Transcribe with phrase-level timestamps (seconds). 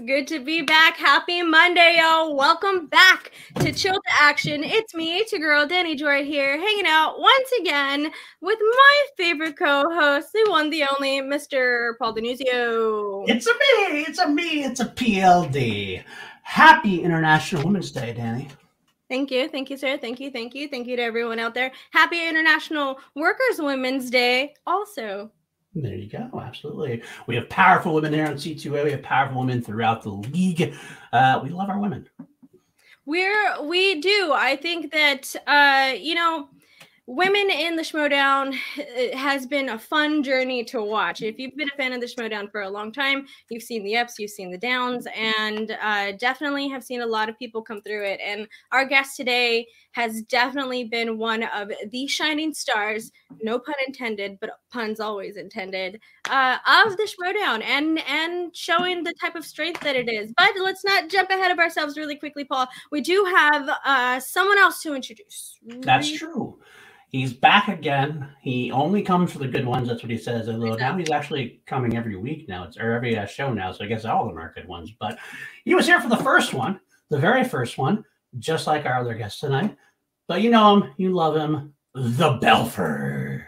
[0.00, 0.96] It's good to be back.
[0.96, 2.34] Happy Monday, y'all.
[2.34, 4.64] Welcome back to Chill to Action.
[4.64, 9.58] It's me, it's your girl, Danny Joy here, hanging out once again with my favorite
[9.58, 11.98] co-host, the one, the only, Mr.
[11.98, 13.28] Paul Denuzio.
[13.28, 16.02] It's a me, it's a me, it's a PLD.
[16.44, 18.48] Happy International Women's Day, Danny.
[19.10, 19.50] Thank you.
[19.50, 19.98] Thank you, sir.
[19.98, 20.30] Thank you.
[20.30, 20.66] Thank you.
[20.66, 21.72] Thank you to everyone out there.
[21.90, 25.30] Happy International Workers' Women's Day also.
[25.74, 26.28] There you go.
[26.40, 27.02] Absolutely.
[27.26, 28.84] We have powerful women here on C2A.
[28.84, 30.74] We have powerful women throughout the league.
[31.12, 32.08] Uh, we love our women.
[33.06, 34.32] We're we do.
[34.34, 36.48] I think that uh, you know,
[37.06, 38.54] women in the Schmoedown
[39.14, 41.22] has been a fun journey to watch.
[41.22, 43.96] If you've been a fan of the Schmoedown for a long time, you've seen the
[43.96, 47.80] ups, you've seen the downs, and uh, definitely have seen a lot of people come
[47.82, 48.20] through it.
[48.24, 53.10] And our guest today has definitely been one of the shining stars,
[53.42, 59.14] no pun intended, but puns always intended, uh, of the Schmoedown and and showing the
[59.20, 60.32] type of strength that it is.
[60.36, 62.68] But let's not jump ahead of ourselves really quickly, Paul.
[62.90, 65.58] We do have uh, someone else to introduce.
[65.64, 66.58] That's true.
[67.10, 68.28] He's back again.
[68.40, 69.88] He only comes for the good ones.
[69.88, 70.48] That's what he says.
[70.48, 73.72] Although now he's actually coming every week now, it's, or every uh, show now.
[73.72, 74.92] So I guess all of them are good ones.
[74.98, 75.18] But
[75.64, 76.78] he was here for the first one,
[77.08, 78.04] the very first one,
[78.38, 79.76] just like our other guest tonight.
[80.28, 83.46] But you know him, you love him, the Belford.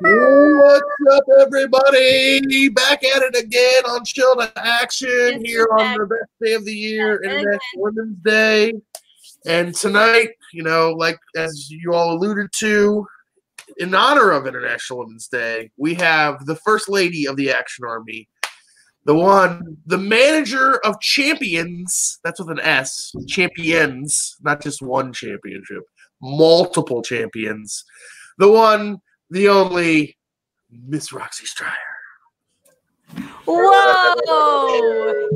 [0.00, 2.68] What's up, everybody?
[2.68, 6.64] Back at it again on Chill to Action Yes, here on the best day of
[6.64, 8.74] the year, Back International Women's Day.
[9.44, 13.04] And tonight, you know, like as you all alluded to,
[13.78, 18.28] in honor of International Women's Day, we have the First Lady of the Action Army,
[19.08, 22.18] the one, the manager of champions.
[22.24, 25.82] That's with an S, champions, not just one championship,
[26.20, 27.84] multiple champions.
[28.36, 28.98] The one,
[29.30, 30.18] the only
[30.70, 31.72] Miss Roxy Striar.
[33.46, 34.14] Whoa!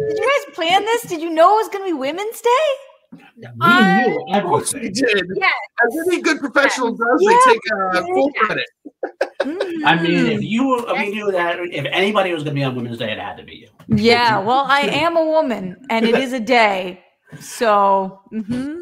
[0.08, 1.02] Did you guys plan this?
[1.04, 3.18] Did you know it was going to be Women's Day?
[3.36, 5.24] We Uh, knew Of course we did.
[5.34, 5.52] Yes.
[5.86, 7.38] As any good professional does, Yeah.
[7.46, 8.66] they take uh, full credit.
[9.84, 12.74] I mean, if you, I mean, you that if anybody was going to be on
[12.74, 13.68] Women's Day, it had to be you.
[13.88, 17.02] yeah, well, I am a woman, and it is a day,
[17.40, 18.80] so mhm.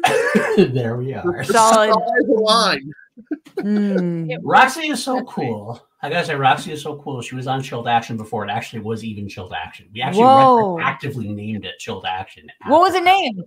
[0.73, 1.43] there we are.
[1.45, 1.91] The Solid.
[1.91, 2.91] stars align.
[3.57, 4.37] Mm.
[4.43, 5.33] Roxy is so That's right.
[5.35, 5.87] cool.
[6.01, 7.21] I gotta say, Roxy is so cool.
[7.21, 9.87] She was on Chill to Action before it actually was even Chill to Action.
[9.93, 12.47] We actually actively named it Chill to Action.
[12.67, 13.43] What was the name?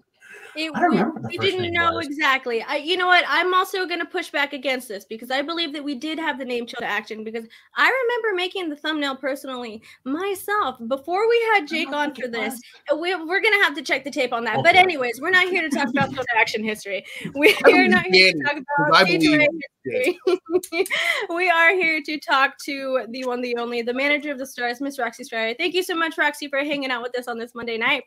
[0.56, 2.06] It, I we, remember what the we didn't know was.
[2.06, 2.62] exactly.
[2.62, 3.24] I, you know what?
[3.26, 6.38] I'm also going to push back against this because I believe that we did have
[6.38, 7.44] the name Chill to Action because
[7.76, 12.60] I remember making the thumbnail personally myself before we had Jake on for this.
[12.96, 14.62] We, we're going to have to check the tape on that.
[14.62, 17.04] But anyways, we're not here to talk about Chill to Action history.
[17.34, 19.46] We are not here to talk about believe C2A
[19.84, 20.16] it.
[20.24, 20.86] history.
[21.34, 24.80] we are here to talk to the one, the only, the manager of the stars,
[24.80, 25.54] Miss Roxy Striar.
[25.54, 28.04] Thank you so much, Roxy, for hanging out with us on this Monday night.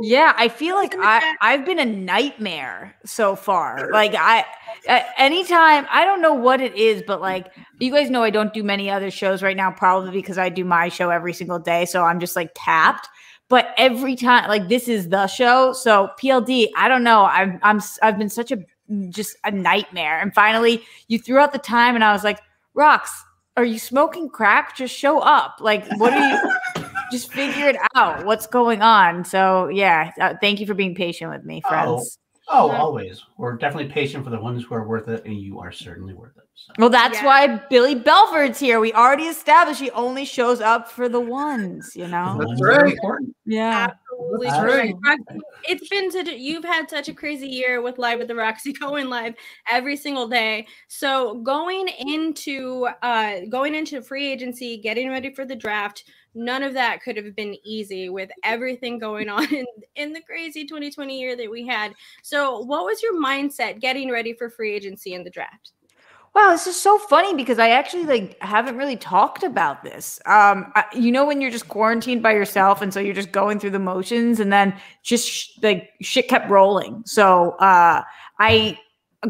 [0.00, 1.36] Yeah, I feel like I chat.
[1.48, 3.90] I've been a nightmare so far.
[3.90, 4.44] Like I,
[5.16, 7.46] anytime I don't know what it is, but like
[7.80, 10.62] you guys know, I don't do many other shows right now, probably because I do
[10.62, 13.08] my show every single day, so I'm just like tapped.
[13.48, 16.68] But every time, like this is the show, so PLD.
[16.76, 17.24] I don't know.
[17.24, 18.58] I'm I'm I've been such a
[19.08, 22.40] just a nightmare, and finally you threw out the time, and I was like,
[22.76, 23.08] Rox,
[23.58, 24.76] are you smoking crack?
[24.76, 25.56] Just show up.
[25.60, 26.84] Like, what are you?
[27.10, 31.30] just figure it out what's going on so yeah uh, thank you for being patient
[31.30, 32.18] with me friends
[32.50, 32.78] Oh, Yeah.
[32.78, 33.24] always.
[33.36, 36.36] We're definitely patient for the ones who are worth it, and you are certainly worth
[36.38, 36.47] it.
[36.66, 36.74] So.
[36.78, 37.26] well that's Yeah.
[37.26, 42.06] why billy belford's here we already established he only shows up for the ones you
[42.08, 42.92] know That's ones right.
[42.92, 43.34] important.
[43.46, 43.90] yeah
[44.20, 44.92] Absolutely That's correct.
[45.04, 45.18] right.
[45.28, 48.34] Roxy, It's been such a, you've had such a crazy year with live with the
[48.34, 49.34] Roxy going live
[49.70, 50.66] every single day.
[50.88, 56.04] So going into uh going into free agency, getting ready for the draft,
[56.34, 59.66] none of that could have been easy with everything going on in,
[59.96, 61.94] in the crazy 2020 year that we had.
[62.22, 65.72] So what was your mindset getting ready for free agency and the draft?
[66.38, 70.20] Wow, this is so funny because I actually like haven't really talked about this.
[70.24, 73.58] Um, I, you know, when you're just quarantined by yourself, and so you're just going
[73.58, 77.02] through the motions, and then just sh- like shit kept rolling.
[77.06, 78.04] So uh,
[78.38, 78.78] I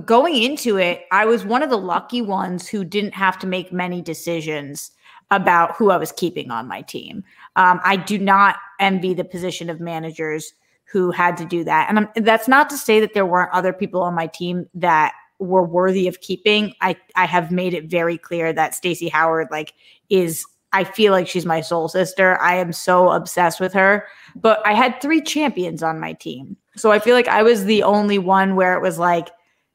[0.05, 3.73] going into it, I was one of the lucky ones who didn't have to make
[3.73, 4.91] many decisions
[5.31, 7.25] about who I was keeping on my team.
[7.57, 10.53] Um, I do not envy the position of managers
[10.85, 13.73] who had to do that, and I'm, that's not to say that there weren't other
[13.73, 16.75] people on my team that were worthy of keeping.
[16.81, 19.75] I I have made it very clear that Stacey Howard like
[20.11, 22.39] is I feel like she's my soul sister.
[22.41, 24.07] I am so obsessed with her.
[24.37, 26.57] But I had three champions on my team.
[26.77, 29.31] So I feel like I was the only one where it was like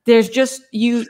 [0.06, 1.06] there's just you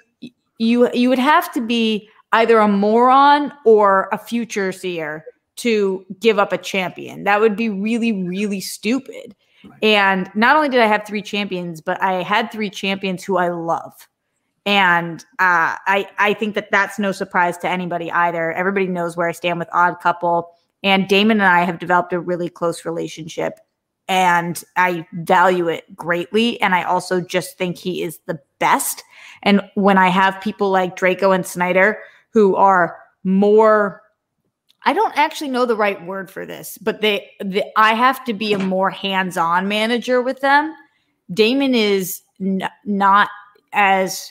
[0.57, 6.39] you you would have to be either a moron or a future seer to give
[6.39, 7.25] up a champion.
[7.25, 9.35] That would be really, really stupid.
[9.81, 13.49] And not only did I have three champions, but I had three champions who I
[13.49, 13.93] love.
[14.65, 18.51] And uh, I I think that that's no surprise to anybody either.
[18.53, 20.51] Everybody knows where I stand with Odd Couple,
[20.83, 23.59] and Damon and I have developed a really close relationship,
[24.07, 26.61] and I value it greatly.
[26.61, 29.03] And I also just think he is the best.
[29.41, 31.99] And when I have people like Draco and Sneider
[32.29, 34.01] who are more
[34.85, 37.31] I don't actually know the right word for this, but they,
[37.77, 40.73] I have to be a more hands-on manager with them.
[41.33, 43.29] Damon is n- not
[43.71, 44.29] as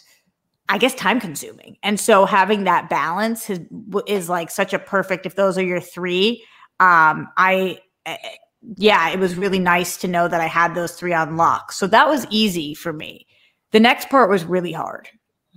[0.68, 1.76] I guess time consuming.
[1.82, 3.60] And so having that balance is,
[4.06, 6.42] is like such a perfect if those are your 3
[6.80, 8.28] um I eh, eh,
[8.76, 11.72] yeah, it was really nice to know that I had those 3 on lock.
[11.72, 13.26] So that was easy for me.
[13.72, 15.08] The next part was really hard.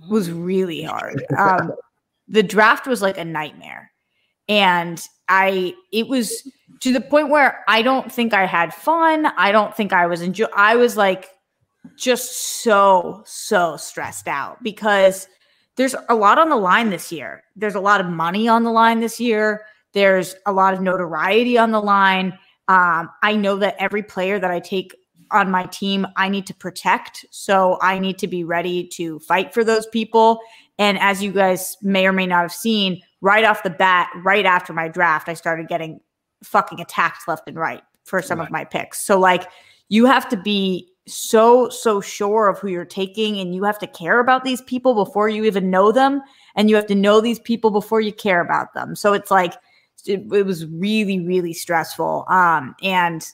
[0.08, 1.24] Was really hard.
[1.38, 1.72] Um
[2.28, 3.92] the draft was like a nightmare
[4.48, 6.50] and i it was
[6.80, 10.20] to the point where i don't think i had fun i don't think i was
[10.22, 11.28] enjoy i was like
[11.96, 15.28] just so so stressed out because
[15.76, 17.44] there's a lot on the line this year.
[17.54, 19.64] There's a lot of money on the line this year.
[19.92, 22.38] There's a lot of notoriety on the line.
[22.68, 24.92] Um, i know that every player that i take
[25.30, 27.24] on my team i need to protect.
[27.30, 30.40] So i need to be ready to fight for those people.
[30.78, 34.44] And as you guys may or may not have seen right off the bat, right
[34.44, 36.00] after my draft, I started getting
[36.42, 38.46] fucking attacked left and right for some right.
[38.46, 39.04] of my picks.
[39.04, 39.48] So like
[39.88, 43.86] you have to be so so sure of who you're taking and you have to
[43.86, 46.20] care about these people before you even know them
[46.56, 48.96] and you have to know these people before you care about them.
[48.96, 49.54] So it's like
[50.06, 52.24] it, it was really really stressful.
[52.28, 53.26] Um and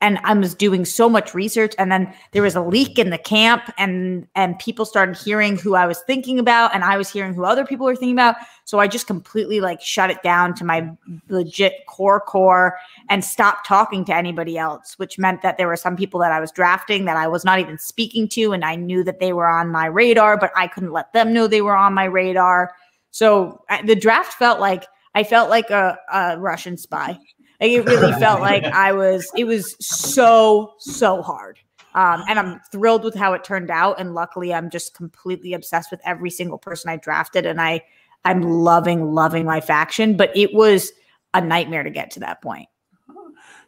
[0.00, 3.18] and I was doing so much research and then there was a leak in the
[3.18, 7.34] camp and and people started hearing who I was thinking about and I was hearing
[7.34, 8.36] who other people were thinking about.
[8.64, 10.90] So I just completely like shut it down to my
[11.28, 12.78] legit core core
[13.08, 16.40] and stopped talking to anybody else which meant that there were some people that I
[16.40, 19.48] was drafting that I was not even speaking to and I knew that they were
[19.48, 22.72] on my radar but I couldn't let them know they were on my radar.
[23.10, 27.18] So the draft felt like I felt like a, a Russian spy
[27.60, 31.58] like it really felt like I was, it was so, so hard.
[31.94, 33.98] Um, and I'm thrilled with how it turned out.
[33.98, 37.46] And luckily, I'm just completely obsessed with every single person I drafted.
[37.46, 37.82] And I,
[38.24, 40.16] I'm loving, loving my faction.
[40.16, 40.92] But it was
[41.34, 42.68] a nightmare to get to that point.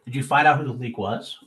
[0.05, 1.37] Did you find out who the leak was?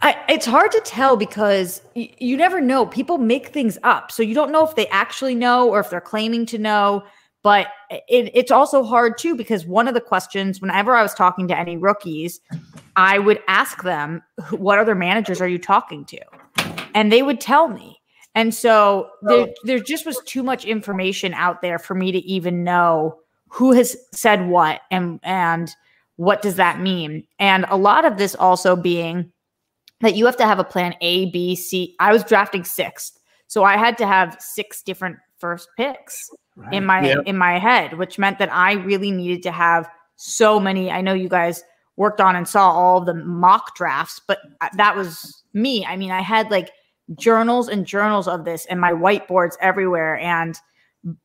[0.00, 2.86] I, it's hard to tell because y- you never know.
[2.86, 4.12] People make things up.
[4.12, 7.04] So you don't know if they actually know or if they're claiming to know.
[7.42, 11.46] But it, it's also hard too because one of the questions, whenever I was talking
[11.48, 12.40] to any rookies,
[12.96, 16.18] I would ask them, "What other managers are you talking to?"
[16.94, 18.00] And they would tell me.
[18.34, 19.54] And so there, oh.
[19.64, 23.18] there just was too much information out there for me to even know
[23.48, 25.70] who has said what and and
[26.16, 27.24] what does that mean.
[27.38, 29.32] And a lot of this also being
[30.00, 31.96] that you have to have a plan A, B, C.
[31.98, 36.74] I was drafting sixth, so I had to have six different first picks right.
[36.74, 40.90] in my in my head, which meant that I really needed to have so many.
[40.90, 41.62] I know you guys
[41.96, 45.84] worked on and saw all the mock drafts, but uh, that was me.
[45.84, 46.70] I mean, I had like
[47.16, 50.58] journals and journals of this and my whiteboards everywhere and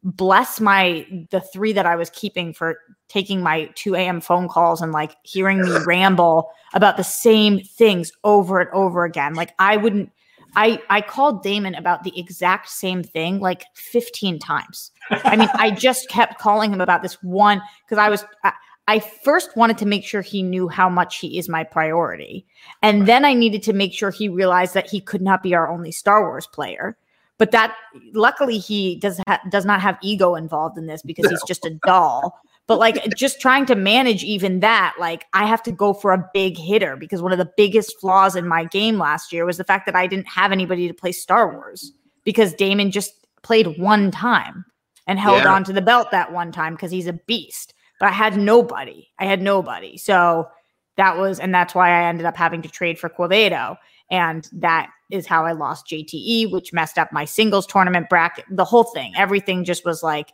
[0.03, 2.77] bless my the three that I was keeping for
[3.09, 4.21] taking my 2 a.m.
[4.21, 9.33] phone calls and like hearing me ramble about the same things over and over again.
[9.33, 10.11] Like I wouldn't
[10.55, 14.91] I I called Damon about the exact same thing like 15 times.
[15.09, 18.53] I mean, I just kept calling him about this one because I was I,
[18.87, 22.45] I, first wanted to make sure he knew how much he is my priority.
[22.81, 25.69] And then I needed to make sure he realized that he could not be our
[25.69, 26.97] only Star Wars player.
[27.37, 27.75] But that
[28.13, 31.29] luckily he does ha- does not have ego involved in this because no.
[31.31, 32.39] he's just a doll.
[32.65, 36.29] But like just trying to manage even that, like I have to go for a
[36.33, 39.65] big hitter because one of the biggest flaws in my game last year was the
[39.65, 41.91] fact that I didn't have anybody to play Star Wars
[42.23, 44.65] because Damon just played one time
[45.07, 45.51] and held yeah.
[45.51, 47.73] on to the belt that one time because he's a beast.
[47.99, 49.07] But I had nobody.
[49.19, 49.97] I had nobody.
[49.97, 50.47] So
[50.95, 53.77] that was, and that's why I ended up having to trade for Quevedo.
[54.09, 58.65] And that is how I lost JTE, which messed up my singles tournament bracket, the
[58.65, 59.13] whole thing.
[59.15, 60.29] Everything just was like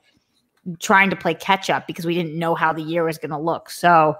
[0.79, 3.38] trying to play catch up because we didn't know how the year was going to
[3.38, 3.69] look.
[3.69, 4.15] So,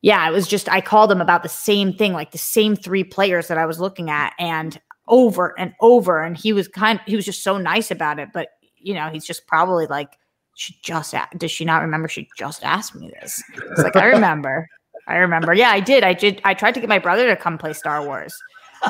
[0.00, 3.04] yeah, it was just I called him about the same thing, like the same three
[3.04, 6.22] players that I was looking at, and over and over.
[6.22, 8.30] And he was kind, he was just so nice about it.
[8.32, 10.18] But you know, he's just probably like,
[10.54, 12.08] she just does she not remember?
[12.08, 13.42] She just asked me this.
[13.54, 14.68] It's like I remember,
[15.06, 15.54] I remember.
[15.54, 16.04] Yeah, I did.
[16.04, 16.40] I did.
[16.44, 18.34] I tried to get my brother to come play Star Wars.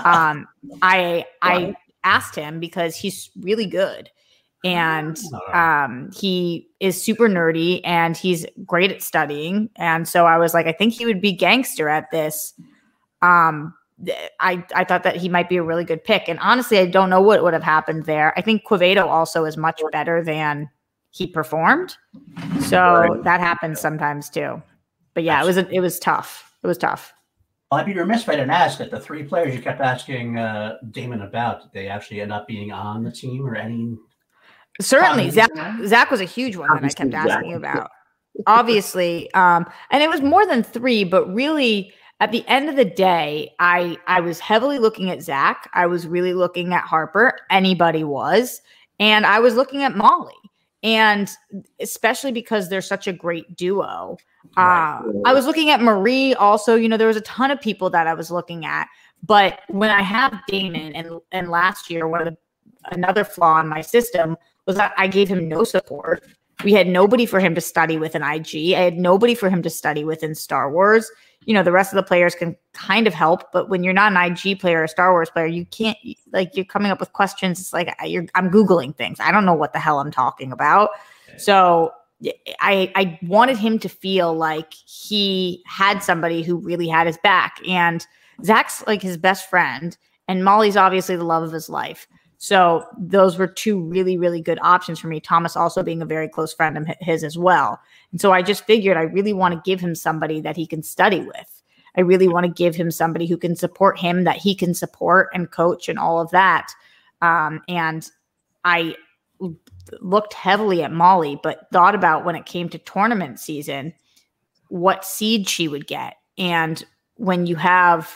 [0.04, 0.49] Um,
[0.80, 4.11] I I asked him because he's really good
[4.64, 5.59] and Oh.
[5.59, 9.71] um, he is super nerdy and he's great at studying.
[9.76, 12.54] And so I was like, I think he would be gangster at this.
[13.23, 13.75] Um,
[14.40, 16.28] I I thought that he might be a really good pick.
[16.28, 18.33] And honestly, I don't know what would have happened there.
[18.37, 20.69] I think Quevedo also is much better than
[21.11, 21.97] he performed.
[22.61, 23.25] So Right.
[23.25, 24.61] that happens sometimes too.
[25.14, 26.52] But yeah, it was it was tough.
[26.62, 27.12] It was tough.
[27.71, 30.37] Well, I'd be remiss if I didn't ask that the three players you kept asking
[30.38, 33.97] uh, Damon about, did they actually end up being on the team or any?
[34.81, 35.50] Certainly, Zach
[35.87, 37.91] Zach was a huge one that I kept asking you about.
[38.47, 42.85] Obviously, um, and it was more than three, but really, at the end of the
[42.85, 45.69] day, I I was heavily looking at Zach.
[45.75, 47.38] I was really looking at Harper.
[47.50, 48.62] Anybody was,
[48.99, 50.33] and I was looking at Molly,
[50.83, 51.31] and
[51.81, 54.17] especially because they're such a great duo.
[54.57, 56.35] Uh, I was looking at Marie.
[56.35, 58.88] Also, you know, there was a ton of people that I was looking at,
[59.23, 62.37] but when I have Damon, and and last year, one of the
[62.91, 66.25] another flaw in my system was that I gave him no support.
[66.64, 68.75] We had nobody for him to study with in IG.
[68.75, 71.11] I had nobody for him to study with in Star Wars.
[71.45, 74.12] You know, the rest of the players can kind of help, but when you're not
[74.12, 75.99] an IG player or a Star Wars player, you can't
[76.33, 77.59] like you're coming up with questions.
[77.59, 79.19] It's like you're I'm googling things.
[79.19, 80.90] I don't know what the hell I'm talking about.
[81.37, 81.92] So
[82.61, 87.57] I I wanted him to feel like he had somebody who really had his back.
[87.66, 88.07] And
[88.45, 89.97] Zach's like his best friend,
[90.28, 92.07] and Molly's obviously the love of his life.
[92.43, 95.21] So those were two really, really good options for me.
[95.21, 97.81] Thomas also being a very close friend of his as well.
[98.11, 100.83] And so I just figured I really want to give him somebody that he can
[100.83, 101.63] study with.
[101.97, 105.29] I really want to give him somebody who can support him, that he can support
[105.33, 106.73] and coach and all of that.
[107.21, 108.11] Um, and
[108.65, 108.97] I
[110.01, 113.95] looked heavily at Molly, but thought about when it came to tournament season,
[114.67, 116.17] what seed she would get.
[116.37, 116.85] And
[117.15, 118.11] when you have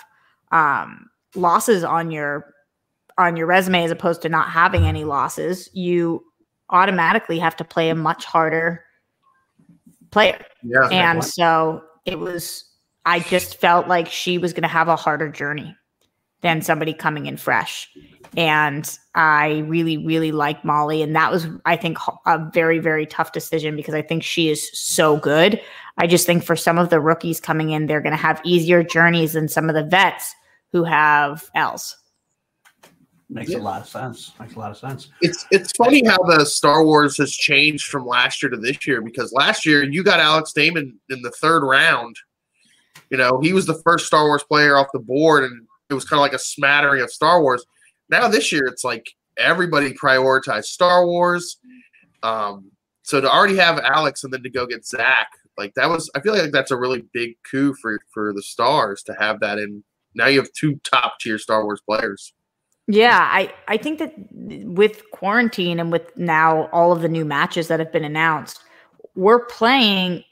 [0.50, 2.55] um, losses on your
[3.18, 6.22] on your resume as opposed to not having any losses, you
[6.70, 8.82] automatically have to play a much harder
[10.10, 10.44] player.
[10.62, 10.88] Yeah.
[10.90, 12.64] And so it was,
[13.04, 15.76] I just felt like she was going to have a harder journey
[16.42, 17.88] than somebody coming in fresh.
[18.36, 21.02] And I really, really like Molly.
[21.02, 24.70] And that was, I think, a very, very tough decision because I think she is
[24.78, 25.60] so good.
[25.96, 28.82] I just think for some of the rookies coming in, they're going to have easier
[28.82, 30.34] journeys than some of the vets
[30.72, 31.96] who have L's.
[33.28, 33.58] Makes Yeah.
[33.58, 34.32] a lot of sense.
[34.38, 35.10] Makes a lot of sense.
[35.20, 39.00] It's it's funny how the Star Wars has changed from last year to this year
[39.02, 42.14] because last year you got Alex Damon in the third round.
[43.10, 46.04] You know, he was the first Star Wars player off the board, and it was
[46.04, 47.64] kind of like a smattering of Star Wars.
[48.08, 49.06] Now this year, it's like
[49.36, 51.58] everybody prioritized Star Wars.
[52.22, 52.70] Um,
[53.02, 55.28] so to already have Alex and then to go get Zach,
[55.58, 59.02] like that was, I feel like that's a really big coup for for the Stars
[59.04, 59.82] to have that in.
[60.14, 62.32] Now you have two top tier Star Wars players.
[62.88, 67.66] Yeah, I, I think that with quarantine and with now all of the new matches
[67.68, 68.60] that have been announced,
[69.16, 70.22] we're playing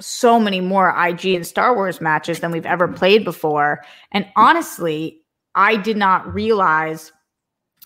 [0.00, 3.84] so many more IG and Star Wars matches than we've ever played before.
[4.10, 5.20] And honestly,
[5.54, 7.12] I did not realize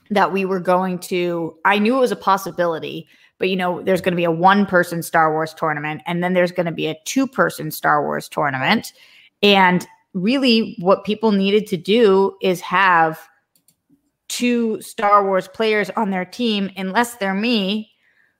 [0.08, 3.06] that we were going to, I knew it was a possibility,
[3.38, 6.32] but you know, there's going to be a one person Star Wars tournament and then
[6.32, 8.92] there's going to be a two person Star Wars tournament.
[9.42, 13.20] And really, what people needed to do is have
[14.36, 17.90] two Star Wars players on their team, unless they're me,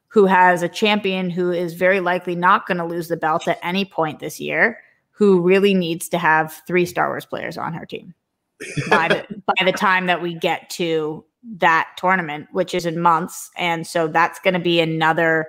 [0.09, 3.59] who has a champion who is very likely not going to lose the belt at
[3.63, 4.79] any point this year,
[5.11, 8.13] who really needs to have three Star Wars players on her team
[8.91, 11.25] by the by the time that we get to
[11.59, 13.51] that tournament, which is in months.
[13.57, 15.47] And so that's going to be another.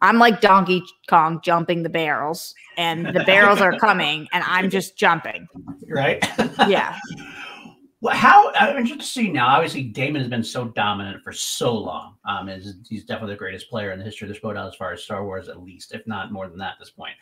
[0.00, 4.96] I'm like Donkey Kong jumping the barrels, and the barrels are coming, and I'm just
[4.96, 5.46] jumping.
[5.92, 6.24] Right?
[6.68, 6.96] Yeah.
[8.02, 9.48] Well, how I'm interested to see now.
[9.48, 12.16] Obviously, Damon has been so dominant for so long.
[12.24, 14.92] Um, is he's definitely the greatest player in the history of the Schmoedown as far
[14.92, 17.12] as Star Wars, at least, if not more than that at this point.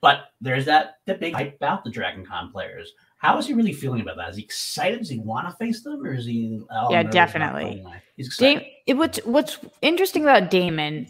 [0.00, 2.92] But there's that the big hype about the Dragon Con players.
[3.18, 4.30] How is he really feeling about that?
[4.30, 4.98] Is he excited?
[4.98, 6.60] Does he want to face them, or is he?
[6.70, 7.84] all Yeah, definitely.
[8.16, 8.60] He's excited.
[8.60, 11.08] Dame, it, what's what's interesting about Damon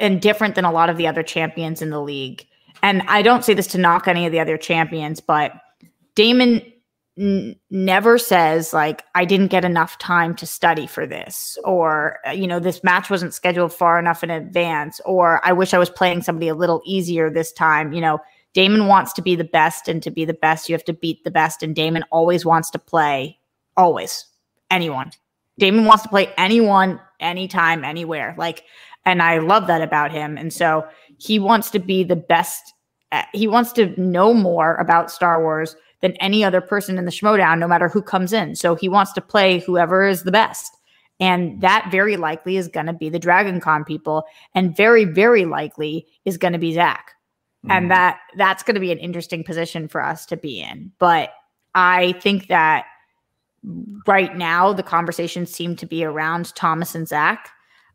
[0.00, 2.44] and different than a lot of the other champions in the league,
[2.82, 5.52] and I don't say this to knock any of the other champions, but
[6.14, 6.60] Damon
[7.16, 12.46] never says like I didn't get enough time to study for this, or uh, you
[12.46, 16.22] know this match wasn't scheduled far enough in advance, or I wish I was playing
[16.22, 17.92] somebody a little easier this time.
[17.92, 18.18] You know,
[18.52, 21.24] Damon wants to be the best, and to be the best, you have to beat
[21.24, 23.38] the best, and Damon always wants to play
[23.76, 24.26] always
[24.70, 25.10] anyone.
[25.58, 28.34] Damon wants to play anyone, anytime, anywhere.
[28.36, 28.64] Like,
[29.06, 30.36] and I love that about him.
[30.36, 30.86] And so
[31.18, 32.74] he wants to be the best.
[33.12, 37.10] uh, He wants to know more about Star Wars than any other person in the
[37.10, 38.54] Schmoedown, no matter who comes in.
[38.54, 40.76] So he wants to play whoever is the best.
[41.18, 44.24] And that very likely is going to be the Dragon Con people,
[44.54, 47.12] and very, very likely is going to be Zach.
[47.64, 47.70] Mm.
[47.70, 50.92] And that that's going to be an interesting position for us to be in.
[50.98, 51.30] But
[51.74, 52.84] I think that
[54.06, 57.50] right now the conversations seem to be around Thomas and Zach.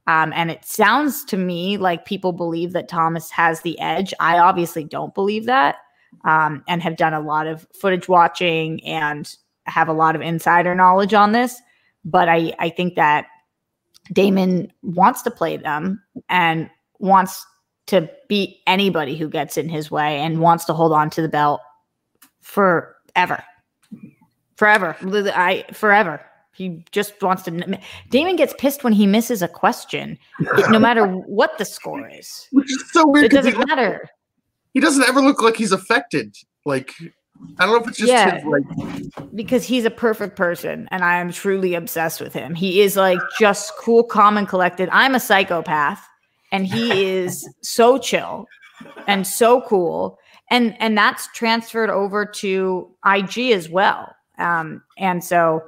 [0.08, 4.16] Um, and it sounds to me like people believe that Thomas has the edge.
[4.20, 5.76] I obviously don't believe that
[6.24, 10.76] um, and have done a lot of footage watching and have a lot of insider
[10.76, 11.62] knowledge on this.
[12.04, 13.26] But I, I think that
[14.12, 17.46] Damon wants to play them and wants
[17.88, 21.30] to beat anybody who gets in his way and wants to hold on to the
[21.30, 21.62] belt
[22.42, 23.44] forever.
[24.56, 24.96] Forever.
[25.02, 26.22] I forever.
[26.54, 27.80] He just wants to.
[28.10, 30.20] Damon gets pissed when he misses a question,
[30.70, 32.48] no matter what the score is.
[32.52, 33.26] Which is so weird.
[33.26, 34.10] It doesn't matter.
[34.74, 36.36] He doesn't ever look like he's affected.
[36.66, 36.94] Like
[37.60, 38.36] I don't know if it's just Yeah.
[38.36, 38.64] his, like
[39.36, 42.54] because he's a perfect person and I am truly obsessed with him.
[42.56, 44.90] He is like just cool, calm, and collected.
[44.92, 46.06] I'm a psychopath
[46.52, 48.48] and he is so chill
[49.08, 50.20] and so cool.
[50.50, 54.16] And and that's transferred over to IG as well.
[54.38, 55.62] Um, and so,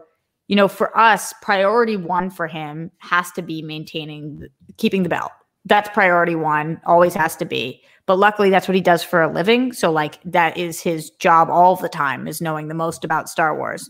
[0.48, 5.31] you know, for us, priority one for him has to be maintaining, keeping the belt.
[5.65, 7.82] That's priority one, always has to be.
[8.05, 9.72] But luckily, that's what he does for a living.
[9.72, 13.55] So, like, that is his job all the time, is knowing the most about Star
[13.58, 13.89] Wars.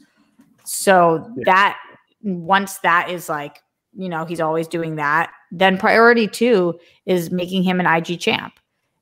[0.66, 1.44] So, Yeah.
[1.46, 1.80] that
[2.22, 3.62] once that is like,
[3.96, 8.54] you know, he's always doing that, then priority two is making him an IG champ.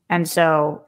[0.09, 0.81] And so,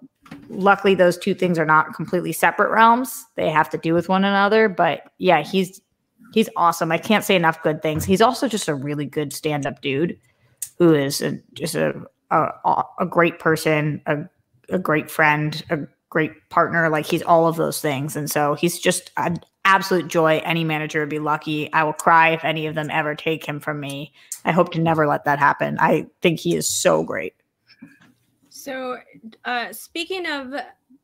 [0.50, 3.26] luckily, those two things are not completely separate realms.
[3.36, 4.70] They have to do with one another.
[4.70, 5.82] But yeah, he's
[6.34, 6.92] he's awesome.
[6.92, 8.06] I can't say enough good things.
[8.06, 10.18] He's also just a really good stand up dude
[10.78, 11.94] who is a, just a,
[12.32, 14.18] a a great person, a
[14.70, 16.90] a great friend, a great partner.
[16.90, 20.42] Like he's all of those things, and so he's just an absolute joy.
[20.44, 21.72] Any manager would be lucky.
[21.74, 24.14] I will cry if any of them ever take him from me.
[24.46, 25.78] I hope to never let that happen.
[25.80, 27.34] I think he is so great.
[28.50, 28.98] So,
[29.46, 30.54] uh, speaking of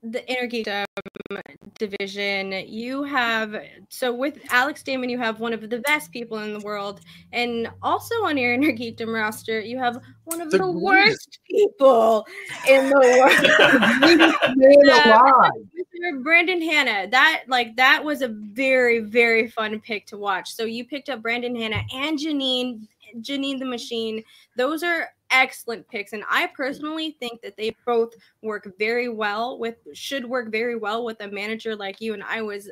[0.04, 0.86] the inner geekdom
[1.32, 1.42] um,
[1.78, 3.56] division, you have
[3.90, 7.02] so with Alex Damon, you have one of the best people in the world,
[7.34, 12.26] and also on your inner geekdom roster, you have one of The the, worst people
[12.68, 12.96] in the
[14.40, 14.58] world.
[14.58, 15.22] man Yeah.
[15.22, 15.52] alive.
[15.78, 16.24] Mr.
[16.24, 20.50] Brandon Hanna, that like that was a very very fun pick to watch.
[20.54, 24.24] So you picked up Brandon Hanna and Janine, Janine the Machine.
[24.56, 26.54] Those are excellent picks, and I mm.
[26.54, 31.28] personally think that they both work very well with should work very well with a
[31.28, 32.14] manager like you.
[32.14, 32.70] And I was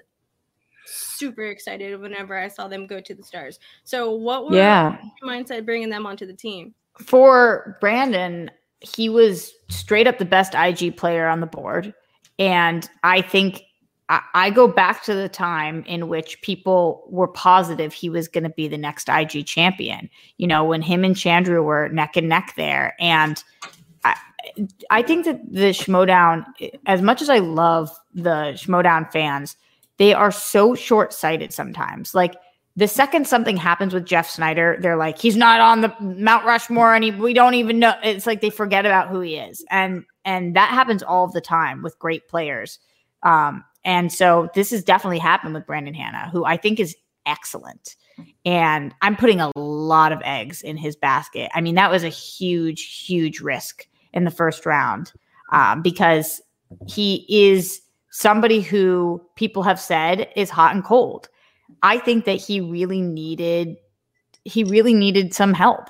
[0.86, 3.60] super excited whenever I saw them go to the stars.
[3.84, 4.98] So what were Yeah.
[5.22, 6.74] your mindset bringing them onto the team?
[7.00, 11.94] for Brandon, he was straight up the best IG player on the board.
[12.40, 13.64] And I think
[14.10, 18.50] I, go back to the time in which people were positive he was going to
[18.50, 20.10] be the next IG champion.
[20.38, 22.96] You know, when him and Chandru were neck and neck there.
[23.00, 23.44] And
[24.06, 24.16] I,
[24.90, 26.46] I think that the Schmoedown,
[26.86, 29.58] as much as I love the Schmoedown fans,
[29.98, 32.16] they are so short sighted sometimes.
[32.16, 32.36] Like,
[32.78, 36.94] the second something happens with Jeff Sneider, they're like, he's not on the Mount Rushmore,
[36.94, 37.96] and we don't even know.
[38.04, 41.82] It's like they forget about who he is, and and that happens all the time
[41.82, 42.78] with great players.
[43.24, 46.94] Um, and so this has definitely happened with Brandon Hanna, who I think is
[47.26, 47.96] excellent.
[48.44, 51.50] And I'm putting a lot of eggs in his basket.
[51.56, 55.14] I mean, that was a huge, huge risk in the first round
[55.54, 56.42] um, because
[56.86, 57.80] he is
[58.12, 61.30] somebody who people have said is hot and cold.
[61.82, 63.78] I think that he really needed
[64.44, 65.90] he really needed some help.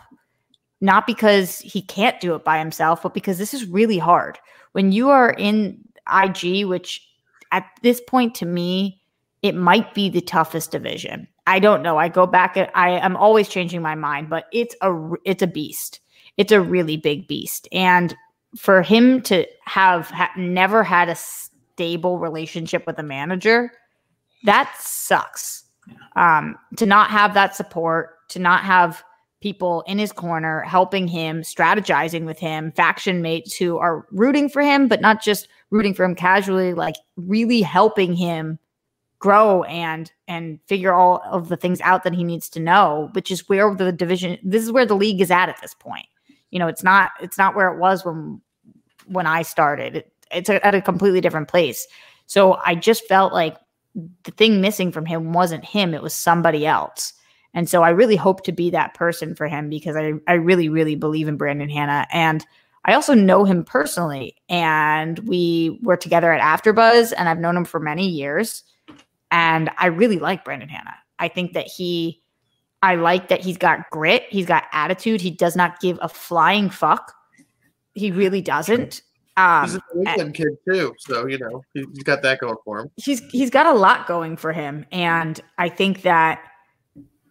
[0.81, 4.37] Not because he can't do it by himself, but because this is really hard.
[4.73, 5.79] When you are in
[6.11, 7.06] IG, which
[7.51, 9.01] at this point to me,
[9.41, 11.27] it might be the toughest division.
[11.45, 11.97] I don't know.
[11.97, 16.01] I go back I am always changing my mind, but it's a it's a beast.
[16.37, 17.67] It's a really big beast.
[17.71, 18.15] And
[18.55, 23.71] for him to have ha- never had a stable relationship with a manager,
[24.43, 25.63] that sucks
[26.15, 29.03] um, to not have that support, to not have
[29.39, 34.61] people in his corner helping him, strategizing with him, faction mates who are rooting for
[34.61, 38.59] him, but not just rooting for him casually, like really helping him
[39.19, 43.31] grow and and figure all of the things out that he needs to know, which
[43.31, 46.05] is where the division this is where the league is at at this point.
[46.51, 48.41] You know, it's not it's not where it was when
[49.07, 49.97] when I started.
[49.97, 51.87] It, it's at a completely different place.
[52.25, 53.57] So I just felt like
[54.23, 57.13] the thing missing from him wasn't him, it was somebody else.
[57.53, 60.69] And so I really hope to be that person for him because I, I really,
[60.69, 62.05] really believe in Brandon Hannah.
[62.11, 62.45] And
[62.87, 64.35] I also know him personally.
[64.49, 68.63] And we were together at AfterBuzz, and I've known him for many years.
[69.29, 70.95] And I really like Brandon Hanna.
[71.19, 72.21] I think that he
[72.83, 76.69] I like that he's got grit, he's got attitude, he does not give a flying
[76.69, 77.11] fuck.
[77.95, 79.01] He really doesn't.
[79.35, 82.55] Um, He's a New England kid too, so you know he- he's got that going
[82.63, 82.91] for him.
[82.95, 86.39] he's he's got a lot going for him and i think that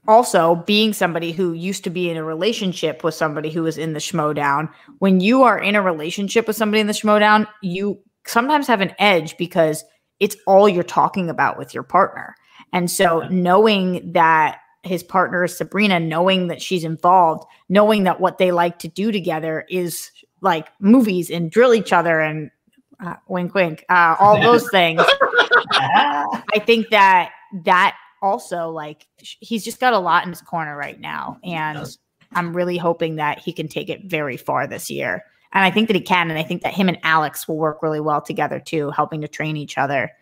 [0.09, 3.93] also being somebody who used to be in a relationship with somebody who was in
[3.93, 8.67] the schmoedown when you are in a relationship with somebody in the schmoedown you sometimes
[8.67, 9.85] have an edge because
[10.21, 12.35] it's all you're talking about with your partner.
[12.73, 18.39] And so knowing that his partner is sabrina knowing that she's involved knowing that what
[18.39, 22.53] they like to do together is like movies and drill each other and
[23.01, 25.03] uh, wink wink uh, all those things.
[25.73, 27.31] I think that
[27.65, 31.97] that also like he's just got a lot in his corner right now, and
[32.33, 35.25] I'm really hoping that he can take it very far this year.
[35.53, 37.83] And I think that he can, and I think that him and Alex will work
[37.83, 40.13] really well together too, helping to train each other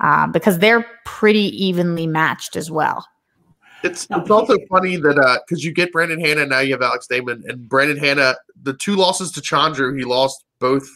[0.00, 3.06] um, because they're pretty evenly matched as well.
[3.84, 7.42] It's it's also funny that because you get Brandon Hanna now you have Alex Damon
[7.48, 10.88] and Brandon Hanna the two losses to Chandru he lost both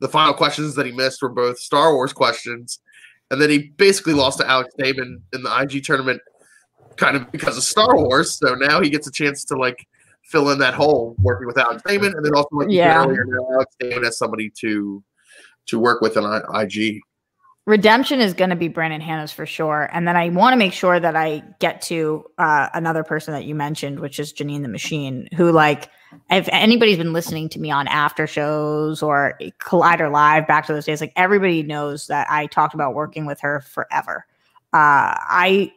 [0.00, 2.80] the final questions that he missed were both Star Wars questions
[3.30, 6.20] and then he basically lost to Alex Damon in the IG tournament
[6.96, 8.38] kind of because of Star Wars.
[8.38, 9.86] So now he gets a chance to like
[10.24, 13.04] fill in that hole working with Alex Damon and then also like Yeah.
[13.04, 15.02] earlier now Alex Damon has somebody to
[15.66, 17.00] to work with on IG
[17.66, 19.90] Redemption is going to be Brandon Hannah's for sure.
[19.92, 23.44] And then I want to make sure that I get to uh, another person that
[23.44, 25.90] you mentioned, which is Janine the Machine, who, like,
[26.30, 30.84] if anybody's been listening to me on after shows or Collider Live back to those
[30.84, 34.26] days, like, everybody knows that I talked about working with her forever.
[34.72, 35.72] Uh, I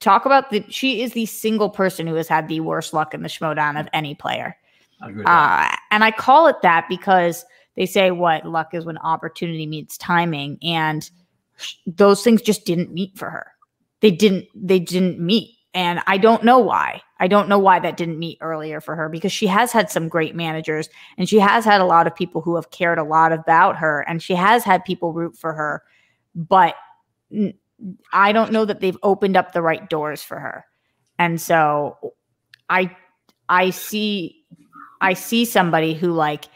[0.00, 3.22] talk about the, she is the single person who has had the worst luck in
[3.22, 4.58] the Schmoedown of any player.
[5.00, 5.72] I agree with that.
[5.72, 9.96] Uh, and I call it that because they say what luck is when opportunity meets
[9.96, 11.08] timing, and
[11.86, 13.52] those things just didn't meet for her.
[14.00, 14.46] They didn't.
[14.54, 17.02] They didn't meet, and I don't know why.
[17.18, 20.08] I don't know why that didn't meet earlier for her because she has had some
[20.08, 23.32] great managers, and she has had a lot of people who have cared a lot
[23.32, 25.82] about her, and she has had people root for her,
[26.34, 26.74] but
[28.12, 30.64] i don't know that they've opened up the right doors for her,
[31.18, 31.96] and so
[32.70, 32.96] I
[33.48, 34.44] I see
[35.00, 36.46] I see somebody who like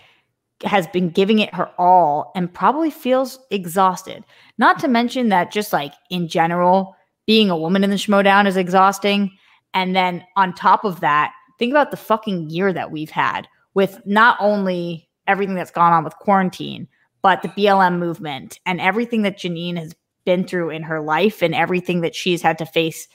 [0.63, 4.25] has been giving it her all and probably feels exhausted.
[4.59, 8.57] Not to mention that just like in general, being a woman in the schmoedown is
[8.57, 9.31] exhausting.
[9.73, 14.01] And then on top of that, think about the fucking year that we've had with
[14.07, 16.87] not only everything that's gone on with quarantine,
[17.23, 21.55] but the BLM movement and everything that Janine has been through in her life and
[21.55, 23.09] everything that she's had to face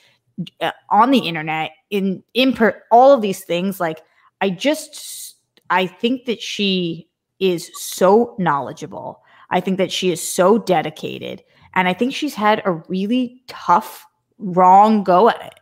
[0.60, 4.00] uh, on the internet in in per, all of these things like
[4.40, 5.36] I just
[5.70, 7.09] I think that she
[7.40, 9.22] is so knowledgeable.
[9.50, 11.42] I think that she is so dedicated
[11.74, 14.06] and I think she's had a really tough
[14.38, 15.60] wrong go at it.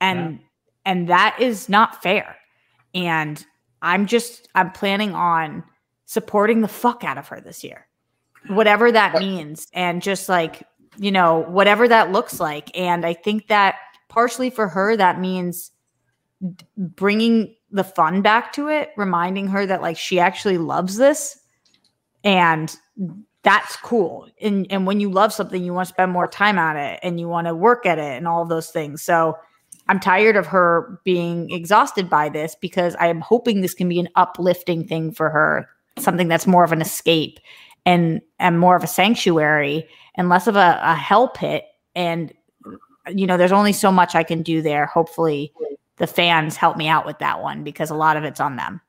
[0.00, 0.40] And
[0.84, 2.36] and that is not fair.
[2.94, 3.44] And
[3.82, 5.62] I'm just I'm planning on
[6.06, 7.86] supporting the fuck out of her this year.
[8.48, 10.64] Whatever that means and just like,
[10.96, 13.76] you know, whatever that looks like and I think that
[14.08, 15.70] partially for her that means
[16.76, 21.38] bringing the fun back to it, reminding her that like she actually loves this
[22.22, 22.76] and
[23.42, 24.28] that's cool.
[24.40, 27.18] And and when you love something, you want to spend more time at it and
[27.18, 29.02] you want to work at it and all of those things.
[29.02, 29.36] So
[29.88, 33.98] I'm tired of her being exhausted by this because I am hoping this can be
[33.98, 37.40] an uplifting thing for her, something that's more of an escape
[37.84, 41.64] and and more of a sanctuary and less of a, a hell pit.
[41.96, 42.32] And
[43.08, 44.86] you know, there's only so much I can do there.
[44.86, 45.52] Hopefully
[45.98, 48.80] the fans help me out with that one because a lot of it's on them.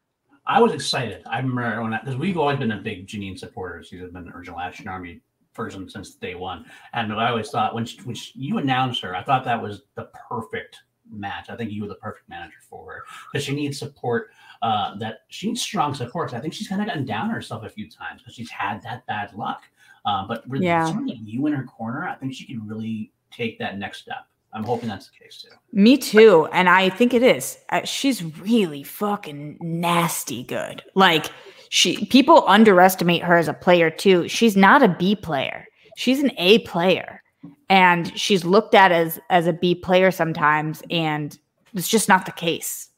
[0.45, 1.23] I was excited.
[1.25, 3.87] I remember when that, because we've always been a big Janine supporters.
[3.87, 5.21] She's been the original Action Army
[5.53, 9.15] person since day one, and I always thought when she, when she, you announced her,
[9.15, 11.49] I thought that was the perfect match.
[11.49, 14.31] I think you were the perfect manager for her because she needs support.
[14.61, 16.33] Uh, that she needs strong support.
[16.33, 19.05] I think she's kind of gotten down herself a few times because she's had that
[19.07, 19.63] bad luck.
[20.05, 20.85] Uh, but with Yeah.
[20.85, 24.25] someone like you in her corner, I think she can really take that next step.
[24.53, 25.55] I'm hoping that's the case too.
[25.71, 26.47] Me too.
[26.53, 27.57] And I think it is.
[27.69, 30.83] Uh, she's really fucking nasty good.
[30.95, 31.27] Like
[31.69, 34.27] she people underestimate her as a player too.
[34.27, 35.65] She's not a B player.
[35.97, 37.21] She's an A player.
[37.69, 41.37] And she's looked at as as a B player sometimes and
[41.73, 42.89] it's just not the case.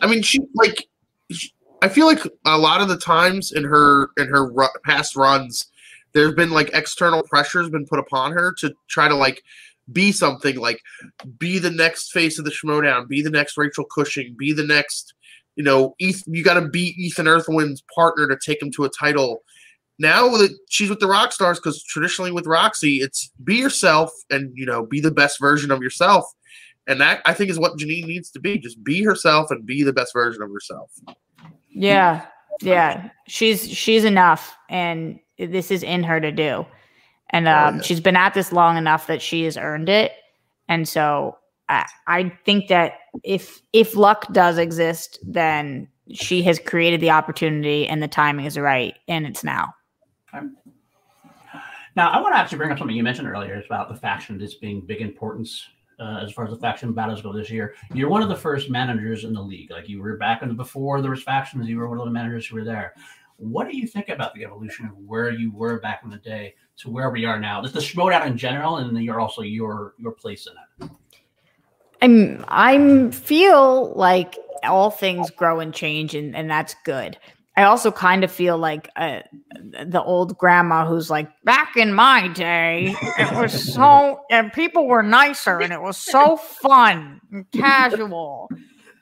[0.00, 0.88] I mean, she like.
[1.30, 5.14] she- I feel like a lot of the times in her in her ru- past
[5.14, 5.70] runs,
[6.12, 9.44] there's been like external pressures been put upon her to try to like
[9.92, 10.80] be something like
[11.38, 15.14] be the next face of the Schmoedown, be the next Rachel Cushing, be the next,
[15.56, 18.90] you know, Eth- you got to beat Ethan Erwin's partner to take him to a
[18.90, 19.42] title.
[19.98, 24.52] now that she's with the rock stars because traditionally with roxy it's be yourself and
[24.54, 26.24] you know be the best version of yourself
[26.86, 29.82] and that i think is what janine needs to be just be herself and be
[29.82, 30.90] the best version of herself
[31.70, 32.26] Yeah.
[32.62, 33.10] Yeah.
[33.26, 36.64] She's she's enough and this is in her to do.
[37.30, 37.82] And Oh, um yeah.
[37.82, 40.12] she's been at this long enough that she has earned it.
[40.68, 41.36] And so
[41.68, 47.86] I, I think that if if luck does exist, then she has created the opportunity
[47.86, 49.74] and the timing is right and it's now.
[51.96, 54.60] Now, I want to actually bring up something you mentioned earlier about the faction just
[54.60, 55.66] being big importance
[55.98, 57.74] uh, as far as the faction battles go this year.
[57.92, 59.70] You're one of the first managers in the league.
[59.72, 61.68] Like you were back in the before there was factions.
[61.68, 62.94] You were one of the managers who were there.
[63.38, 66.54] What do you think about the evolution of where you were back in the day
[66.78, 67.62] to where we are now?
[67.62, 70.90] Just the Schmoedown in general, and then you're also your your place in it.
[72.02, 77.16] I'm I'm feel like all things grow and change and, and that's good.
[77.56, 79.20] I also kind of feel like uh,
[79.84, 85.02] the old grandma who's like, back in my day, it was so, and people were
[85.02, 88.48] nicer and it was so fun and casual.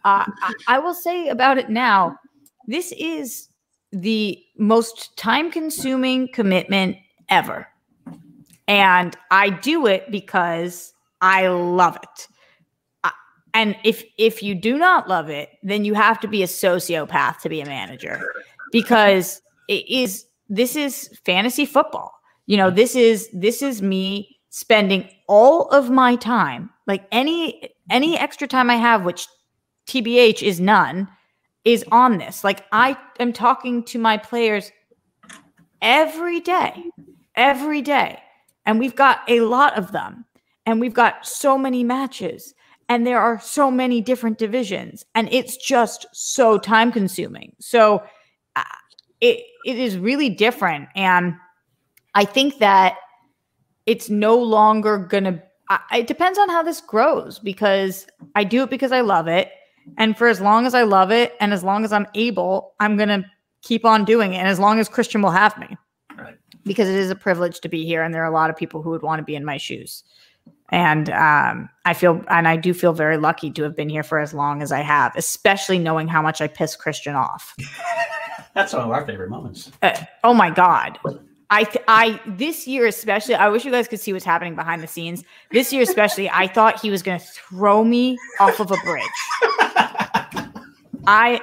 [0.07, 2.17] Uh, I, I will say about it now,
[2.67, 3.51] this is
[3.93, 6.97] the most time consuming commitment
[7.29, 7.69] ever.
[8.69, 12.29] And I do it because I love it.
[13.57, 17.41] And if if you do not love it, then you have to be a sociopath
[17.41, 18.21] to be a manager
[18.71, 22.13] because it is this is fantasy football.
[22.45, 28.19] You know, this is this is me spending all of my time, like any any
[28.19, 29.27] extra time I have, which
[29.87, 31.09] TBH is none,
[31.67, 32.45] is on this.
[32.45, 34.71] Like I am talking to my players
[35.83, 36.85] every day,
[37.35, 38.21] every day.
[38.65, 40.25] And we've got a lot of them.
[40.65, 42.55] And we've got so many matches.
[42.89, 45.05] And there are so many different divisions.
[45.17, 47.55] And it's just so time consuming.
[47.59, 48.03] So
[48.55, 48.63] uh,
[49.21, 50.89] it, it is really different.
[50.95, 51.35] And
[52.15, 52.95] I think that
[53.87, 55.43] it's no longer going to,
[55.93, 59.51] it depends on how this grows because I do it because I love it.
[59.99, 62.97] And for as long as I love it and as long as I'm able, I'm
[62.97, 63.25] going to
[63.63, 64.39] keep on doing it.
[64.39, 65.77] And as long as Kristian will have me
[66.19, 66.37] Right.
[66.65, 68.81] because it is a privilege to be here and there are a lot of people
[68.83, 70.03] who would want to be in my shoes
[70.71, 74.19] and um, i feel and i do feel very lucky to have been here for
[74.19, 77.55] as long as i have especially knowing how much i piss kristian off
[78.55, 79.71] That's one of our favorite moments.
[79.83, 79.95] Uh,
[80.25, 80.99] oh my god
[81.51, 84.89] I, I, this year especially, I wish you guys could see what's happening behind the
[84.89, 85.23] scenes.
[85.53, 89.05] This year especially, I thought he was going to throw me off of a bridge.
[91.07, 91.41] I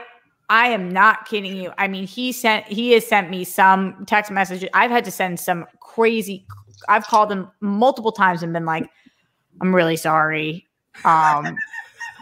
[0.50, 1.72] I am not kidding you.
[1.78, 4.70] I mean, he sent he has sent me some text messages.
[4.74, 6.46] I've had to send some crazy
[6.90, 8.90] I've called him multiple times and been like,
[9.62, 10.68] I'm really sorry.
[11.06, 11.58] Um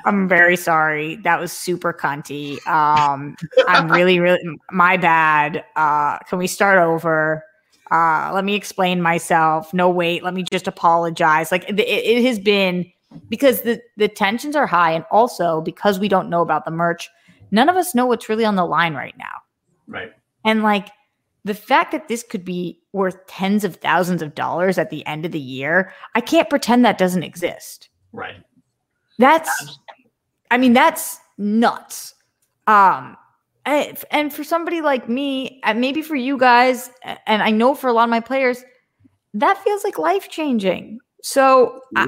[0.06, 1.18] I'm very sorry.
[1.18, 2.66] That was super cunty.
[2.68, 3.36] Um
[3.68, 4.40] I'm really, really
[4.72, 5.66] my bad.
[5.76, 7.44] Uh can we start over?
[7.92, 9.74] Uh let me explain myself.
[9.74, 11.52] No wait, let me just apologize.
[11.52, 12.92] Like it, it has been
[13.30, 17.10] because the the tensions are high and also because we don't know about the merch
[17.52, 19.42] none of us know what's really on the line right now.
[19.88, 20.14] Right.
[20.46, 20.90] And like
[21.44, 25.26] the fact that this could be worth tens of thousands of dollars at the end
[25.26, 27.90] of the year, I can't pretend that doesn't exist.
[28.14, 28.42] Right.
[29.18, 29.78] That's,
[30.50, 32.16] I mean, that's nuts.
[32.68, 33.18] Um,
[33.66, 37.52] Eh, and, and for somebody like me, eh, maybe for you guys, eh, and I
[37.52, 38.64] know for a lot of my players,
[39.36, 41.00] that feels like life changing.
[41.24, 42.08] So, I-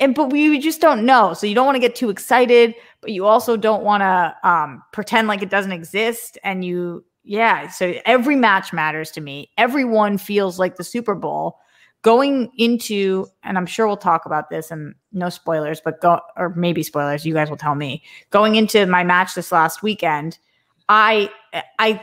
[0.00, 1.32] and but we just don't know.
[1.34, 4.82] So you don't want to get too excited, but you also don't want to um,
[4.92, 6.38] pretend like it doesn't exist.
[6.44, 7.68] And you, yeah.
[7.68, 9.50] So every match matters to me.
[9.56, 11.58] Everyone feels like the Super Bowl
[12.02, 16.50] going into, and I'm sure we'll talk about this and no spoilers, but go or
[16.50, 17.24] maybe spoilers.
[17.24, 18.02] You guys will tell me.
[18.30, 20.38] Going into my match this last weekend,
[20.88, 21.30] I
[21.78, 22.02] I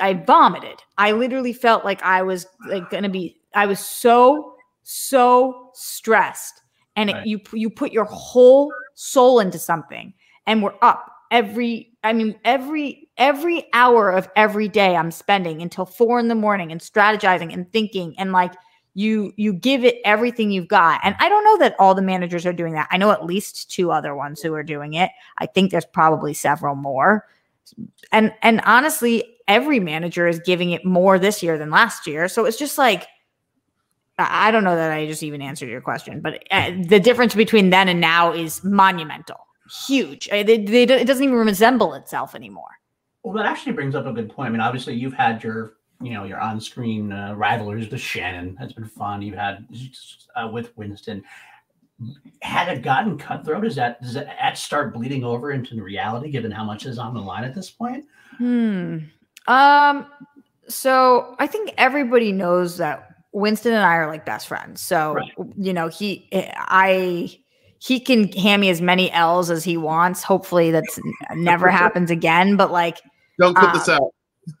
[0.00, 0.82] I vomited.
[0.98, 3.40] I literally felt like I was like gonna be.
[3.54, 6.62] I was so so stressed,
[6.96, 7.26] and it, Right.
[7.26, 10.14] you you put your whole soul into something,
[10.46, 11.90] and we're up every.
[12.04, 16.72] I mean every every hour of every day I'm spending until four in the morning
[16.72, 18.54] and strategizing and thinking and like
[18.94, 21.00] you you give it everything you've got.
[21.02, 22.88] And i don't know that all the managers are doing that.
[22.90, 25.10] I know at least two other ones who are doing it.
[25.38, 27.26] I think there's probably several more.
[28.10, 32.28] And and honestly every manager is giving it more this year than last year.
[32.28, 33.06] So it's just like
[34.18, 37.70] i don't know that i just even answered your question but uh, the difference between
[37.70, 40.28] then and now is monumental huge.
[40.28, 42.68] They, it doesn't even resemble itself anymore.
[43.22, 44.48] Well, that actually brings up a good point.
[44.48, 45.74] I mean, obviously, you've had your,
[46.04, 48.56] you know, your on-screen uh, rivalries with Shannon.
[48.58, 49.22] That's been fun.
[49.22, 49.66] You've had
[50.36, 51.22] uh, with Winston.
[52.40, 53.64] Had it gotten cutthroat?
[53.64, 57.20] Is that does that start bleeding over into reality, given how much is on the
[57.20, 58.04] line at this point?
[58.38, 58.98] Hmm.
[59.46, 60.06] Um.
[60.68, 64.80] So I think everybody knows that Winston and I are like best friends.
[64.80, 65.32] So Right.
[65.56, 67.38] you know, he I
[67.78, 70.22] he can hand me as many L's as he wants.
[70.22, 70.98] Hopefully that's
[71.34, 72.56] never happens again.
[72.56, 72.98] But like
[73.38, 74.12] Don't put Uh, this out.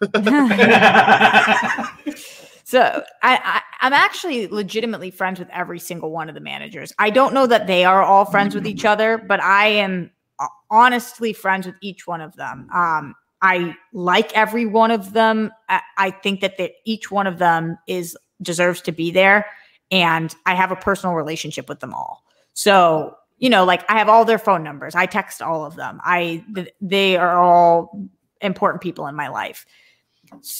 [2.72, 6.90] So I, I I'm actually legitimately friends with every single one of the managers.
[6.98, 10.46] I don't know that they are all friends with each other, but I am uh,
[10.70, 12.70] honestly friends with each one of them.
[12.74, 15.52] Um, I like every one of them.
[15.68, 19.44] I, I think that they, each one of them is deserves to be there,
[19.90, 22.24] and I have a personal relationship with them all.
[22.54, 24.94] So you know, like I have all their phone numbers.
[24.94, 26.00] I text all of them.
[26.04, 28.08] I th- they are all
[28.42, 29.64] important people in my life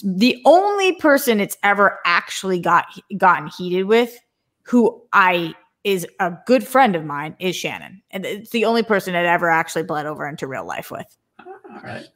[0.05, 4.19] the only person it's ever actually got gotten heated with
[4.65, 9.15] who i is a good friend of mine is shannon and it's the only person
[9.15, 12.07] it ever actually bled over into real life with All right.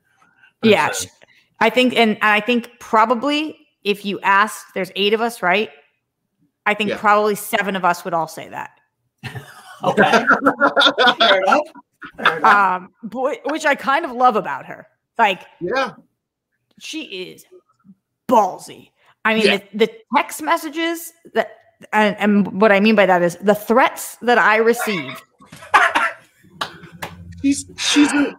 [0.63, 1.09] yeah That's, uh,
[1.61, 5.71] i think and i think probably if you ask there's eight of us right
[6.67, 6.99] i think Yeah.
[6.99, 8.71] probably seven of us would all say that
[9.85, 10.25] okay.
[11.19, 11.63] Fair enough.
[12.17, 12.83] Fair enough.
[12.83, 12.93] um
[13.47, 14.87] which i kind of love about her
[15.19, 15.93] like Yeah.
[16.79, 17.03] she
[17.33, 17.45] is
[18.29, 18.91] ballsy.
[19.25, 19.57] I mean, Yeah.
[19.73, 21.51] the, the text messages that,
[21.93, 25.21] and, and what I mean by that is the threats that I receive.
[27.43, 28.35] She's she's a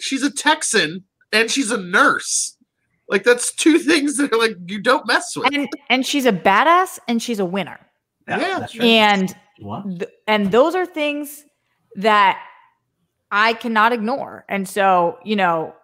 [0.00, 2.56] she's a Texan and she's a nurse.
[3.08, 5.54] Like that's two things that are like you don't mess with.
[5.54, 7.78] And, and she's a badass and she's a winner.
[8.26, 8.58] yeah.
[8.58, 8.84] That's right.
[8.86, 9.84] And, What?
[9.98, 11.44] th- and those are things
[11.96, 12.42] that
[13.30, 14.44] I cannot ignore.
[14.48, 15.77] And so, you know, it,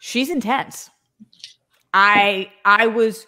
[0.00, 0.90] she's intense.
[1.94, 3.26] I, I was,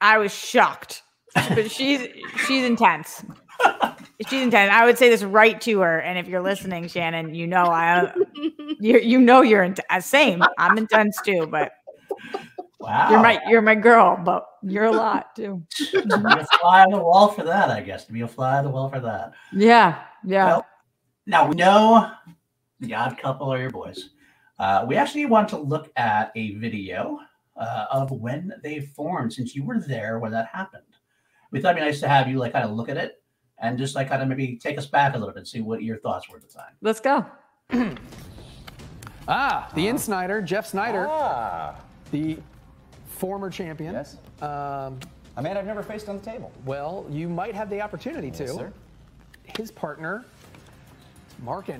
[0.00, 1.02] I was shocked,
[1.34, 2.06] but she's,
[2.46, 3.24] she's intense.
[4.28, 4.70] She's intense.
[4.72, 6.00] I would say this right to her.
[6.00, 8.12] And if you're listening, Shannon, you know I,
[8.80, 9.86] you you know you're intense.
[9.90, 10.42] Uh, same.
[10.58, 11.72] I'm intense too, but
[12.78, 13.10] Wow.
[13.10, 14.20] you're my you're my girl.
[14.22, 15.64] But you're a lot too.
[15.78, 18.04] to be a fly on the wall for that, I guess.
[18.06, 19.32] To be a fly on the wall for that.
[19.52, 20.46] Yeah, yeah.
[20.46, 20.66] Well,
[21.26, 22.10] now we know
[22.80, 24.10] the odd couple are your boys.
[24.58, 27.18] Uh, we actually want to look at a video
[27.56, 30.82] uh, of when they formed, since you were there when that happened.
[31.50, 33.22] We thought it'd be nice to have you like kind of look at it
[33.58, 35.82] and just like kind of maybe take us back a little bit, and see what
[35.82, 36.72] your thoughts were at the time.
[36.82, 37.24] Let's go.
[39.26, 41.76] Ah, the in Sneider, Jeff Sneider, Ah,
[42.10, 42.36] the
[43.06, 43.94] former champion.
[43.94, 44.18] yes.
[44.42, 45.00] Um,
[45.38, 46.52] A man I've never faced on the table.
[46.66, 48.44] well, you might have the opportunity to.
[48.44, 48.72] Yes, sir.
[49.56, 50.26] His partner,
[51.42, 51.70] Mark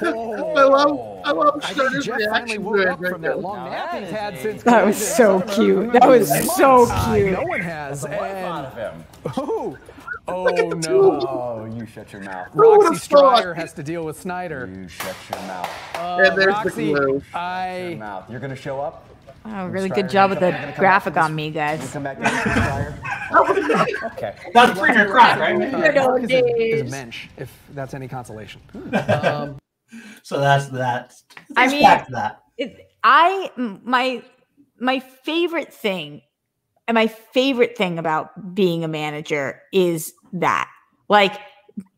[0.00, 0.56] Andreyko.
[0.56, 3.40] I love I love I think Shredder's Jeff finally reaction woke to up from that
[3.40, 5.92] long nap that he's is had a- since That was so cute.
[5.92, 7.32] That was so Uh, cute.
[7.32, 8.02] no one has.
[8.02, 9.04] That's a wife And, of him.
[9.36, 9.76] oh,
[10.28, 11.20] oh no.
[11.28, 12.48] Oh, you shut your mouth.
[12.54, 13.38] Roxy thought?
[13.38, 14.68] Striar has to deal with Sneider.
[14.72, 15.70] You shut your mouth.
[15.94, 17.12] Uh, And there's the Roxy, glue.
[17.14, 18.30] Your I mouth.
[18.30, 19.04] You're gonna show up.
[19.48, 21.90] Oh, really Striar, good job with the graphic back on to me, You guys.
[21.92, 22.94] come back to this Striar.
[24.06, 24.34] Okay.
[24.54, 25.74] That's pretty your crack, right?
[25.74, 26.90] uh, Good old is a, is a days.
[26.90, 28.60] mensch, if that's any consolation.
[30.22, 31.14] So that's that.
[31.56, 32.42] I mean- that.
[32.58, 34.22] It, I my
[34.78, 36.22] my favorite thing
[36.88, 40.70] and my favorite thing about being a manager is that
[41.08, 41.38] like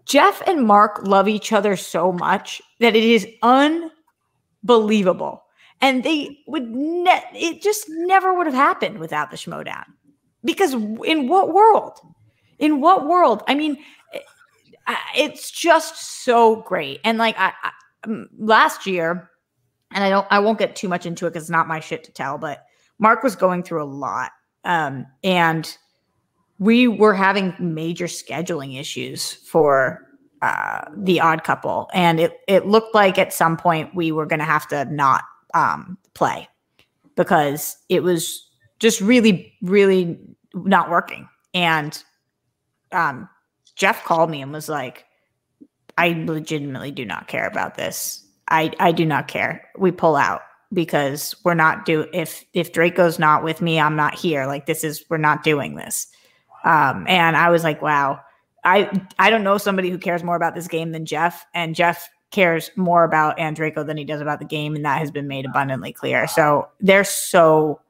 [0.06, 3.26] Jeff and Mark love each other so much that it is
[4.62, 5.44] unbelievable.
[5.80, 9.84] And they would ne- it just never would have happened without the Schmoedown.
[10.44, 12.00] Because in what world?
[12.58, 13.42] In what world?
[13.46, 13.76] I mean,
[14.12, 17.00] eh, it's just so great.
[17.04, 17.70] And like I, I
[18.38, 19.30] last year,
[19.92, 22.04] and I don't I won't get too much into it because it's not my shit
[22.04, 22.64] to tell, but
[22.98, 24.32] Mark was going through a lot.
[24.64, 25.76] Um, and
[26.58, 30.05] we were having major scheduling issues for
[30.42, 31.88] uh, the odd couple.
[31.92, 35.22] And it it looked like at some point we were gonna have to not
[35.55, 36.49] um play
[37.16, 38.46] because it was
[38.78, 40.18] just really, really
[40.55, 41.28] not working.
[41.55, 42.03] And
[42.92, 43.28] um
[43.74, 45.05] Jeff called me and was like,
[45.99, 48.24] I legitimately do not care about this.
[48.49, 49.68] I I do not care.
[49.76, 50.42] We pull out
[50.72, 54.46] because we're not do if if Draco's not with me, I'm not here.
[54.46, 56.07] Like this is we're not doing this.
[56.64, 58.20] Um and I was like, wow.
[58.64, 62.09] I I don't know somebody who cares more about this game than Jeff and Jeff
[62.30, 65.46] cares more about Andreyko than he does about the game and that has been made
[65.46, 66.26] abundantly clear.
[66.28, 67.80] So they're so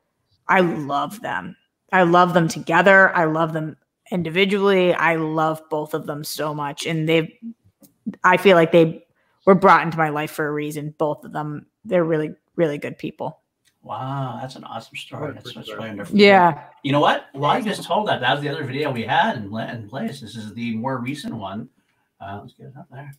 [0.48, 1.56] I love them.
[1.92, 3.14] I love them together.
[3.14, 3.76] I love them
[4.10, 4.94] individually.
[4.94, 7.30] I love both of them so much and they've
[8.24, 9.04] I feel like they
[9.46, 10.94] were brought into my life for a reason.
[10.98, 13.40] Both of them, they're really, really good people.
[13.82, 15.32] Wow, that's an awesome story.
[15.32, 16.16] That's, that's wonderful.
[16.16, 16.64] Yeah.
[16.82, 17.26] You know what?
[17.32, 18.20] Well, I just told that.
[18.20, 20.20] That was the other video we had in, in place.
[20.20, 21.68] This is the more recent one.
[22.20, 23.14] Uh, let's get it up there.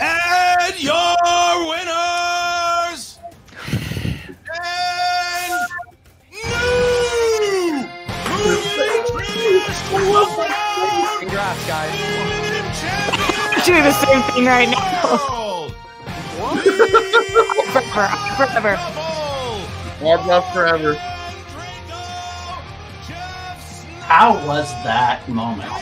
[0.00, 3.18] And your winners!
[4.58, 4.76] And
[8.44, 8.56] new
[11.20, 13.15] Congrats, guys
[13.68, 15.68] literally the same thing right now.
[17.72, 18.06] forever,
[18.36, 18.76] forever.
[18.76, 20.94] Hard love forever.
[24.04, 25.72] How was that moment?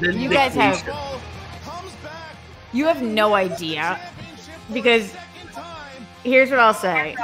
[0.00, 0.82] You guys have
[2.72, 4.00] you have no idea
[4.72, 5.12] because
[6.24, 7.14] here's what I'll say.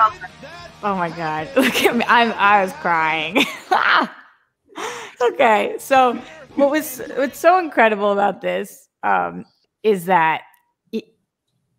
[0.82, 2.04] Oh my god, look at me!
[2.06, 3.38] I'm I was crying.
[5.32, 6.20] okay, so
[6.56, 9.44] what was what's so incredible about this um,
[9.82, 10.42] is that
[10.92, 11.04] it,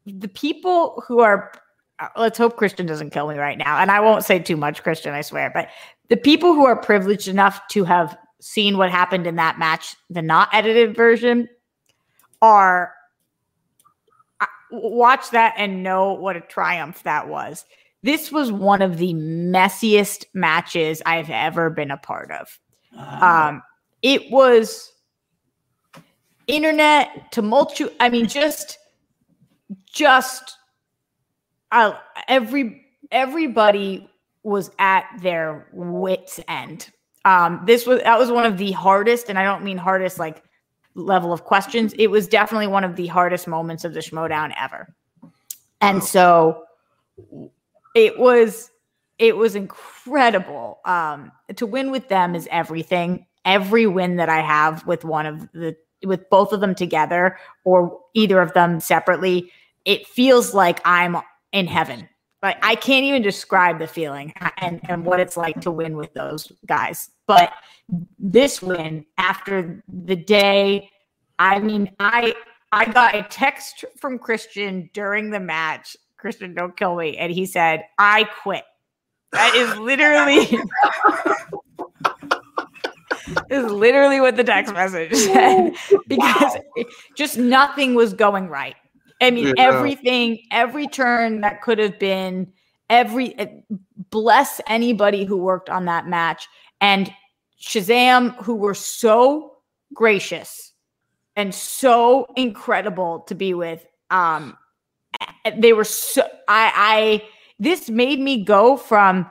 [0.05, 1.51] the people who are
[1.99, 4.83] uh, let's hope Kristian doesn't kill me right now, and I won't say too much,
[4.83, 5.69] Kristian, I swear, but
[6.09, 10.21] the people who are privileged enough to have seen what happened in that match, the
[10.21, 11.47] not edited version,
[12.41, 12.91] are
[14.41, 17.65] uh, watch that and know what a triumph that was.
[18.03, 22.59] This was one of the messiest matches I've ever been a part of.
[22.97, 23.63] Um,
[24.05, 24.93] it was
[26.45, 27.91] internet tumultuous.
[27.99, 28.77] I mean, just,
[29.91, 30.57] just
[31.71, 31.93] uh,
[32.27, 34.07] every everybody
[34.43, 36.91] was at their wits end.
[37.25, 40.43] Um, this was that was one of the hardest, and I don't mean hardest like
[40.93, 41.95] level of questions.
[41.97, 44.93] It was definitely one of the hardest moments of the Schmoedown ever.
[45.81, 46.65] And so
[47.95, 48.69] it was
[49.17, 50.79] it was incredible.
[50.85, 53.25] Um, to win with them is everything.
[53.45, 57.99] Every win that I have with one of the with both of them together or
[58.13, 59.51] either of them separately,
[59.85, 61.17] it feels like I'm
[61.51, 62.09] in heaven.
[62.41, 66.13] Like I can't even describe the feeling and, and what it's like to win with
[66.13, 67.09] those guys.
[67.27, 67.51] But
[68.19, 70.91] this win after the day,
[71.39, 72.35] I mean, I
[72.71, 75.95] I got a text from Kristian during the match.
[76.21, 77.17] Kristian, don't kill me.
[77.17, 78.63] And he said, I quit.
[79.31, 80.45] That is literally
[83.49, 85.73] is literally what the text message said.
[86.07, 88.75] because it- just nothing was going right.
[89.21, 89.53] I mean, Yeah.
[89.57, 92.51] everything, every turn that could have been,
[92.89, 93.47] every eh,
[94.09, 96.47] bless anybody who worked on that match.
[96.81, 97.11] And
[97.61, 99.53] Shazam, who were so
[99.93, 100.73] gracious
[101.35, 103.85] and so incredible to be with.
[104.09, 104.57] Um,
[105.45, 107.23] eh, they were so I I
[107.57, 109.29] this made me go from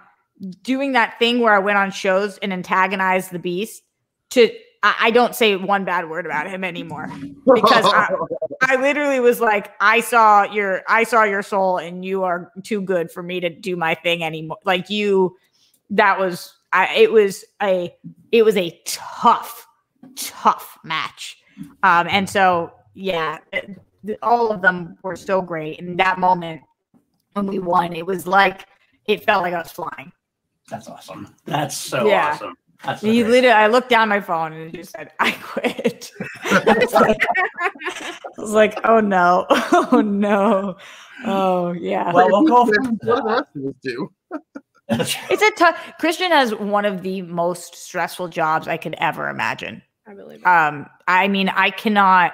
[0.63, 3.83] doing that thing where I went on shows and antagonized the beast
[4.31, 4.51] to
[4.85, 7.09] I, I don't say one bad word about him anymore
[7.55, 8.15] because I,
[8.61, 12.81] I literally was like, I saw your I saw your soul and you are too
[12.83, 14.59] good for me to do my thing anymore.
[14.65, 15.37] Like you
[15.91, 17.95] that was I it was a
[18.31, 19.67] it was a tough,
[20.17, 21.39] tough match.
[21.83, 23.39] Um and so yeah,
[24.23, 25.81] all of them were so great.
[25.81, 26.61] And that moment
[27.33, 28.67] when we won, it was like
[29.07, 30.13] it felt like I was flying.
[30.71, 31.35] That's awesome.
[31.45, 32.31] That's so Yeah.
[32.33, 32.55] awesome.
[32.85, 36.11] That's so He literally, I looked down my phone and it just said, "I quit."
[36.45, 37.27] I was like,
[37.63, 40.77] I was like, "Oh no, oh no,
[41.25, 44.11] oh yeah." Well, we'll go What from do the rest of us do?
[44.91, 45.79] it's a tough.
[46.01, 49.81] Kristian has one of the most stressful jobs I could ever imagine.
[50.07, 50.47] I believe it.
[50.47, 52.33] Um, I mean, I cannot.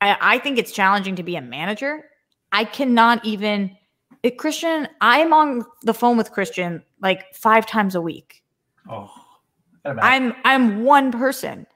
[0.00, 2.04] I, I think it's challenging to be a manager.
[2.52, 3.76] I cannot even.
[4.22, 8.42] It, Kristian, I'm on the phone with Kristian like five times a week.
[8.88, 9.10] Oh,
[9.82, 10.08] forgot about it.
[10.08, 11.66] I'm I'm one person.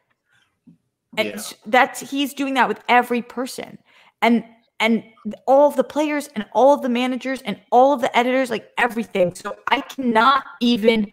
[1.16, 1.42] And Yeah.
[1.66, 3.78] that's he's doing that with every person.
[4.20, 4.44] And
[4.80, 5.04] and
[5.46, 8.70] all of the players and all of the managers and all of the editors, like
[8.76, 9.34] everything.
[9.34, 11.10] So I cannot even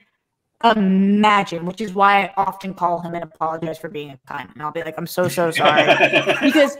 [0.63, 4.51] imagine, which is why I often call him and apologize for being a cunt.
[4.53, 5.83] And I'll be like, I'm so, so sorry.
[6.41, 6.75] because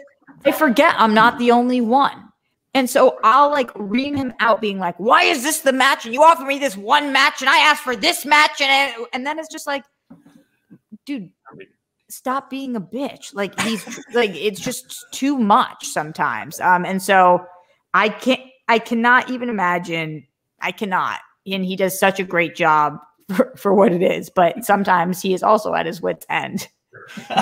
[0.45, 2.30] I forget I'm not the only one.
[2.73, 6.05] And so I'll like ream him out, being like, "Why is this the match?
[6.05, 9.09] And you offer me this one match, and I asked for this match, and it,
[9.13, 9.83] and then it's just like,
[11.05, 11.31] dude,
[12.07, 13.33] stop being a bitch.
[13.33, 16.59] Like he's like it's just too much sometimes.
[16.61, 17.45] Um, and so
[17.93, 20.25] I can't, I cannot even imagine.
[20.61, 22.99] I cannot, and he does such a great job
[23.35, 24.29] for, for what it is.
[24.29, 26.67] But sometimes he is also at his wits end.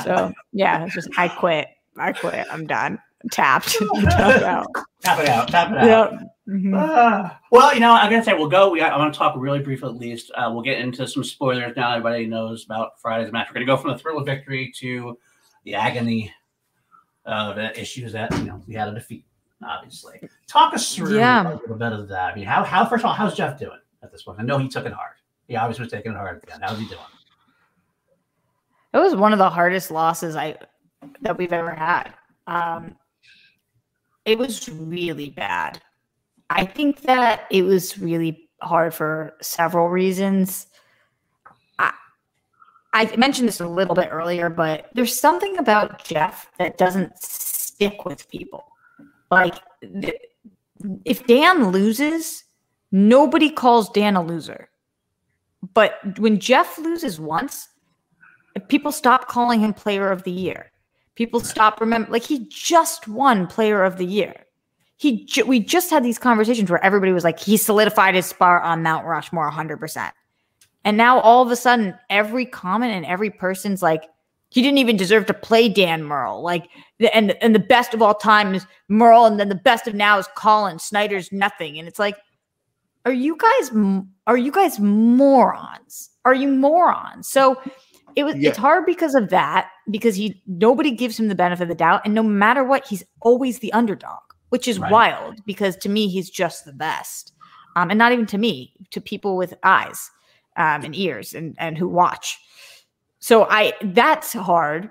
[0.04, 1.68] So yeah, it's just I quit.
[1.98, 2.48] I quit.
[2.52, 3.00] I'm done.
[3.32, 3.70] Tapped.
[4.04, 4.68] Tapped out.
[5.02, 5.48] tap it out.
[5.50, 6.12] Tap it out.
[6.14, 6.20] Yeah.
[6.48, 6.74] Mhm.
[6.76, 7.40] Ah.
[7.52, 8.72] well, you know, I'm gonna say we'll go.
[8.72, 10.32] We I want to talk really briefly, at least.
[10.34, 11.92] Uh, we'll get into some spoilers now.
[11.92, 13.50] Everybody knows about Friday's match.
[13.50, 15.18] We're gonna go from the thrill of victory to
[15.64, 16.34] the agony
[17.26, 19.26] of uh, issues that you know we had a defeat.
[19.64, 21.50] Obviously, talk us through Yeah.
[21.50, 22.32] a little bit of that.
[22.34, 24.40] I mean, how how first of all, how's Jeff doing at this point?
[24.40, 25.18] I know he took it hard.
[25.48, 26.64] He obviously was taking it hard at the end.
[26.66, 27.00] How's he doing?
[28.94, 30.56] It was one of the hardest losses I
[31.22, 32.14] that we've ever had.
[32.48, 32.96] Um,
[34.26, 35.82] it was really bad.
[36.50, 40.68] I think that it was really hard for several reasons.
[41.78, 41.94] I,
[42.94, 48.06] I mentioned this a little bit earlier, but there's something about Jeff that doesn't stick
[48.06, 48.66] with people.
[49.32, 49.56] Like,
[51.06, 52.44] if Dan loses,
[52.92, 54.70] nobody calls Dan a loser.
[55.74, 57.68] But when Jeff loses once,
[58.70, 60.72] people stop calling him player of the year.
[61.20, 64.46] People stop remember like he just won player of the year.
[64.96, 68.64] He ju- we just had these conversations where everybody was like he solidified his spot
[68.64, 70.12] on Mount Rushmore 100%.
[70.86, 74.06] And now all of a sudden every comment and every person's like
[74.48, 76.42] he didn't even deserve to play Dan Murrell.
[76.42, 76.70] Like
[77.12, 80.20] and and the best of all time is Murrell and then the best of now
[80.20, 81.78] is Colin Sneider's nothing.
[81.78, 82.16] And it's like
[83.06, 83.72] are you guys
[84.26, 86.12] are you guys morons?
[86.24, 87.28] Are you morons?
[87.28, 87.62] So
[88.16, 88.50] it was Yeah.
[88.50, 92.02] it's hard because of that because he nobody gives him the benefit of the doubt
[92.06, 94.92] and no matter what he's always the underdog which is Right.
[94.92, 97.34] wild because to me he's just the best
[97.76, 100.10] um, and not even to me to people with eyes
[100.58, 102.38] um, and ears and and who watch
[103.20, 104.90] so i that's hard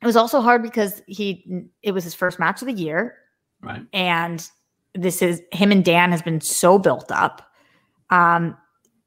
[0.00, 1.44] it was also hard because he
[1.82, 3.16] it was his first match of the year
[3.60, 3.84] Right.
[3.92, 4.48] and
[4.94, 7.42] this is him and Dan has been so built up.
[8.10, 8.56] Um,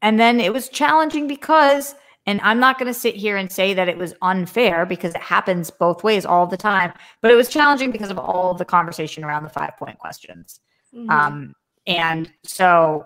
[0.01, 1.95] and then it was challenging because,
[2.27, 5.21] and I'm not going to sit here and say that it was unfair because it
[5.21, 9.23] happens both ways all the time, but it was challenging because of all the conversation
[9.23, 10.59] around the five point questions.
[10.93, 11.09] Mhm.
[11.09, 11.55] Um,
[11.87, 13.05] and so,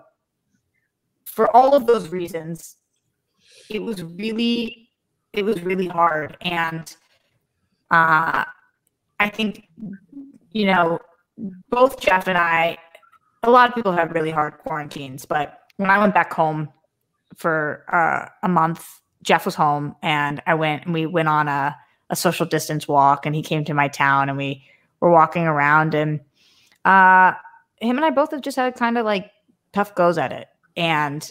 [1.24, 2.76] for all of those reasons,
[3.70, 4.90] it was really,
[5.32, 6.36] it was really hard.
[6.42, 6.94] And
[7.90, 8.44] uh,
[9.18, 9.68] I think,
[10.52, 10.98] you know,
[11.70, 12.78] both Jeff and I,
[13.42, 16.70] a lot of people have really hard quarantines, but when I went back home
[17.34, 21.76] for uh, a month, Jeff was home and I went and we went on a,
[22.10, 24.64] a social distance walk and he came to my town and we
[25.00, 26.20] were walking around and
[26.84, 27.32] uh,
[27.80, 29.30] him and I both have just had kind of like
[29.72, 30.48] tough goes at it.
[30.76, 31.28] And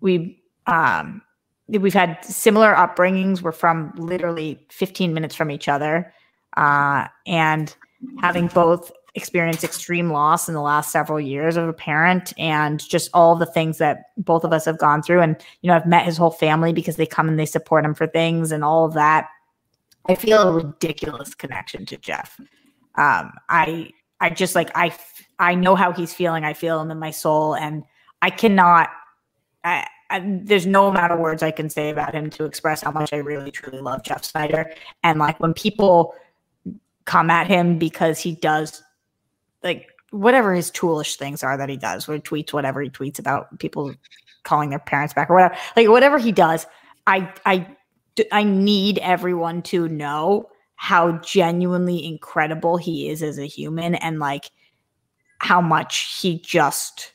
[0.00, 1.22] we, um,
[1.68, 3.42] we've had similar upbringings.
[3.42, 6.12] We're from literally 15 minutes from each other.
[6.56, 7.74] Uh, and
[8.20, 13.10] having both experienced extreme loss in the last several years of a parent and just
[13.14, 15.20] all the things that both of us have gone through.
[15.20, 17.94] And, you know, I've met his whole family because they come and they support him
[17.94, 19.28] for things and all of that.
[20.06, 22.38] I feel a ridiculous connection to Jeff.
[22.96, 23.90] Um, I,
[24.20, 24.94] I just like, I,
[25.38, 26.44] I know how he's feeling.
[26.44, 27.84] I feel him in my soul and
[28.20, 28.90] I cannot,
[29.62, 32.90] I, I, there's no amount of words I can say about him to express how
[32.90, 34.72] much I really truly love Jeff Sneider.
[35.02, 36.14] And like when people
[37.04, 38.82] come at him because he does
[39.64, 43.18] like whatever his toolish things are that he does, where he tweets whatever he tweets
[43.18, 43.92] about people
[44.44, 46.66] calling their parents back or whatever, like whatever he does,
[47.06, 47.66] I I
[48.30, 54.50] I need everyone to know how genuinely incredible he is as a human and like
[55.38, 57.12] how much he just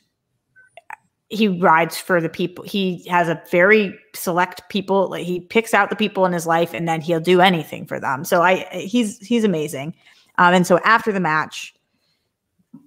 [1.28, 2.64] he rides for the people.
[2.64, 6.74] He has a very select people like he picks out the people in his life
[6.74, 8.24] and then he'll do anything for them.
[8.24, 9.94] So i he's he's amazing.
[10.38, 11.74] Um, and so after the match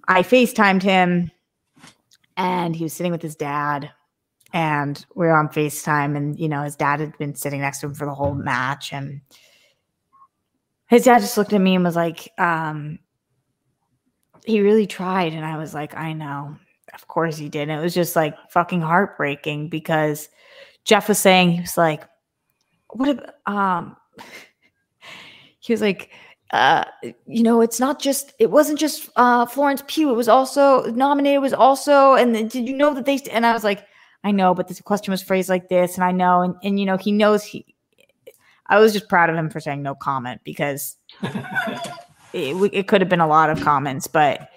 [0.08, 1.30] i facetimed him
[2.36, 3.90] and he was sitting with his dad
[4.52, 7.86] and we are on facetime and you know his dad had been sitting next to
[7.86, 9.20] him for the whole match and
[10.88, 12.98] his dad just looked at me and was like um
[14.44, 16.56] he really tried and i was like i know
[16.94, 17.68] of course he did.
[17.68, 20.28] And it was just like fucking heartbreaking because
[20.84, 22.04] Jeff was saying he was like,
[22.90, 23.96] "What if um?"
[25.60, 26.10] He was like,
[26.52, 26.84] uh,
[27.26, 28.32] "You know, it's not just.
[28.38, 30.10] It wasn't just uh Florence Pugh.
[30.10, 31.42] It was also nominated.
[31.42, 32.14] Was also.
[32.14, 33.18] And then did you know that they?
[33.30, 33.86] And I was like,
[34.22, 36.86] I know, but this question was phrased like this, and I know, and and you
[36.86, 37.66] know, he knows he.
[38.66, 40.96] I was just proud of him for saying no comment because
[42.32, 44.48] it, it could have been a lot of comments, but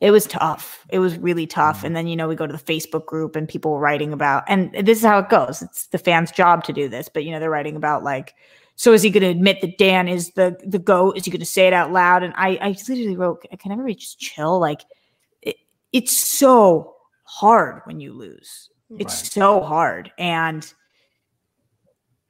[0.00, 0.86] it was tough.
[0.90, 1.82] It was really tough.
[1.82, 4.44] And then, you know, we go to the Facebook group and people were writing about,
[4.46, 5.60] and this is how it goes.
[5.60, 8.34] It's the fans' job to do this, but you know, they're writing about like,
[8.78, 11.16] so is he going to admit that Dan is the the goat?
[11.16, 12.22] Is he going to say it out loud?
[12.22, 14.60] And I, I literally wrote, can everybody just chill?
[14.60, 14.82] Like,
[15.42, 15.56] it,
[15.92, 18.70] it's so hard when you lose.
[18.96, 19.32] It's Right.
[19.32, 20.72] so hard, and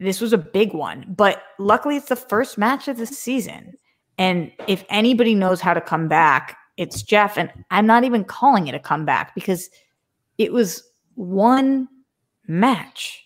[0.01, 1.05] this was a big one.
[1.17, 3.75] But luckily, it's the first match of the season,
[4.17, 7.37] and if anybody knows how to come back, it's Jeff.
[7.37, 9.69] And I'm not even calling it a comeback because
[10.39, 10.83] it was
[11.15, 11.89] one
[12.47, 13.23] match.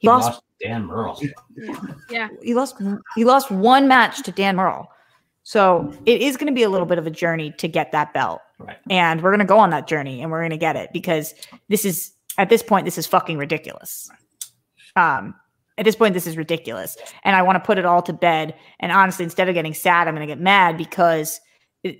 [0.00, 1.20] He lost lost Dan Murrell.
[2.10, 2.28] Yeah.
[2.42, 2.80] he lost
[3.14, 4.86] he lost one match to Dan Murrell.
[5.42, 8.12] So it is going to be a little bit of a journey to get that
[8.12, 8.40] belt.
[8.58, 8.78] Right.
[8.90, 11.34] And we're going to go on that journey and we're going to get it because
[11.68, 14.08] this is at this point this is fucking ridiculous.
[14.96, 15.34] Um
[15.78, 18.54] at this point this is ridiculous and I want to put it all to bed
[18.80, 21.38] and honestly instead of getting sad I'm going to get mad because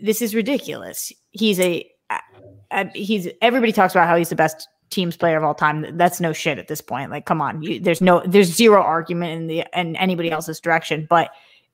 [0.02, 1.12] this is ridiculous.
[1.30, 2.20] He's a, a-
[2.72, 5.97] a- he's everybody talks about how he's the best teams player of all time.
[5.97, 7.11] That's no shit at this point.
[7.11, 11.07] Like, come on, you, there's no, there's zero argument in the in anybody else's direction.
[11.09, 11.30] But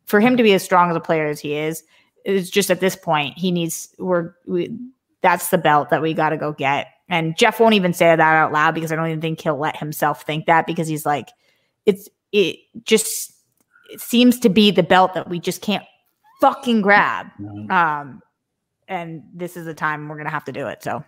[0.06, 1.84] for him to be as strong as a player as he is,
[2.24, 3.94] it's just at this point he needs.
[3.98, 4.76] We're we,
[5.22, 6.88] that's the belt that we got to go get.
[7.08, 9.76] And Jeff won't even say that out loud because I don't even think he'll let
[9.76, 11.28] himself think that because he's like,
[11.86, 13.32] it's it just
[13.90, 15.84] it seems to be the belt that we just can't
[16.40, 17.26] fucking grab.
[17.40, 17.70] Mhm.
[17.70, 18.22] Um,
[18.88, 20.82] and this is the time we're gonna have to do it.
[20.82, 21.04] So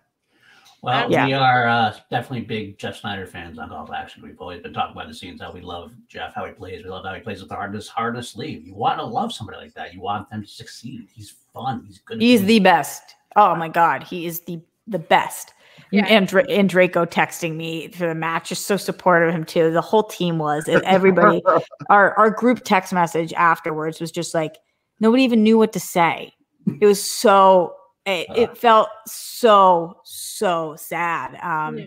[0.85, 1.27] Well, Yeah.
[1.27, 4.23] we are uh, definitely big Jeff Sneider fans on Golf Action.
[4.23, 6.85] We've always been talking about the scenes how we love Jeff, how he plays.
[6.85, 8.67] We love how he plays with the hardest, hardest sleeve.
[8.67, 9.95] You want to love somebody like that.
[9.95, 11.09] You want them to succeed.
[11.11, 11.85] He's fun.
[11.87, 12.21] He's good.
[12.21, 13.03] he's the best.
[13.37, 15.55] Oh my god, he is the the best.
[15.91, 16.07] Yeah.
[16.07, 19.71] And, and Draco texting me for the match, just so supportive of him too.
[19.71, 21.43] The whole team was, and everybody.
[21.89, 24.57] our our group text message afterwards was just like
[25.01, 26.33] nobody even knew what to say.
[26.81, 27.75] It was so
[28.07, 31.37] it, it felt so so sad.
[31.43, 31.87] Um, Yeah.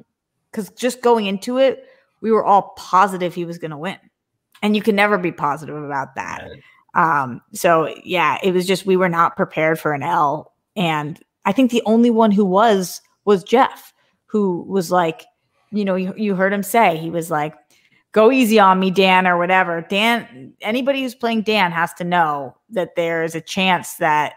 [0.52, 1.86] because just going into it,
[2.22, 3.98] we were all positive he was going to win,
[4.64, 6.50] and you can never be positive about that.
[6.96, 11.52] Um, so yeah, it was just we were not prepared for an L, and I
[11.52, 13.94] think the only one who was was Jeff,
[14.26, 15.26] who was like,
[15.72, 17.54] you know, you, you heard him say he was like,
[18.14, 19.82] "Go easy on me, Dan," or whatever.
[19.82, 24.34] Dan, anybody who's playing Dan has to know that there is a chance that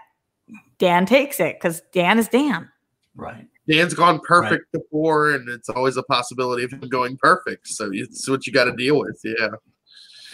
[0.80, 2.68] Dan takes it because Dan is Dan.
[3.14, 3.46] right.
[3.70, 7.68] Dan's gone perfect before, and it's always a possibility of him going perfect.
[7.68, 9.20] So it's what you got to deal with.
[9.22, 9.48] Yeah.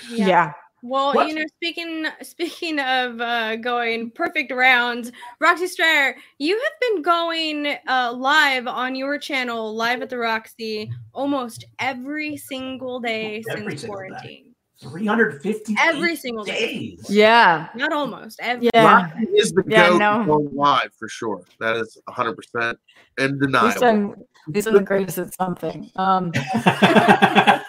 [0.08, 0.52] Yeah.
[0.82, 1.28] Well, What?
[1.28, 7.76] you know, speaking speaking of uh, going perfect rounds, Roxy Striar, you have been going
[7.88, 13.82] uh, live on your channel, live at the Roxy, almost every single day Every since
[13.82, 14.44] single day.
[14.82, 15.06] Quarantine.
[15.08, 16.96] 350 Every single day.
[16.96, 17.06] days.
[17.08, 17.68] Yeah.
[17.74, 18.68] Not almost every.
[18.74, 18.84] Yeah.
[18.84, 20.24] Rocky is the Yeah, goat no.
[20.24, 21.42] going live for sure.
[21.60, 22.78] That is 100 percent
[23.18, 23.84] At least undeniable.
[23.84, 24.10] I'm,
[24.54, 25.90] at the greatest at something.
[25.96, 26.32] Um,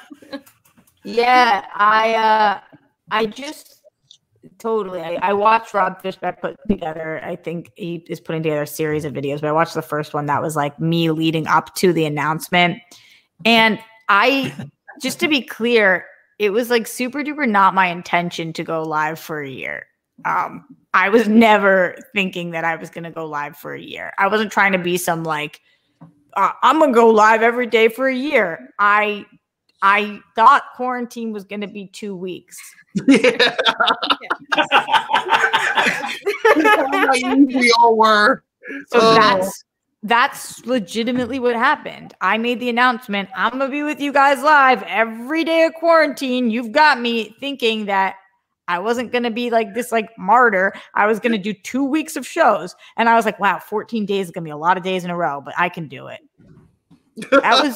[1.03, 2.59] Yeah, I uh
[3.11, 3.81] I just
[4.59, 7.23] totally I, I watched Rob Fishback put together.
[7.23, 10.13] I think he is putting together a series of videos, but I watched the first
[10.13, 12.79] one that was like me leading up to the announcement.
[13.45, 13.79] And
[14.09, 14.53] I
[15.01, 16.05] just to be clear,
[16.39, 19.87] it was like super duper not my intention to go live for a year.
[20.25, 24.13] Um I was never thinking that I was gonna go live for a year.
[24.17, 25.61] I wasn't trying to be some like
[26.35, 28.69] uh, I'm gonna go live every day for a year.
[28.79, 29.25] I
[29.81, 32.57] I thought quarantine was going to be two weeks.
[33.07, 33.55] yeah.
[36.55, 38.43] we all were.
[38.87, 39.13] So Oh.
[39.15, 39.63] that's
[40.03, 42.13] that's legitimately what happened.
[42.21, 43.29] I made the announcement.
[43.35, 46.49] I'm gonna be with you guys live every day of quarantine.
[46.49, 48.15] You've got me thinking that
[48.67, 50.73] I wasn't gonna be like this like martyr.
[50.93, 54.27] I was gonna do two weeks of shows, and I was like, wow, 14 days
[54.27, 56.19] is gonna be a lot of days in a row, but I can do it.
[57.31, 57.73] That was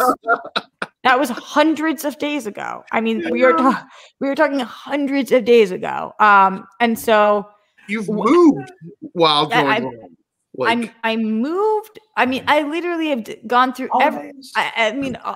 [1.04, 2.84] that was hundreds of days ago.
[2.92, 3.88] I mean, we are ta-
[4.20, 6.14] we were talking hundreds of days ago.
[6.20, 7.48] Um, and so
[7.88, 8.72] You've moved
[9.14, 9.92] while going I-.
[10.62, 12.00] Like, I'm I moved.
[12.18, 14.32] I mean, I literally have gone through every.
[14.56, 15.36] I, I mean, uh,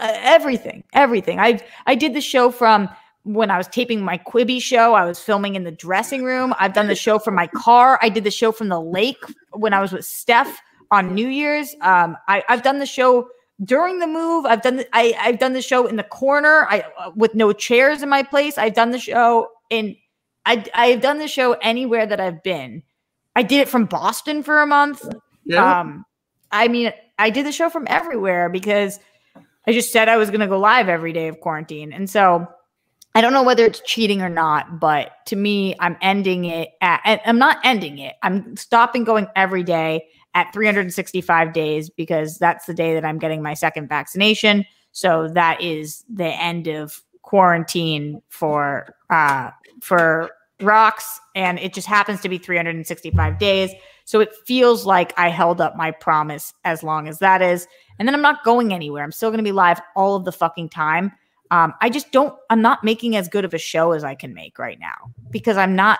[0.00, 1.38] everything, everything.
[1.38, 2.88] I I did the show from
[3.24, 4.94] when I was taping my Quibi show.
[4.94, 6.54] I was filming in the dressing room.
[6.58, 7.98] I've done the show from my car.
[8.02, 9.22] I did the show from the lake
[9.52, 11.74] when I was with Steph on New Year's.
[11.82, 13.28] Um, I, I've done the show
[13.64, 14.46] during the move.
[14.46, 16.66] I've done the, I I've done the show in the corner.
[16.70, 18.58] I uh, with no chairs in my place.
[18.58, 19.96] I've done the show in.
[20.46, 22.82] I I've done the show anywhere that I've been.
[23.40, 25.02] I did it from Boston for a month.
[25.46, 25.80] yeah.
[25.80, 26.04] Um,
[26.52, 29.00] I mean, I did the show from everywhere because
[29.66, 31.90] I just said I was going to go live every day of quarantine.
[31.90, 32.46] And so
[33.14, 37.22] I don't know whether it's cheating or not, but to me, I'm ending it at,
[37.24, 38.16] I'm not ending it.
[38.22, 43.40] I'm stopping going every day at 365 days because that's the day that I'm getting
[43.40, 44.66] my second vaccination.
[44.92, 49.48] So that is the end of quarantine for, uh,
[49.80, 50.30] for
[50.62, 53.70] rocks and it just happens to be 365 days
[54.04, 57.66] so it feels like i held up my promise as long as that is
[57.98, 60.32] and then i'm not going anywhere i'm still going to be live all of the
[60.32, 61.12] fucking time
[61.50, 64.32] um, i just don't i'm not making as good of a show as i can
[64.34, 65.98] make right now because i'm not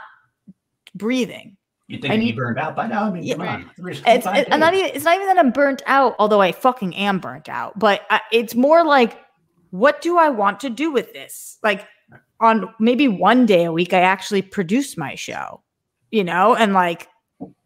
[0.95, 1.57] breathing
[1.89, 3.05] You think I you'd be burned out by now?
[3.05, 3.35] I mean, Yeah.
[3.35, 3.61] come on.
[3.63, 6.53] it's, 365 it- I'm not even, it's not even that I'm burnt out, although I
[6.53, 7.79] fucking am burnt out.
[7.79, 9.19] But I, it's more like,
[9.71, 11.59] what do I want to do with this?
[11.63, 11.87] Like,
[12.41, 15.63] on maybe one day a week, I actually produce my show,
[16.11, 17.09] you know, and like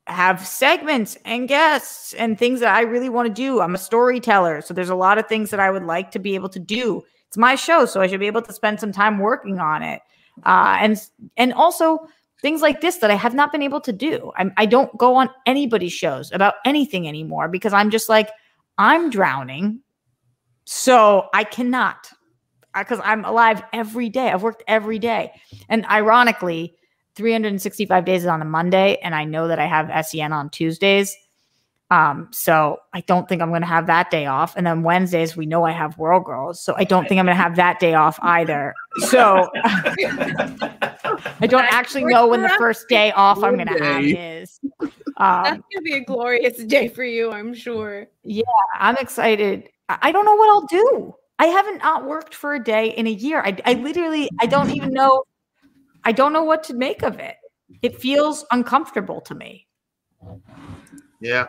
[0.06, 3.60] have segments and guests and things that I really want to do.
[3.60, 6.34] I'm a storyteller, so there's a lot of things that I would like to be
[6.34, 7.02] able to do.
[7.28, 10.02] It's my show, so I should be able to spend some time working on it,
[10.44, 11.00] uh, and
[11.36, 12.06] and also
[12.42, 14.30] things like this that I have not been able to do.
[14.36, 18.28] I'm, I don't go on anybody's shows about anything anymore because I'm just like,
[18.76, 19.80] I'm drowning.
[20.66, 22.10] So I cannot
[22.76, 24.30] because I'm alive every day.
[24.30, 25.32] I've worked every day.
[25.68, 26.74] And ironically,
[27.16, 31.14] 365 days is on a Monday, and I know that I have SEN on Tuesdays.
[31.90, 34.56] Um, so I don't think I'm going to have that day off.
[34.56, 37.36] And then Wednesdays, we know I have World Girls, so I don't think I'm going
[37.36, 38.74] to have that day off either.
[39.10, 44.40] So I don't actually know when the first day off I'm going to have Monday.
[44.40, 44.60] is.
[44.80, 48.06] That's Um, gonna be a glorious day for you, I'm sure.
[48.24, 48.42] Yeah,
[48.80, 49.68] I'm excited.
[49.88, 51.14] I I don't know what I'll do.
[51.38, 53.40] I haven't not worked for a day in a year.
[53.44, 55.24] I, I literally, I don't even know.
[56.04, 57.36] I don't know what to make of it.
[57.82, 59.66] It feels uncomfortable to me.
[61.20, 61.46] Yeah.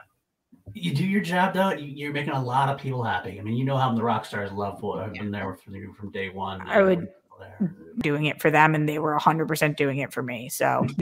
[0.74, 1.72] You do your job though.
[1.72, 3.40] you- You're making a lot of people happy.
[3.40, 6.12] I mean, you know how the rock stars love what I've been there from from
[6.12, 6.62] day one.
[6.62, 7.08] I would-
[7.60, 7.76] There.
[8.00, 10.48] Doing it for them, and they were 100% doing it for me.
[10.50, 10.86] So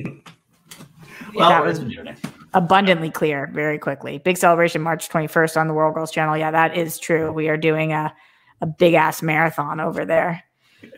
[1.35, 2.17] Well, that that was- was doing it.
[2.53, 4.17] abundantly clear very quickly.
[4.17, 6.35] Big celebration March 21st on the World Girls channel.
[6.37, 7.31] Yeah, that is true.
[7.31, 8.13] We are doing a,
[8.63, 10.43] a big ass marathon over there.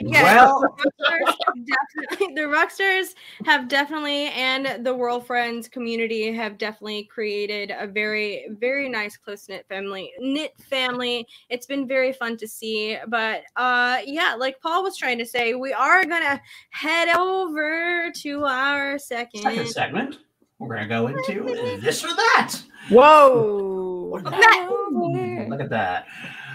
[0.00, 3.14] Yeah, Well- the Rockstars
[3.44, 8.88] have definitely, have definitely, and the World Friends community have definitely created a very, very
[8.88, 10.12] nice, close knit family.
[10.18, 11.26] Knit family.
[11.48, 12.98] It's been very fun to see.
[13.08, 18.44] But uh, yeah, like Paul was trying to say, we are gonna head over to
[18.44, 19.42] our second.
[19.42, 20.18] Second segment.
[20.58, 22.56] We're gonna go into this or that.
[22.88, 23.87] Whoa.
[24.08, 25.48] Look at that.
[25.48, 26.06] Look at that.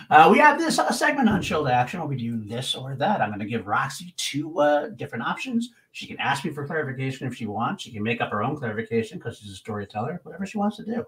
[0.10, 2.96] Uh, we have this uh, segment on Chill to Action where we doing this or
[2.96, 3.22] that.
[3.22, 5.70] I'm going to give Roxy two uh, different options.
[5.92, 7.84] She can ask me for clarification if she wants.
[7.84, 10.86] She can make up her own clarification because she's a storyteller, whatever she wants to
[10.86, 11.06] do.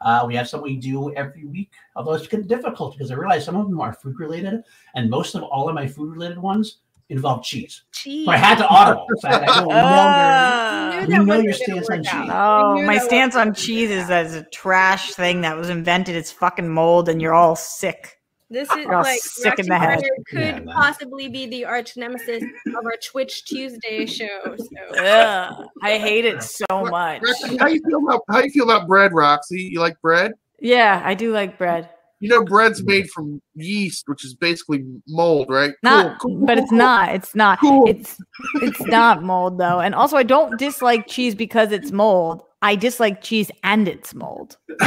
[0.00, 3.44] Uh, we have something we do every week, although it's getting difficult because I realize
[3.44, 4.62] some of them are food related,
[4.94, 6.78] and most of all of my food related ones
[7.10, 7.82] involve cheese.
[7.92, 8.24] Cheese.
[8.24, 9.06] So I had to audible.
[9.18, 9.76] So I, I don't longer.
[9.78, 12.30] Uh, knew We know your stance on cheese.
[12.32, 14.08] Oh, my stance on cheese is out.
[14.08, 16.16] that it's a trash thing that was invented.
[16.16, 18.16] It's fucking mold, and you're all sick.
[18.52, 20.02] This is You're like sick in the head.
[20.28, 20.66] Could Yeah, man.
[20.74, 24.56] possibly be the arch nemesis of our Twitch Tuesday show.
[24.56, 27.22] So Ugh, I hate it so much.
[27.22, 29.68] Roxy, how you feel about how you feel about bread, Roxy?
[29.72, 30.32] You like bread?
[30.58, 31.90] Yeah, I do like bread.
[32.20, 35.72] You know, bread's made from yeast, which is basically mold, right?
[35.82, 37.14] Not, Cool, cool, but cool, it's not.
[37.14, 37.60] It's not.
[37.60, 37.88] Cool.
[37.88, 38.20] It's
[38.56, 39.80] it's not mold though.
[39.80, 42.42] And also, I don't dislike cheese because it's mold.
[42.62, 44.58] I dislike cheese and it's mold.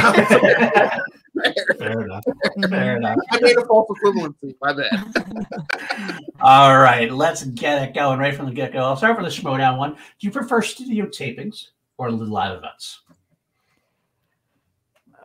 [1.78, 2.22] Fair enough.
[2.68, 3.18] Fair enough.
[3.32, 4.54] I made a false equivalency.
[4.62, 6.20] My bad.
[6.40, 8.80] All right, let's get it going right from the get go.
[8.80, 9.94] I'll start with the Schmoedown one.
[9.94, 13.00] Do you prefer studio tapings or live events?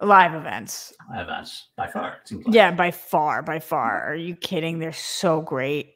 [0.02, 0.94] Live events.
[1.10, 2.20] Live events, by far.
[2.22, 2.56] It seems like.
[2.56, 4.10] Yeah, by far, by far.
[4.10, 4.80] Are you kidding?
[4.80, 5.96] They're so great.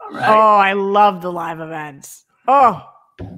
[0.00, 0.28] All right.
[0.28, 2.24] Oh, I love the live events.
[2.46, 2.86] Oh,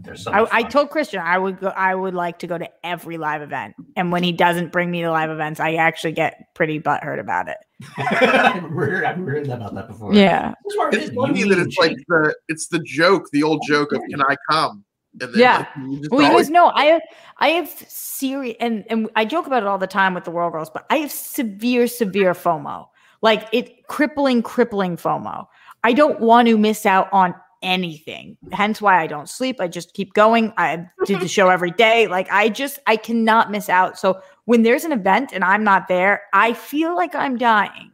[0.03, 1.69] There's so I, I told Christian I would go.
[1.69, 5.03] I would like to go to every live event, and when he doesn't bring me
[5.03, 7.59] to live events, I actually get pretty butthurt about it.
[7.97, 9.19] I've heard, I've
[9.49, 10.15] about that before.
[10.15, 13.63] Yeah, That's where I It's funny that it's like the it's the joke, the old
[13.69, 14.85] joke of "Can I come?"
[15.17, 15.59] Then Yeah.
[15.59, 17.03] like, you Well, you always- guys know I have
[17.39, 20.53] I have serious and and I joke about it all the time with the World
[20.53, 22.89] Girls, but I have severe, severe FOMO.
[23.23, 25.47] Like it crippling, crippling FOMO.
[25.85, 28.37] I don't want to miss out on anything.
[28.53, 29.61] Hence why I don't sleep.
[29.61, 30.53] I just keep going.
[30.59, 32.07] I do the show every day.
[32.07, 33.99] Like I just I cannot miss out.
[33.99, 37.91] So when there's an event and I'm not there, I feel like I'm dying.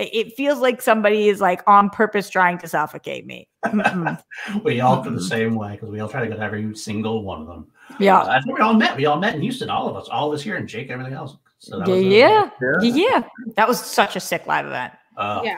[0.00, 3.48] It it feels like somebody is like on purpose trying to suffocate me.
[4.64, 7.42] We all feel the same way because we all try to get every single one
[7.42, 7.66] of them.
[7.98, 8.24] Yeah.
[8.24, 8.96] That's where we all met.
[8.96, 11.12] We all met in Houston, all of us, all of us here, and Jake, everything
[11.14, 11.36] else.
[11.58, 12.50] So that Yeah, was a- yeah,
[12.82, 13.08] Yeah.
[13.18, 13.22] yeah.
[13.56, 14.92] That was such a sick live event.
[15.16, 15.56] Oh, Yeah.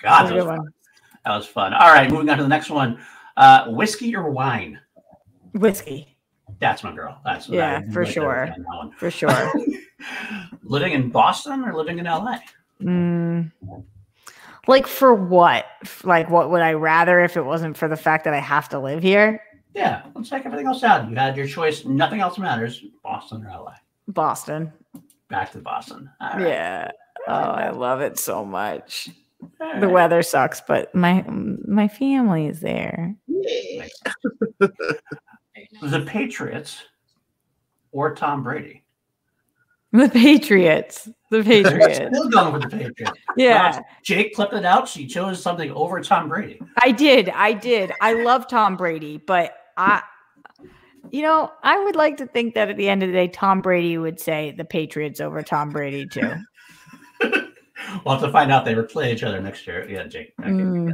[0.00, 0.72] God, That that was was, a good fun.
[1.24, 1.74] that was fun.
[1.74, 2.98] All right, moving on to the next one.
[3.36, 4.78] Uh, whiskey or wine?
[5.54, 6.16] Whiskey,
[6.60, 7.18] That's my girl.
[7.24, 8.40] That's Yeah, for right sure.
[8.42, 8.90] on that one.
[8.92, 9.52] for sure.
[10.62, 12.38] living in Boston or living in LA?
[12.82, 13.52] Mm.
[14.66, 15.66] Like for what?
[16.04, 18.78] Like what would I rather if it wasn't for the fact that I have to
[18.78, 19.42] live here?
[19.74, 21.08] Yeah, let's take everything else out.
[21.08, 21.84] You had your choice.
[21.84, 22.84] Nothing else matters.
[23.02, 23.74] Boston or LA?
[24.08, 24.72] Boston.
[25.28, 26.10] Back to Boston.
[26.20, 26.40] Right.
[26.40, 26.90] Yeah.
[27.26, 29.08] Oh, I love it so much.
[29.60, 33.14] All The weather sucks, but my my family is there.
[35.82, 36.82] The Patriots
[37.92, 38.84] or Tom Brady?
[39.92, 41.08] The Patriots.
[41.30, 41.96] The Patriots.
[41.96, 43.18] Still going with the Patriots.
[43.36, 43.80] Yeah.
[44.02, 44.88] Jake clipped it out.
[44.88, 46.60] She chose something over Tom Brady.
[46.82, 47.28] I did.
[47.28, 47.92] I did.
[48.00, 50.02] I love Tom Brady, but I
[51.10, 53.60] you know, I would like to think that at the end of the day, Tom
[53.62, 56.32] Brady would say the Patriots over Tom Brady too.
[58.04, 58.64] We'll have to find out.
[58.64, 59.88] They were play each other next year.
[59.88, 60.34] Yeah, Jake.
[60.40, 60.50] Okay.
[60.50, 60.92] Mm.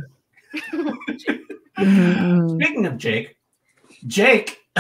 [1.78, 3.37] Mhm, Speaking of Jake,
[4.07, 4.61] Jake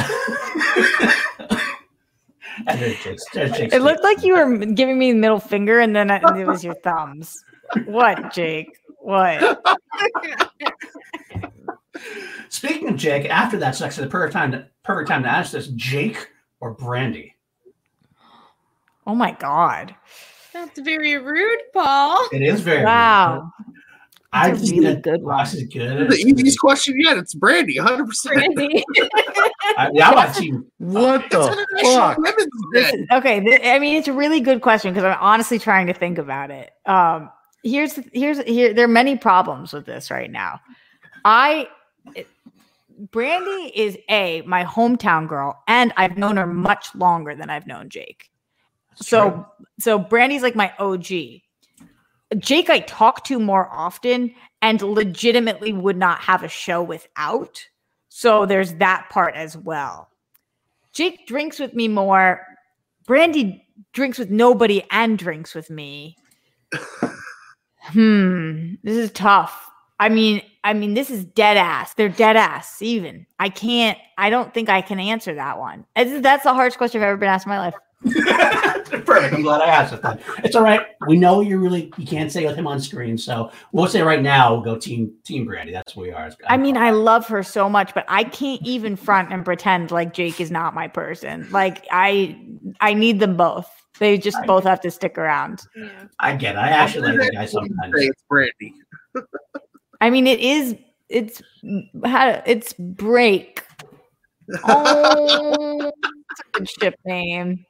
[2.66, 6.64] It looked like you were giving me the middle finger, and then I, it was
[6.64, 7.44] your thumbs.
[7.86, 8.78] What, Jake?
[8.98, 9.60] What?
[12.48, 15.68] Speaking of Jake, after that's actually the perfect time to perfect time to ask this:
[15.68, 16.28] Jake
[16.60, 17.34] or Brandy?
[19.06, 19.94] Oh my god!
[20.52, 22.28] That's very rude, Paul.
[22.32, 23.52] It is very Wow,
[24.34, 25.36] I That's a really that good one.
[25.36, 26.10] Ross is good.
[26.10, 27.16] The easiest question yet.
[27.16, 28.06] It's Brandy, 100.
[28.06, 28.84] percent Brandy.
[29.76, 30.66] I, yeah, I want team.
[30.78, 32.18] What the fuck?
[32.72, 33.40] This is- okay.
[33.40, 36.50] th- I mean, it's a really good question because I'm honestly trying to think about
[36.50, 36.72] it.
[36.86, 37.30] Um,
[37.62, 38.74] here's here's here.
[38.74, 40.60] There are many problems with this right now.
[41.24, 41.68] I,
[42.14, 42.26] it-
[43.12, 47.88] Brandy is a my hometown girl, and I've known her much longer than I've known
[47.88, 48.30] Jake.
[48.96, 49.46] So
[49.78, 51.40] so Brandy's like my OG.
[52.34, 57.66] Jake I talk to more often and legitimately would not have a show without.
[58.08, 60.08] So there's that part as well.
[60.92, 62.46] Jake drinks with me more.
[63.06, 66.16] Brandy drinks with nobody and drinks with me.
[67.82, 69.70] hmm, this is tough.
[70.00, 71.94] I mean, I mean, this is dead ass.
[71.94, 72.80] They're dead ass.
[72.80, 73.98] Even I can't.
[74.16, 75.84] I don't think I can answer that one.
[75.94, 77.74] That's the hardest question I've ever been asked in my life.
[79.04, 79.34] Perfect.
[79.34, 80.18] I'm glad I asked it then.
[80.42, 80.80] It's all right.
[81.06, 84.22] We know you're really you can't say with him on screen, so we'll say right
[84.22, 85.72] now we'll go team team Brandy.
[85.72, 86.30] That's what we are.
[86.46, 90.12] I mean, I love her so much, but I can't even front and pretend like
[90.12, 91.48] Jake is not my person.
[91.50, 92.38] Like I,
[92.80, 93.70] I need them both.
[93.98, 95.62] They just I- both have to stick around.
[96.18, 96.58] I get it.
[96.58, 97.94] I actually like the guy sometimes.
[97.96, 98.74] Say it's Brandy.
[100.00, 100.76] I mean, it is.
[101.08, 101.42] It's
[102.04, 103.62] how it's break.
[104.64, 107.64] Oh, that's a good ship name.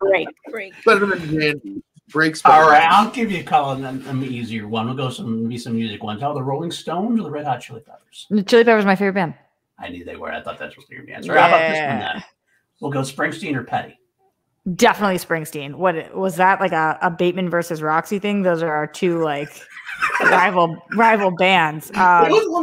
[0.00, 0.28] Break.
[0.50, 0.74] Break.
[0.84, 1.82] Better than Brandy.
[2.08, 2.42] Breaks.
[2.44, 2.70] All better.
[2.72, 4.86] right, I'll give you a call and then an easier one.
[4.86, 6.20] We'll go some maybe some music ones.
[6.20, 8.26] How the Rolling Stones or the Red Hot Chili Peppers?
[8.30, 9.34] The Chili Peppers, is my favorite band.
[9.78, 10.32] I knew they were.
[10.32, 11.32] I thought that was your answer.
[11.38, 12.12] How about this one Yeah.
[12.14, 12.24] then?
[12.80, 13.96] We'll go Springsteen or Petty.
[14.74, 15.76] Definitely Springsteen.
[15.76, 18.42] What was that like a, a Bateman versus Roxy thing?
[18.42, 19.48] Those are our two like
[20.20, 21.90] rival rival bands.
[21.92, 21.96] Um,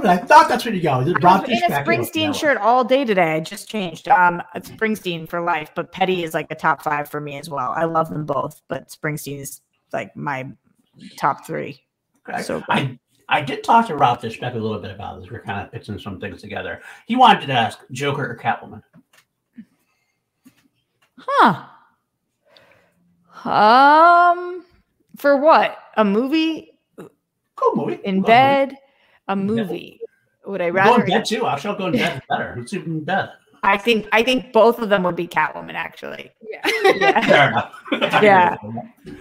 [0.05, 1.01] I thought that's where you go.
[1.21, 3.33] Rock in a Springsteen shirt all day today.
[3.33, 4.07] I just changed.
[4.09, 7.73] Um, Springsteen for life, but Petty is like a top five for me as well.
[7.75, 10.47] I love them both, but Springsteen is like my
[11.17, 11.81] top three.
[12.43, 12.61] So.
[12.69, 15.29] I I did talk to Rob Fishbeck a little bit about this.
[15.29, 16.81] We are kind of pitching some things together.
[17.07, 18.83] He wanted to ask Joker or Catwoman.
[21.17, 21.65] Huh.
[23.47, 24.65] Um,
[25.15, 25.77] for what?
[25.95, 26.71] A movie
[27.55, 27.99] Cool movie.
[28.03, 28.77] in Cool bed?
[29.27, 29.99] A movie?
[30.45, 30.79] Would I movie.
[30.83, 31.03] Go rather?
[31.03, 31.45] in bed too.
[31.45, 32.55] I'll show go in bed is better.
[32.57, 33.31] Let's do in bed.
[33.63, 35.73] I think I think both of them would be Catwoman.
[35.73, 36.61] Actually, Yeah.
[36.95, 37.21] yeah,
[37.91, 38.21] Fair.
[38.23, 38.55] Yeah.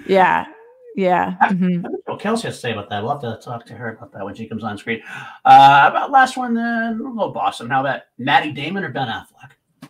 [0.06, 0.46] yeah,
[0.94, 1.36] yeah.
[1.44, 1.84] mhm.
[2.04, 3.02] What Kelsey has to say about that?
[3.02, 5.02] We'll have to talk to her about that when she comes on screen.
[5.44, 7.70] Uh, about last one, then we'll go Boston.
[7.70, 9.88] How about Maddie Damon or Ben Affleck?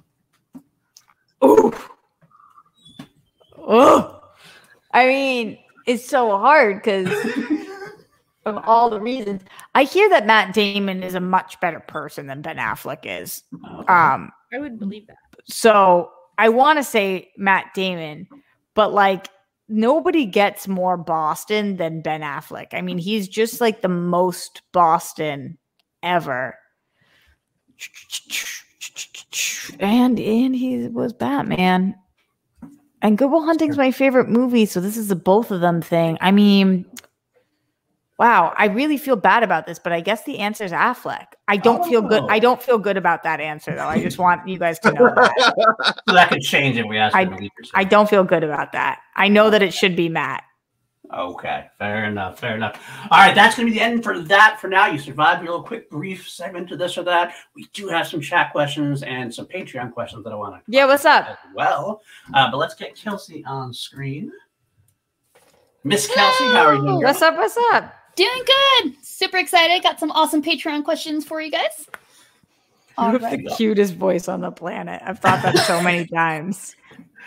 [1.45, 1.75] Ooh.
[3.59, 4.16] Oh.
[4.93, 7.09] I mean, it's so hard because
[8.45, 9.43] of all the reasons.
[9.75, 13.43] I hear that Matt Damon is a much better person than Ben Affleck is.
[13.89, 15.17] Um, I would believe that.
[15.45, 18.27] so I want to say Matt Damon,
[18.75, 19.29] but like
[19.69, 22.69] nobody gets more Boston than Ben Affleck.
[22.73, 25.59] I mean, he's just like the most Boston
[26.03, 26.57] ever.
[29.81, 31.97] And and he was Batman.
[33.03, 36.17] And Good Will Hunting's my favorite movie, so this is a both of them thing.
[36.21, 36.87] I mean,
[38.19, 41.27] wow, I really feel bad about this, but I guess the answer is Affleck.
[41.47, 42.25] I don't feel good.
[42.29, 42.41] I Oh.
[42.41, 43.87] don't feel good about that answer though.
[43.87, 45.95] I just want you guys to know that.
[46.09, 47.73] So that could change if we ask I- him to leave yourself.
[47.75, 49.01] I don't feel good about that.
[49.15, 50.43] I know that it should be Matt.
[51.13, 52.83] Okay, fair enough, fair enough.
[53.11, 54.87] All right, that's going to be the end for that for now.
[54.87, 57.35] You survived your little quick, brief segment to this or that.
[57.55, 60.87] We do have some chat questions and some Patreon questions that I want to Yeah,
[60.87, 61.29] what's up?
[61.29, 62.03] as well.
[62.35, 64.33] Uh, but let's get Kelsey on screen.
[65.85, 67.03] Miss Kelsey, how are you doing?
[67.03, 67.37] What's up?
[67.37, 67.95] What's up?
[68.17, 68.95] Doing good.
[69.03, 69.83] Super excited.
[69.83, 71.87] Got some awesome Patreon questions for you guys.
[72.99, 73.45] You have right.
[73.45, 75.03] the cutest voice on the planet.
[75.05, 76.75] I've thought that so many times.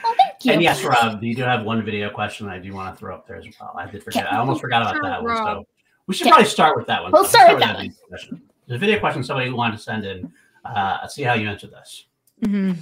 [0.04, 0.54] Well, thank you.
[0.54, 3.28] And yes, Rob, you do have one video question I do want to throw up
[3.28, 3.74] there as well.
[3.76, 4.32] I did forget.
[4.32, 5.38] I almost forgot about that one.
[5.38, 5.66] So
[6.08, 6.32] we should Okay.
[6.32, 7.12] probably start with that one.
[7.12, 8.42] We'll Let's start with that video question.
[8.68, 10.32] The video question somebody wanted to send in.
[10.64, 12.06] Uh, let's see how you answer this.
[12.42, 12.78] Mhm.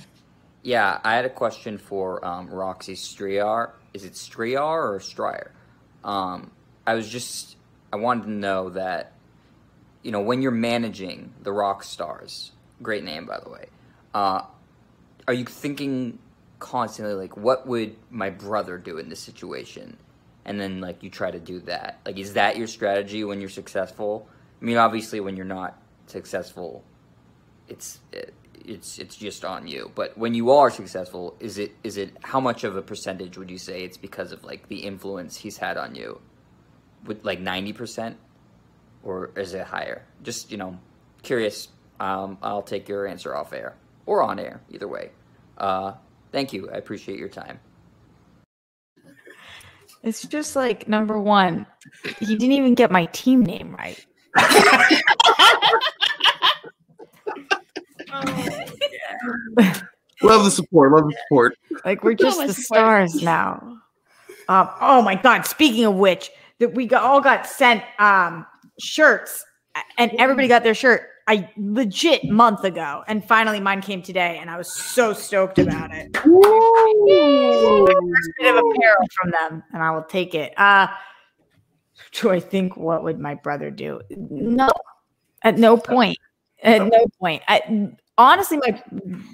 [0.63, 3.74] Yeah, I had a question for um, Roxy Striar.
[3.93, 5.51] Is it Striar or Striar?
[6.03, 6.51] Um,
[6.86, 7.57] I was just,
[7.93, 9.13] I wanted to know that,
[10.03, 12.51] you know, when you're managing the rock stars,
[12.82, 13.68] great name by the way,
[14.13, 14.41] uh,
[15.28, 16.20] are you thinking
[16.60, 19.97] constantly like, what would my brother do in this situation?
[20.45, 21.99] And then like you try to do that.
[22.05, 24.28] Like, is that your strategy when you're successful?
[24.62, 26.84] I mean, obviously, when you're not successful,
[27.68, 28.34] it's it,
[28.66, 29.91] it's it's just on you.
[29.93, 33.51] But when you are successful, is it is it how much of a percentage would
[33.51, 36.22] you say it's because of like the influence he's had on you?
[37.05, 38.18] With like ninety percent,
[39.03, 40.05] or is it higher?
[40.24, 40.80] Just you know,
[41.24, 41.70] curious.
[41.99, 45.10] Um, I'll take your answer off air or on air, either way.
[45.58, 45.93] Uh,
[46.32, 46.69] thank you.
[46.69, 47.59] I appreciate your time.
[50.03, 51.65] It's just like number one,
[52.19, 54.05] he didn't even get my team name right.
[60.23, 60.91] Love the support.
[60.91, 61.57] Love the support.
[61.86, 62.78] Like we're just my the support.
[62.80, 63.80] stars now.
[64.49, 65.45] Um, oh my god!
[65.45, 68.45] Speaking of which, that we got, all got sent um,
[68.80, 69.45] shirts,
[69.97, 71.09] and everybody got their shirt.
[71.28, 75.93] I legit month ago, and finally mine came today, and I was so stoked about
[75.93, 76.15] it.
[76.15, 76.32] First
[78.39, 80.57] bit of apparel from them, and I will take it.
[80.57, 80.88] Uh,
[82.13, 83.99] do I think what would my brother do?
[84.09, 84.69] No,
[85.43, 86.17] at no point.
[86.63, 87.43] At no point.
[87.49, 88.82] I honestly, my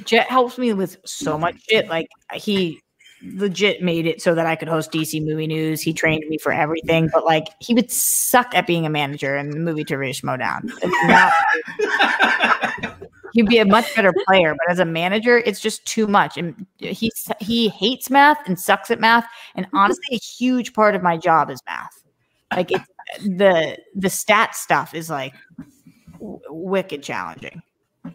[0.03, 1.87] Jet helps me with so much shit.
[1.89, 2.81] Like he
[3.23, 5.81] legit made it so that I could host DC Movie News.
[5.81, 9.49] He trained me for everything, but like he would suck at being a manager in
[9.51, 10.71] the movie to Schmoedown.
[10.81, 12.99] It's not-
[13.33, 16.37] He'd be a much better player, but as a manager, it's just too much.
[16.37, 19.25] And he he hates math and sucks at math.
[19.55, 22.03] And honestly, a huge part of my job is math.
[22.55, 22.85] Like it's
[23.25, 25.33] the the stat stuff is like
[26.19, 27.63] w- wicked challenging.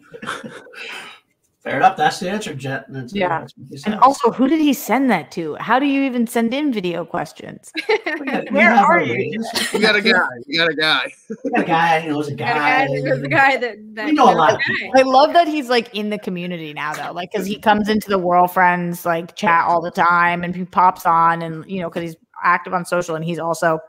[1.61, 1.97] Fair enough.
[1.97, 2.85] That's the answer, Jet.
[2.87, 3.45] That's, Yeah.
[3.69, 5.55] that's And also, who did he send that to?
[5.55, 7.69] How do you even send in video questions?
[8.25, 9.13] Got- Where have are you?
[9.13, 9.73] ratings.
[9.73, 10.25] You got a guy.
[10.47, 11.11] You got a guy.
[11.43, 11.99] We got a guy.
[11.99, 12.53] He was a guy.
[12.53, 14.59] guy, there's a guy that, that We know a lot of.
[14.95, 18.09] I love that he's like in the community now, though, like because he comes into
[18.09, 21.89] the World Friends like chat all the time, and he pops on, and you know,
[21.89, 23.79] because he's active on social, and he's also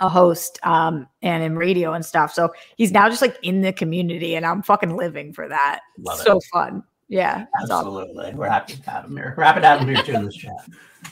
[0.00, 2.32] a host um and in radio and stuff.
[2.32, 5.80] So he's now just like in the community, and I'm fucking living for that.
[5.98, 6.24] Love it.
[6.24, 6.82] so fun.
[7.14, 7.94] Yeah, it's awesome.
[8.00, 8.34] Absolutely.
[8.34, 9.34] We're happy to have him here.
[9.36, 10.52] We're happy to have him here too in this chat.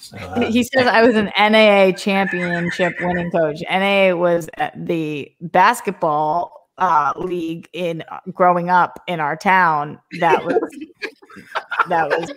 [0.00, 3.62] So, uh, he says I was an NAA championship winning coach.
[3.70, 10.00] NAA was at the basketball uh, league in uh, growing up in our town.
[10.18, 10.58] That was
[11.88, 12.32] that was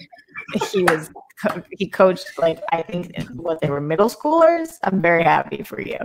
[0.71, 1.09] he was
[1.41, 4.73] co- he coached like I think what they were middle schoolers.
[4.83, 5.97] I'm very happy for you.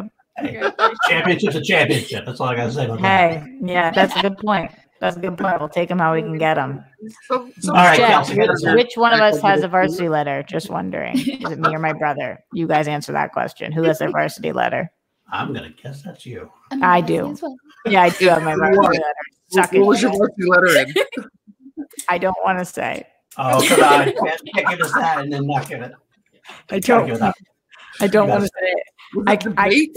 [1.10, 2.24] championship's a championship.
[2.24, 3.46] That's all I gotta say about that.
[3.60, 4.72] Yeah, that's a good point.
[5.00, 5.58] That's a good point.
[5.58, 6.84] We'll take them how we can get them.
[7.26, 10.42] So, so All right, Jeff, which, which one of us has a varsity letter?
[10.42, 11.18] Just wondering.
[11.18, 12.44] Is it me or my brother?
[12.52, 13.72] You guys answer that question.
[13.72, 14.92] Who has their varsity letter?
[15.32, 16.50] I'm gonna guess that's you.
[16.70, 17.36] I'm I do.
[17.40, 17.56] well.
[17.86, 19.14] Yeah, I do have my varsity letter.
[19.48, 20.94] Suck what was your varsity letter in?
[22.08, 23.06] I don't want to say.
[23.38, 24.08] Oh, come on.
[24.08, 25.92] You can't, can't give us that and then not give it.
[26.68, 27.06] I don't.
[27.06, 27.34] give it up.
[28.00, 28.82] I don't want to gotta- say it.
[29.26, 29.38] I-
[29.72, 29.90] it?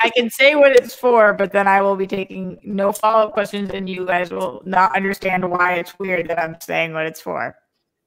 [0.00, 3.32] I can say what it's for, but then I will be taking no follow up
[3.32, 7.20] questions, and you guys will not understand why it's weird that I'm saying what it's
[7.20, 7.56] for.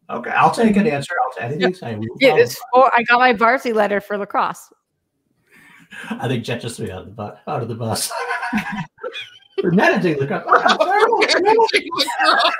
[0.09, 1.13] Okay, I'll take an answer.
[1.23, 1.73] I'll take anything.
[1.73, 2.41] Say we will It follow.
[2.41, 2.91] is for.
[2.95, 4.71] I got my varsity letter for lacrosse.
[6.11, 7.37] I think Jet just threw out the bus.
[7.47, 8.11] Out of the bus.
[9.63, 10.45] We're managing the cup.
[10.47, 11.67] Oh, terrible.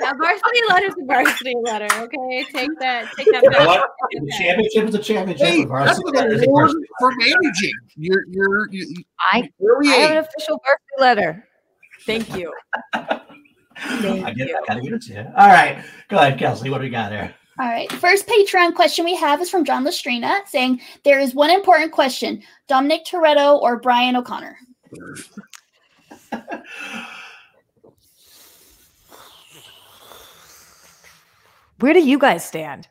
[0.00, 1.86] Yeah, varsity letter's a varsity letter.
[2.02, 3.10] Okay, take that.
[3.16, 3.42] Take that.
[3.42, 5.46] You know The championship is a championship.
[5.46, 7.72] Hey, that's varsity an letter award for managing.
[7.96, 11.48] You're you're you, you- I early I have an official varsity letter.
[12.04, 12.52] Thank you.
[12.94, 13.20] letter.
[13.76, 15.20] I get I gotta give it to you.
[15.36, 15.84] All right.
[16.08, 16.70] Go ahead, Kelsey.
[16.70, 17.34] What do we got there?
[17.58, 17.90] All right.
[17.92, 22.42] First Patreon question we have is from John Lestrina saying there is one important question:
[22.68, 24.56] Dominic Toretto or Brian O'Conner?
[31.78, 32.88] Where do you guys stand?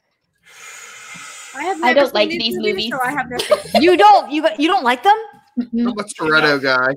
[1.55, 3.37] I have I don't seen like these these movies, so I have no.
[3.81, 4.31] You don't.
[4.31, 5.15] You you don't like them?
[5.57, 6.93] I'm a Toretto guy.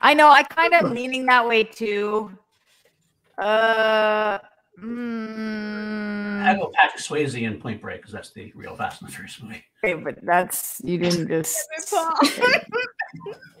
[0.00, 0.28] I know.
[0.28, 2.30] I kind of leaning that way too.
[3.38, 4.38] Uh.
[4.82, 9.14] Mm, I go Patrick Swayze in Point Break because that's the real Fast and the
[9.14, 9.64] Furious movie.
[9.82, 11.66] Okay, but that's you didn't just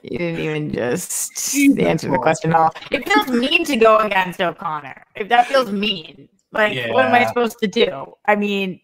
[0.02, 2.74] you didn't even just answer the question at all.
[2.90, 5.04] It feels mean to go against O'Conner.
[5.14, 8.12] If that feels mean, like what am I supposed to do?
[8.26, 8.80] I mean,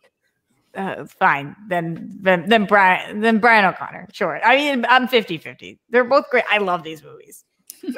[0.74, 1.54] uh, fine.
[1.68, 4.08] Then then then Brian then Brian O'Conner.
[4.12, 4.40] Sure.
[4.42, 5.78] I mean, I'm 50-50.
[5.90, 6.44] They're both great.
[6.50, 7.44] I love these movies.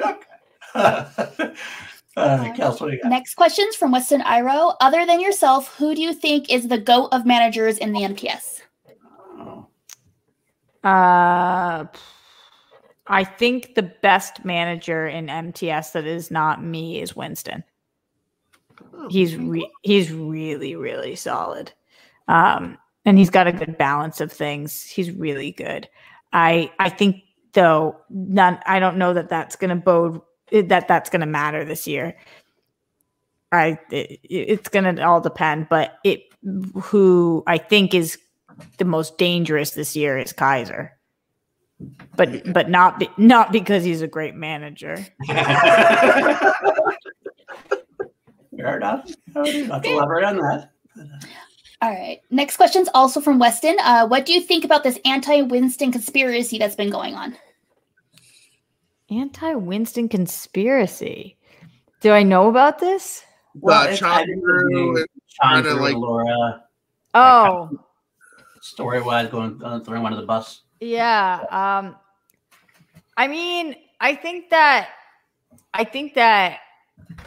[2.17, 3.09] All right, Kelsey, what do you got?
[3.09, 4.73] Next question's from Weston Iro.
[4.79, 8.61] Other than yourself, who do you think is the goat of managers in the MTS?
[9.37, 9.67] Oh,
[10.83, 11.85] Uh,
[13.07, 17.63] I think the best manager in MTS that is not me is Winston.
[19.09, 21.71] He's re- he's really really solid,
[22.27, 24.83] um, and he's got a good balance of things.
[24.83, 25.87] He's really good.
[26.33, 27.17] I I think
[27.53, 28.57] though none.
[28.65, 30.21] I don't know that that's going to bode
[30.51, 32.15] that that's going to matter this year.
[33.51, 36.23] I it, it's gonna all depend, but it
[36.81, 38.17] who I think is
[38.77, 40.91] the most dangerous this year is Kaiser.
[42.15, 45.05] But but not be, not because he's a great manager.
[45.27, 45.37] Fair
[48.77, 49.09] enough.
[49.33, 50.69] Not to elaborate on that.
[51.81, 52.21] All right.
[52.31, 53.75] Next question's also from Weston.
[53.83, 57.35] Uh, what do you think about this anti-Winston conspiracy that's been going on?
[59.09, 61.37] Anti Winston conspiracy.
[62.01, 63.23] Do I know about this?
[63.53, 66.63] Well, uh, it's- Sean I think the Drew new and Sean kinda like- Laura
[67.13, 67.69] Oh,
[68.61, 70.63] story wise going uh, throwing one of the bus.
[70.81, 71.39] Yeah.
[71.49, 71.95] Um
[73.15, 74.89] I mean, I think that
[75.73, 76.59] I think that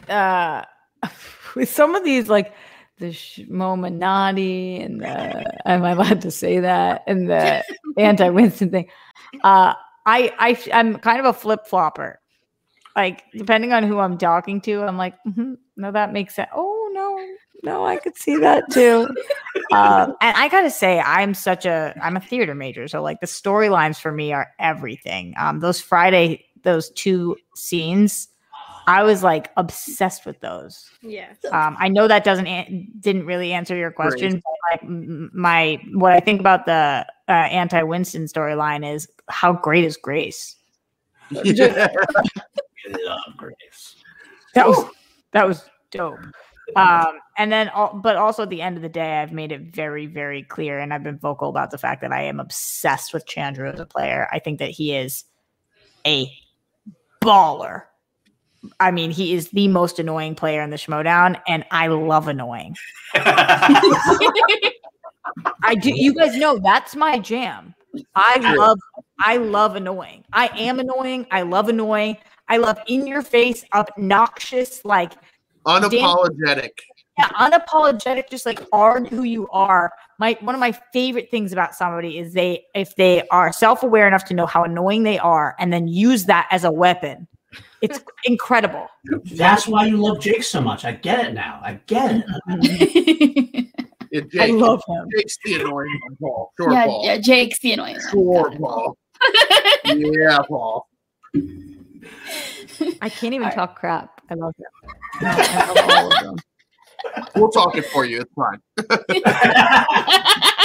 [0.09, 0.65] uh
[1.57, 2.53] with some of these like
[2.99, 7.65] the Shmominati and the am I allowed to say that and the
[7.97, 8.89] anti Winston thing.
[9.43, 9.73] Uh
[10.09, 12.21] I I I'm kind of a flip flopper.
[12.97, 16.49] Like depending on who I'm talking to, I'm like, "Mhm, no, that makes sense.
[16.55, 17.19] Oh no,
[17.63, 19.07] no, I could see that too.
[19.73, 23.27] um, and I gotta say, I'm such a I'm a theater major, so like the
[23.27, 25.35] storylines for me are everything.
[25.39, 28.29] Um, those Friday, those two scenes,
[28.89, 30.89] I was like obsessed with those.
[31.03, 31.35] Yeah.
[31.53, 34.43] Um, I know that doesn't an- didn't really answer your question.
[34.43, 39.53] But like m- my what I think about the uh, anti Winston storyline is how
[39.53, 40.57] great is Grace?
[41.31, 41.89] Yeah.
[42.89, 43.97] Love Grace.
[44.55, 44.85] That was
[45.33, 46.19] that was dope.
[46.77, 49.75] Um, and then, al- but also at the end of the day, I've made it
[49.75, 53.27] very, very clear, and I've been vocal about the fact that I am obsessed with
[53.27, 54.29] Chandru as a player.
[54.33, 55.25] I think that he is
[56.07, 56.31] a
[57.23, 57.85] baller.
[58.81, 62.77] I mean, he is the most annoying player in the Schmoedown, and I love annoying.
[65.63, 65.91] I do.
[65.91, 67.75] You guys know that's my jam.
[68.15, 68.79] I love.
[69.21, 70.25] I love annoying.
[70.33, 71.27] I am annoying.
[71.31, 72.17] I love annoying.
[72.49, 75.13] I love in your face, obnoxious, like
[75.67, 76.71] Unapologetic.
[77.19, 79.93] yeah, unapologetic, just like are who you are.
[80.19, 84.25] My one of my favorite things about somebody is they if they are self-aware enough
[84.27, 87.29] to know how annoying they are and then use that as a weapon.
[87.81, 88.89] It's incredible.
[89.37, 90.85] That's why you love Jake so much.
[90.85, 91.61] I get it now.
[91.63, 93.67] I get it.
[94.11, 95.07] Yeah, I love him.
[95.17, 96.53] Jake's the annoying one, Paul.
[96.57, 97.05] Sure, yeah, Paul.
[97.05, 98.11] yeah, Jake's the annoying one.
[98.11, 98.59] Sure, Got.
[98.61, 98.99] Paul.
[99.85, 100.89] yeah, Paul.
[103.01, 103.55] I can't even All right.
[103.55, 104.21] talk crap.
[104.31, 104.67] I love him.
[105.21, 106.37] I love all of them.
[107.37, 108.21] We'll talk it for you.
[108.21, 108.61] It's fine.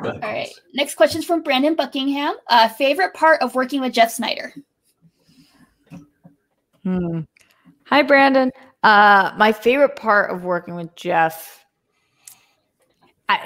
[0.00, 0.48] All right.
[0.74, 2.34] Next question's from Brandon Buckingham.
[2.46, 4.52] Uh, favorite part of working with Jeff Sneider?
[6.84, 7.20] Hmm.
[7.86, 8.52] Hi, Brandon.
[8.82, 11.64] Uh, my favorite part of working with Jeff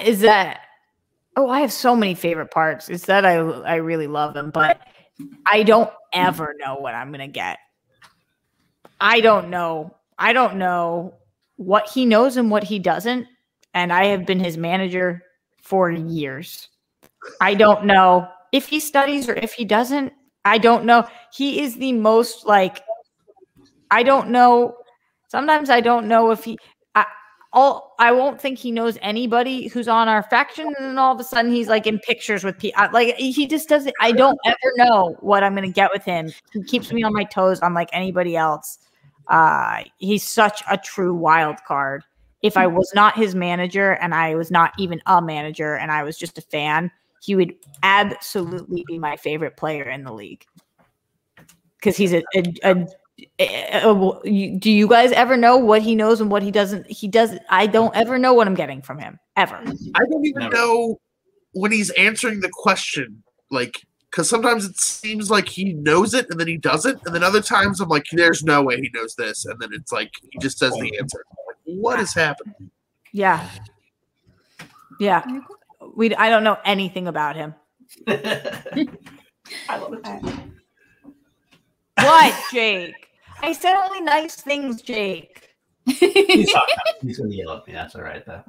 [0.01, 0.61] is that
[1.35, 2.89] oh, I have so many favorite parts.
[2.89, 4.79] It's that I I really love him, but
[5.45, 7.59] I don't ever know what I'm gonna get.
[9.01, 9.95] I don't know.
[10.17, 11.15] I don't know
[11.57, 13.27] what he knows and what he doesn't.
[13.73, 15.23] And I have been his manager
[15.61, 16.69] for years.
[17.41, 20.13] I don't know if he studies or if he doesn't.
[20.45, 21.07] I don't know.
[21.33, 22.81] He is the most like
[23.91, 24.75] I don't know.
[25.33, 26.59] Sometimes I don't know if he.
[26.93, 27.07] I,
[27.53, 31.19] all I won't think he knows anybody who's on our faction, and then all of
[31.19, 32.87] a sudden he's like in pictures with people.
[32.93, 33.95] Like he just doesn't.
[33.99, 36.31] I don't ever know what I'm gonna get with him.
[36.51, 38.77] He keeps me on my toes, unlike anybody else.
[39.27, 42.03] Uh, he's such a true wild card.
[42.43, 46.03] If I was not his manager, and I was not even a manager, and I
[46.03, 46.91] was just a fan,
[47.23, 50.45] he would absolutely be my favorite player in the league
[51.79, 52.87] because he's a, a, a
[53.19, 56.89] Eh, eh, oh, do you guys ever know what he knows and what he doesn't?
[56.89, 57.41] He doesn't.
[57.49, 59.57] I don't ever know what I'm getting from him ever.
[59.57, 60.55] I don't even Never.
[60.55, 60.99] know
[61.53, 63.23] when he's answering the question.
[63.51, 67.23] Like, because sometimes it seems like he knows it and then he doesn't, and then
[67.23, 70.39] other times I'm like, "There's no way he knows this," and then it's like he
[70.39, 71.23] just says the answer.
[71.29, 72.71] I'm like, what is happening?
[73.11, 73.47] Yeah,
[74.99, 75.23] yeah.
[75.95, 76.15] We.
[76.15, 77.53] I don't know anything about him.
[78.07, 80.23] I love it.
[81.95, 83.02] What, Jake?
[83.43, 85.49] I said only nice things, Jake.
[85.85, 86.63] He's, not-
[87.01, 87.73] he's gonna yell at me.
[87.73, 88.41] That's all right though.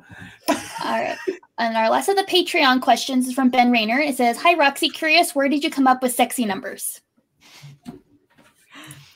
[0.49, 1.19] All right.
[1.59, 3.99] And our last of the Patreon questions is from Ben Rayner.
[3.99, 4.89] It says, Hi, Roxy.
[4.89, 7.01] Curious, where did you come up with sexy numbers?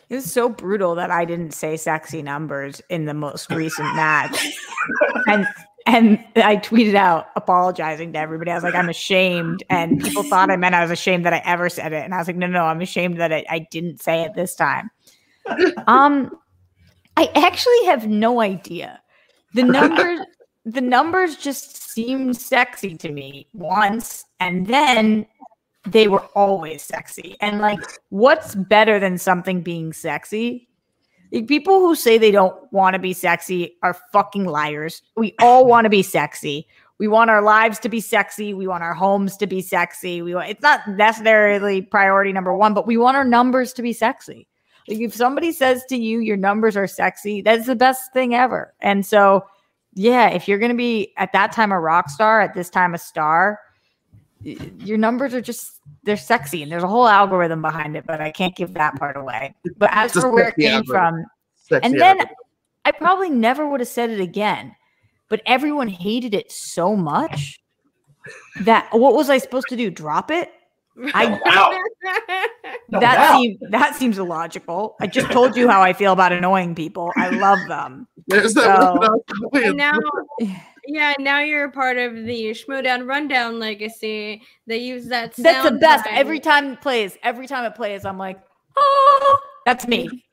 [0.08, 4.48] It was so brutal that I didn't say sexy numbers in the most recent match.
[5.28, 5.46] and
[5.86, 8.50] and I tweeted out apologizing to everybody.
[8.50, 9.62] I was like, I'm ashamed.
[9.70, 12.04] And people thought I meant I was ashamed that I ever said it.
[12.04, 14.54] And I was like, no, no, I'm ashamed that I, I didn't say it this
[14.54, 14.90] time.
[15.86, 16.30] Um
[17.16, 19.00] I actually have no idea.
[19.54, 20.20] The numbers
[20.64, 25.26] the numbers just seemed sexy to me once and then
[25.86, 27.36] they were always sexy.
[27.40, 27.80] And like,
[28.10, 30.68] what's better than something being sexy?
[31.32, 35.02] Like, people who say they don't want to be sexy are fucking liars.
[35.16, 36.66] We all want to be sexy.
[36.98, 38.54] We want our lives to be sexy.
[38.54, 40.20] We want our homes to be sexy.
[40.20, 43.92] We want it's not necessarily priority number one, but we want our numbers to be
[43.92, 44.47] sexy.
[44.88, 48.74] Like if somebody says to you your numbers are sexy, that's the best thing ever.
[48.80, 49.44] And so,
[49.94, 52.98] yeah, if you're gonna be at that time a rock star, at this time a
[52.98, 53.60] star,
[54.42, 58.30] your numbers are just they're sexy and there's a whole algorithm behind it, but I
[58.30, 59.54] can't give that part away.
[59.76, 61.14] But as for where it came algorithm.
[61.14, 61.24] from,
[61.56, 62.36] Sexy and then algorithm.
[62.84, 64.74] I probably never would have said it again,
[65.28, 67.60] but everyone hated it so much
[68.60, 69.90] that what was I supposed to do?
[69.90, 70.50] Drop it?
[71.14, 71.26] I
[72.90, 73.40] No that doubt.
[73.40, 74.96] seems that seems illogical.
[75.00, 77.12] I just told you how I feel about annoying people.
[77.16, 78.06] I love them.
[78.26, 79.22] There's that So- one I was
[79.52, 79.68] playing.
[79.68, 79.92] And now,
[80.86, 84.42] yeah, now you're a part of the Schmoedown Rundown legacy.
[84.66, 85.34] They use that.
[85.34, 86.04] That's the best.
[86.04, 86.14] bite.
[86.14, 88.38] Every time it plays, every time it plays, I'm like,
[88.76, 90.24] oh, that's me.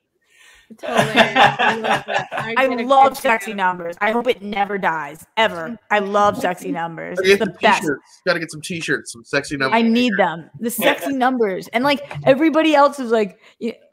[0.70, 1.16] It's hilarious.
[1.36, 2.26] I love it.
[2.58, 3.54] I love sexy chuckle.
[3.56, 3.96] numbers.
[4.00, 5.78] I hope it never dies ever.
[5.90, 7.18] I love sexy numbers.
[7.18, 7.80] Gotta It's get the best.
[7.82, 8.22] t-shirts.
[8.26, 9.78] Gotta get some t-shirts, some sexy numbers.
[9.78, 10.50] I need them.
[10.60, 11.68] The sexy numbers.
[11.68, 13.40] And like everybody else is like,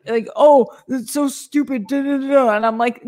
[0.07, 1.91] like, oh, it's so stupid.
[1.91, 3.03] And I'm like,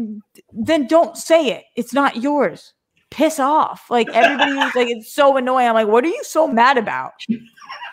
[0.51, 1.63] then don't say it.
[1.75, 2.73] It's not yours.
[3.11, 3.89] Piss off.
[3.89, 5.67] Like everybody is like, it's so annoying.
[5.67, 7.13] I'm like, what are you so mad about?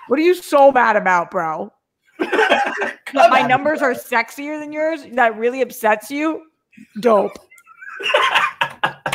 [0.09, 1.73] What are you so mad about, bro?
[2.31, 5.05] That my numbers are sexier than yours?
[5.13, 6.47] That really upsets you?
[7.01, 7.33] Dope.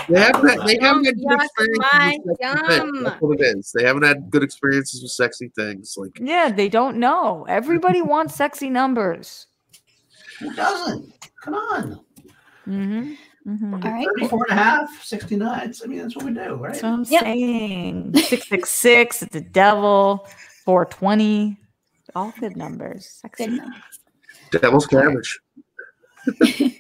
[0.10, 3.04] They haven't had, they haven't had good experiences my with sexy things.
[3.04, 3.72] That's what it is.
[3.74, 5.96] They haven't had good experiences with sexy things.
[5.98, 7.46] Like Yeah, they don't know.
[7.50, 9.48] Everybody wants sexy numbers.
[10.40, 11.14] Who doesn't?
[11.44, 12.00] Come on.
[12.68, 13.14] Mm-hmm.
[13.50, 13.74] Mm-hmm.
[13.74, 14.08] All right.
[14.20, 15.74] 34 and a half, 69.
[15.84, 16.74] I mean, that's what we do, right?
[16.74, 17.24] That's what I'm Yep.
[17.24, 18.12] saying.
[18.16, 20.28] 666, it's a devil.
[20.66, 21.58] 420.
[22.18, 23.08] All good numbers.
[23.22, 23.46] Sexy.
[23.46, 23.78] Good enough.
[24.60, 25.40] devil's damage.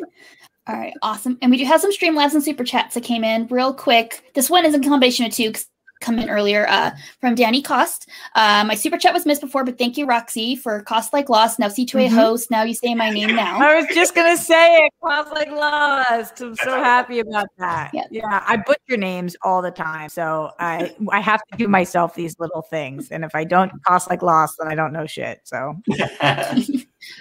[0.68, 1.38] All right, awesome.
[1.44, 4.32] And we do have some Streamlabs and super chats that came in real quick.
[4.34, 5.68] This one is in combination of two 'cause
[6.02, 8.10] come in earlier uh, from Danny Cost.
[8.36, 11.60] Uh, my super chat was missed before, but thank you, Roxy, for Cost Like Lost.
[11.60, 12.14] Now C2A Mhm.
[12.14, 12.52] host.
[12.52, 13.58] Now you say my name now.
[13.60, 14.94] I was just gonna say it.
[15.02, 16.42] Claus like lost.
[16.42, 17.92] I'm so happy about that.
[17.94, 18.08] Yep.
[18.12, 22.36] Yeah, I butcher names all the time, so I I have to do myself these
[22.40, 23.10] little things.
[23.12, 25.42] And if I don't cost like lost, then I don't know shit.
[25.46, 25.76] So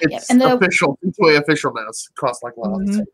[0.00, 0.98] It's and the- official.
[1.02, 1.86] It's way official now.
[1.88, 2.80] It's cost like lost.
[2.82, 3.04] Mhm.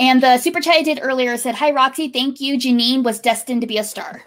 [0.00, 2.08] And the super chat I did earlier said, Hi, Roxy.
[2.08, 2.56] Thank you.
[2.56, 4.22] Janine was destined to be a star.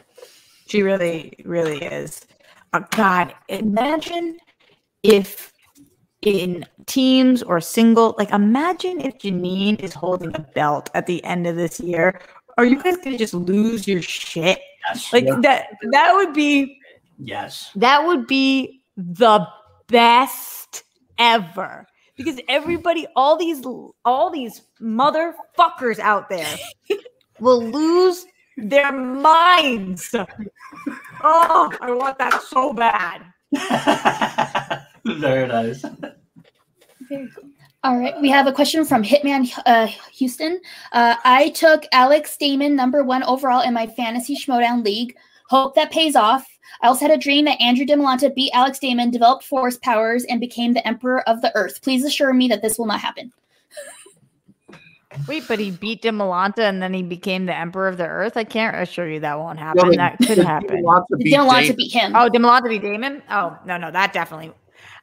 [0.72, 2.22] She really, really is.
[2.72, 4.38] Oh, God, imagine
[5.03, 5.52] if
[6.22, 11.45] in teams or single, like imagine if Janine is holding a belt at the end
[11.45, 12.22] of this year.
[12.57, 14.60] Are you guys gonna just lose your shit?
[14.88, 15.11] yes.
[15.11, 16.77] Like that that would be
[17.19, 17.72] yes.
[17.76, 19.45] that would be the
[19.88, 20.84] best
[21.18, 21.85] ever.
[22.15, 23.65] Because everybody, all these
[24.06, 26.56] all these motherfuckers out there
[27.41, 28.26] will lose
[28.57, 30.14] their minds.
[31.23, 33.23] Oh, I want that so bad.
[35.06, 35.84] Very nice.
[37.84, 40.61] All right, we have a question from Hitman uh, Houston.
[40.91, 45.15] Uh, I took Alex Damon number one overall in my fantasy Schmoedown league.
[45.49, 46.45] Hope that pays off.
[46.82, 50.40] I also had a dream that Andrew Dimolanta beat Alex Damon, developed force powers, and
[50.40, 51.82] became the Emperor of the Earth.
[51.82, 53.34] Please assure me that this will not happen.
[55.27, 58.38] Wait, but he beat Dimolanta and then he became the Emperor of the Earth.
[58.38, 59.88] I can't assure you that won't happen.
[59.89, 60.83] but that could happen.
[60.83, 62.15] Lots of beat Dimolanta beat him.
[62.15, 63.21] Oh, Dimolanta beat Damon?
[63.29, 64.51] Oh, no, no, that definitely.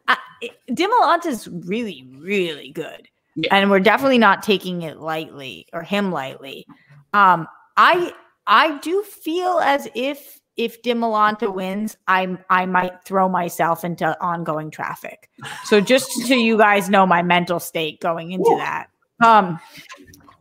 [0.06, 3.08] I, it- Dimolanta's really, really good.
[3.36, 3.54] Yeah.
[3.54, 6.66] And we're definitely not taking it lightly or him lightly.
[7.12, 8.12] Um, I
[8.46, 14.72] I do feel as if if Dimolanta wins, I I might throw myself into ongoing
[14.72, 15.30] traffic.
[15.64, 18.88] So just so you guys know my mental state going into that.
[19.20, 19.58] Um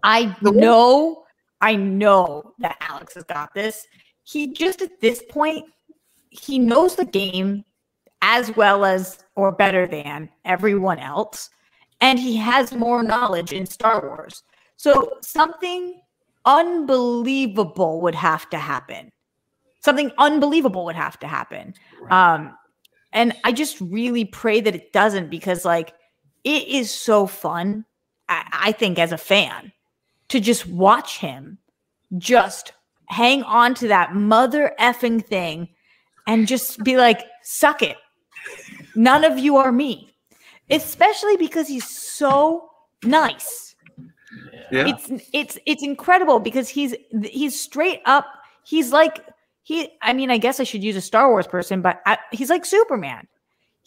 [0.04, 1.24] I know
[1.62, 3.86] I know that Alex has got this.
[4.24, 5.66] He just at this point
[6.30, 7.64] he knows the game
[8.22, 11.50] as well as or better than everyone else
[12.02, 14.44] and he has more knowledge in Star Wars.
[14.76, 16.00] So something
[16.46, 19.12] unbelievable would have to happen.
[19.84, 21.74] Something unbelievable would have to happen.
[22.10, 22.56] Um
[23.14, 25.94] and I just really pray that it doesn't because like
[26.44, 27.86] it is so fun
[28.30, 29.72] I, I think as a fan
[30.30, 31.58] to just watch him
[32.18, 32.74] just
[33.08, 35.70] hang on to that mother effing thing
[36.28, 37.98] and just be like, suck it.
[38.96, 40.14] None of you are me.
[40.70, 42.70] Especially because he's so
[43.04, 43.76] nice.
[44.70, 44.88] Yeah.
[44.88, 46.94] It's it's it's incredible because he's
[47.24, 48.26] he's straight up.
[48.66, 49.26] He's like
[49.64, 49.90] he.
[50.02, 52.66] I mean, I guess I should use a Star Wars person, but I, he's like
[52.66, 53.28] Superman.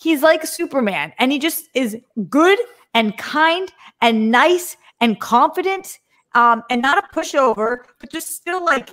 [0.00, 1.96] He's like Superman, and he just is
[2.28, 2.58] good
[2.94, 3.70] and kind
[4.00, 5.98] and nice and confident
[6.34, 8.90] um, and not a pushover, but just still like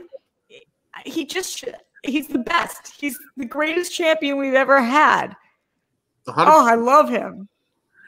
[1.06, 1.64] he just
[2.04, 2.94] he's the best.
[3.00, 5.36] He's the greatest champion we've ever had.
[6.28, 7.48] Oh, I love him.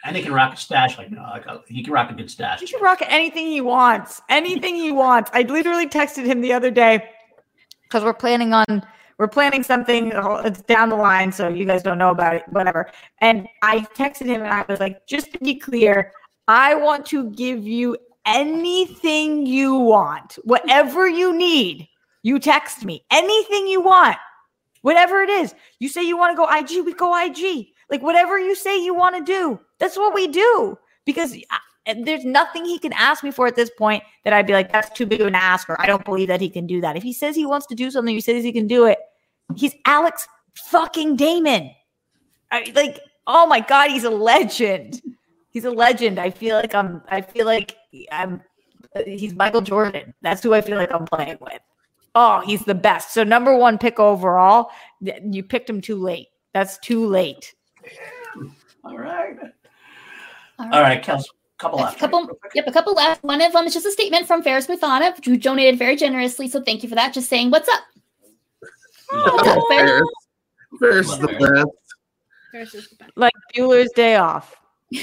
[0.04, 2.30] And he can rock a stash like no, like a, he can rock a good
[2.30, 2.60] stash.
[2.60, 4.22] He can rock anything he wants.
[4.30, 5.30] Anything he wants.
[5.34, 7.10] I literally texted him the other day
[7.84, 8.86] because we're planning on
[9.20, 10.12] we're planning something.
[10.16, 12.44] It's down the line, so you guys don't know about it.
[12.50, 12.90] Whatever.
[13.20, 16.14] And I texted him and I was like, just to be clear,
[16.48, 21.88] I want to give you anything you want, whatever you need.
[22.24, 24.18] You text me anything you want,
[24.82, 25.54] whatever it is.
[25.80, 27.68] You say you want to go IG, we go IG.
[27.90, 30.78] Like whatever you say you want to do, that's what we do.
[31.06, 31.36] Because
[31.90, 34.72] I, there's nothing he can ask me for at this point that I'd be like,
[34.72, 36.96] that's too big of an ask, or I don't believe that he can do that.
[36.96, 39.00] If he says he wants to do something, he says he can do it.
[39.56, 41.72] He's Alex fucking Damon.
[42.52, 45.02] I, like, oh my god, he's a legend.
[45.52, 46.20] He's a legend.
[46.20, 47.02] I feel like I'm.
[47.10, 47.76] I feel like
[48.12, 48.42] I'm.
[49.06, 50.14] He's Michael Jordan.
[50.22, 51.60] That's who I feel like I'm playing with.
[52.16, 53.14] Oh, he's the best.
[53.14, 54.72] So number one pick overall.
[55.02, 56.28] You picked him too late.
[56.54, 57.54] That's too late.
[58.84, 59.38] All right.
[60.58, 61.26] All All right, Kels.
[61.60, 62.00] Couple A left.
[62.00, 63.22] couple, yep, a couple left.
[63.22, 66.48] One of them is just a statement from Ferris Muthana, who donated very generously.
[66.48, 67.14] So thank you for that.
[67.14, 67.82] Just saying, what's up?
[69.12, 70.10] What's up, Ferris?
[70.80, 71.68] Ferris is the best.
[72.54, 73.12] Ferris is the best.
[73.18, 74.56] Like Bueller's Day Off.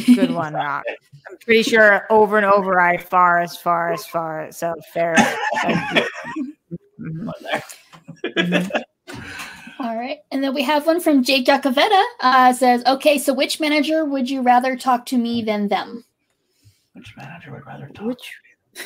[0.07, 0.85] Good one, Rock.
[1.31, 4.51] I'm pretty sure over and over I far as far as far.
[4.51, 5.15] So fair.
[9.79, 10.21] All right.
[10.33, 12.03] And then we have one from Jake Jacovetta.
[12.21, 16.03] Uh, says, okay, so which manager would you rather talk to me than them?
[16.97, 18.07] Which manager would rather talk?
[18.07, 18.33] Which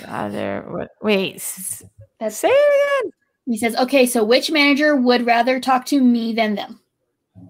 [0.06, 0.64] other?
[0.68, 0.90] What?
[1.00, 1.36] Wait.
[1.36, 1.82] s-
[2.18, 3.12] That's Say it again.
[3.46, 6.80] He says, okay, so which manager would rather talk to me than them?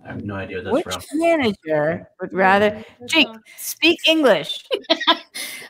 [0.04, 1.18] I have no idea what that's Which from.
[1.18, 2.84] manager would rather?
[3.06, 3.26] Jake,
[3.56, 4.64] speak English.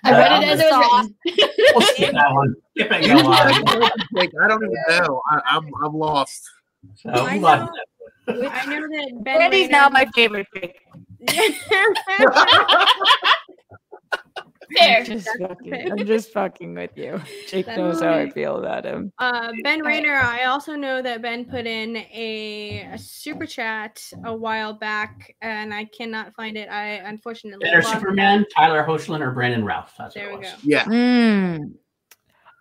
[0.02, 1.40] I read it as it was written.
[1.74, 2.54] We'll skip that one.
[2.76, 3.06] Skip it.
[3.06, 3.62] Go on.
[4.12, 5.22] Like, I don't even know.
[5.30, 6.42] I, I'm I'm lost.
[6.96, 7.58] So, I move on.
[7.60, 7.68] know.
[8.50, 10.80] I know that Ben Randy's now my favorite Jake.
[14.76, 14.98] Fair.
[15.00, 15.86] I'm just, fucking, fair.
[15.90, 17.20] I'm just fucking with you.
[17.48, 19.12] Jake That's knows how I feel about him.
[19.18, 24.34] Uh, Ben Rayner, I also know that Ben put in a, a super chat a
[24.34, 26.68] while back, and I cannot find it.
[26.68, 27.98] I unfortunately Better lost it.
[27.98, 29.92] Superman, Tyler Hoechlin, or Brandon Routh.
[29.98, 30.56] That's There what we it go.
[30.62, 30.84] Yeah.
[30.84, 31.74] Mm.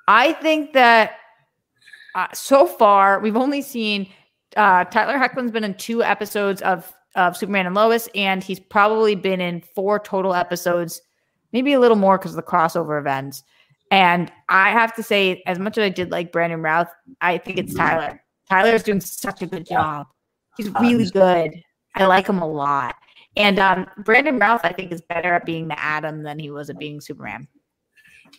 [0.08, 1.18] I think that
[2.16, 4.10] uh, so far we've only seen
[4.58, 9.16] uh, Tyler Hoechlin's been in two episodes of of Superman and Lois, and he's probably
[9.16, 11.02] been in four total episodes,
[11.52, 13.44] maybe a little more because of the crossover events.
[13.92, 16.90] And I have to say, as much as I did like Brandon Routh,
[17.22, 18.22] I think it's Tyler.
[18.50, 20.08] Tyler is doing such a good job.
[20.58, 21.54] He's Uh, really good.
[21.96, 22.96] I like him a lot.
[23.36, 26.70] And um, Brandon Routh, I think, is better at being the Atom than he was
[26.70, 27.48] at being Superman.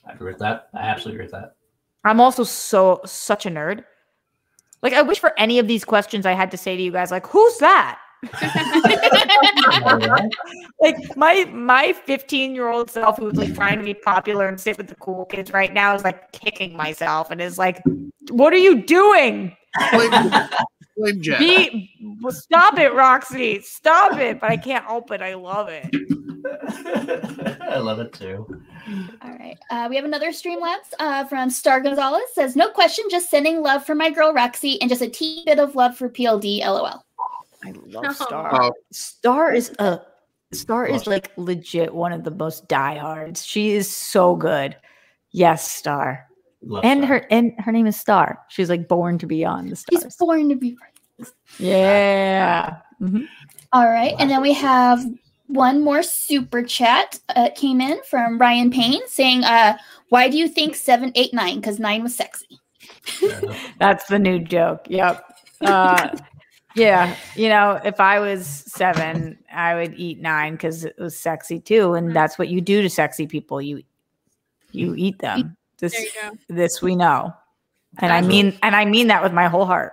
[0.07, 0.69] I agree with that.
[0.75, 1.57] I absolutely agree with that.
[2.05, 3.85] I'm also so such a nerd.
[4.83, 7.11] Like I wish for any of these questions I had to say to you guys,
[7.11, 7.99] like, who's that?
[10.81, 14.79] Like my my 15 year old self who's like trying to be popular and sit
[14.79, 17.83] with the cool kids right now is like kicking myself and is like,
[18.31, 19.55] what are you doing?
[19.93, 20.31] Blame,
[20.97, 21.91] blame Be
[22.23, 23.61] well, stop it, Roxy.
[23.61, 24.41] Stop it.
[24.41, 25.21] But I can't help it.
[25.21, 25.91] I love it.
[27.71, 28.47] I love it too.
[29.23, 29.59] All right.
[29.71, 32.23] Uh, we have another Streamlabs uh, from Star Gonzalez.
[32.35, 35.59] Says, no question, just sending love for my girl Roxy and just a teeny bit
[35.59, 36.61] of love for PLD.
[36.61, 37.05] LOL.
[37.65, 38.51] I love Star.
[38.63, 40.01] Oh, Star is a
[40.53, 43.45] Star is like legit one of the most diehards.
[43.45, 44.77] She is so good.
[45.31, 46.27] Yes, Star.
[46.63, 47.09] Love and Star.
[47.21, 48.41] her and her name is Star.
[48.49, 50.17] She's like born to be on the He's stars.
[50.17, 50.77] born to be.
[51.59, 52.79] Yeah.
[53.01, 53.27] Mhm.
[53.73, 54.15] All right.
[54.19, 55.05] And then we have
[55.47, 59.77] one more super chat uh, came in from Ryan Payne saying, uh,
[60.09, 61.57] why do you think 789?
[61.61, 62.59] Because 9 was sexy.
[63.79, 64.87] That's the new joke.
[64.89, 65.25] Yep.
[65.61, 66.17] Uh,
[66.75, 67.15] yeah.
[67.35, 71.95] You know, if I was seven, I would eat nine because it was sexy too,
[71.95, 73.61] and that's what you do to sexy people.
[73.61, 73.83] You
[74.73, 75.57] you eat them.
[75.79, 76.11] This There you
[76.49, 76.55] go.
[76.55, 77.33] this we know,
[77.99, 78.43] and I Absolutely.
[78.51, 79.93] mean and I mean that with my whole heart.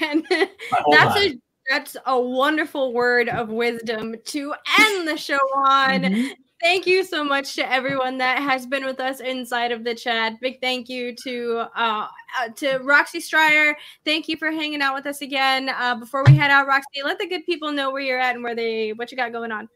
[0.00, 0.26] And
[0.72, 1.32] whole that's life.
[1.32, 6.02] a that's a wonderful word of wisdom to end the show on.
[6.02, 6.30] Mhm.
[6.62, 10.40] Thank you so much to everyone that has been with us inside of the chat.
[10.40, 12.06] Big thank you to uh,
[12.38, 13.76] uh to Roxy Striar.
[14.04, 15.70] Thank you for hanging out with us again.
[15.70, 18.44] Uh, before we head out, Roxy, let the good people know where you're at and
[18.44, 19.68] where they what you got going on.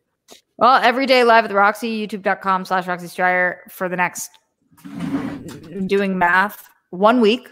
[0.58, 4.30] Well, every day live at the Roxy, youtube.com slash Roxy Striar for the next
[5.86, 7.48] doing math one week.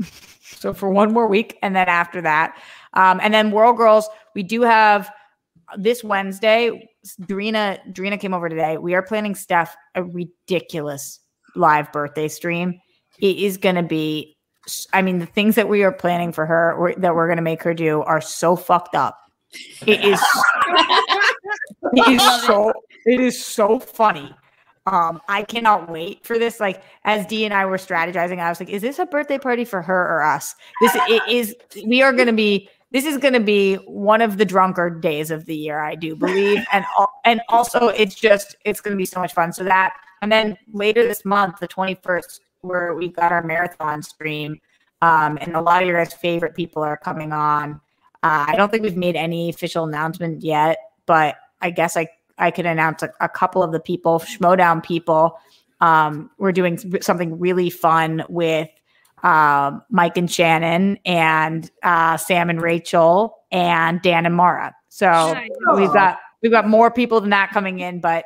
[0.40, 1.58] so for one more week.
[1.62, 2.56] And then after that.
[2.94, 5.10] Um, and then World Girls, we do have
[5.76, 6.88] this Wednesday.
[7.22, 8.78] Drina, Drina came over today.
[8.78, 11.20] We are planning Steph a ridiculous
[11.54, 12.80] live birthday stream.
[13.18, 14.36] It is going to be.
[14.92, 17.42] I mean, the things that we are planning for her or that we're going to
[17.42, 19.18] make her do are so fucked up.
[19.86, 20.20] It is.
[21.94, 22.72] it is so.
[23.06, 24.34] It is so funny.
[24.86, 26.60] Um, I cannot wait for this.
[26.60, 29.64] Like as D and I were strategizing, I was like, "Is this a birthday party
[29.64, 31.54] for her or us?" This it is.
[31.86, 32.68] We are going to be.
[32.90, 36.16] This is going to be one of the drunkard days of the year, I do
[36.16, 36.84] believe, and
[37.24, 39.52] and also it's just it's going to be so much fun.
[39.52, 44.02] So that and then later this month, the twenty first, where we've got our marathon
[44.02, 44.58] stream,
[45.02, 47.80] um, and a lot of your guys' favorite people are coming on.
[48.22, 52.08] Uh, I don't think we've made any official announcement yet, but I guess I
[52.38, 55.38] I could announce a, a couple of the people, Schmoedown people.
[55.80, 58.68] Um, we're doing something really fun with
[59.22, 64.74] um, Mike and Shannon and uh, Sam and Rachel and Dan and Mara.
[64.88, 65.50] So Nice.
[65.76, 68.24] we've got we've got more people than that coming in, but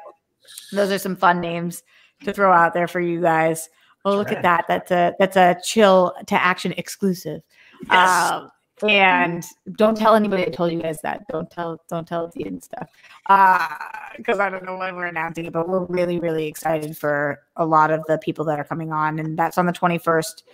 [0.72, 1.82] those are some fun names
[2.24, 3.68] to throw out there for you guys.
[4.04, 4.64] Oh, look at that!
[4.68, 7.42] That's a that's a chill to action exclusive.
[7.88, 8.32] Yes.
[8.32, 8.50] Um,
[8.88, 9.44] and
[9.76, 11.24] don't tell anybody I told you guys that.
[11.28, 12.90] Don't tell don't tell the and stuff.
[14.16, 17.64] because I don't know when we're announcing it, but we're really really excited for a
[17.64, 20.44] lot of the people that are coming on, and that's on the twenty first.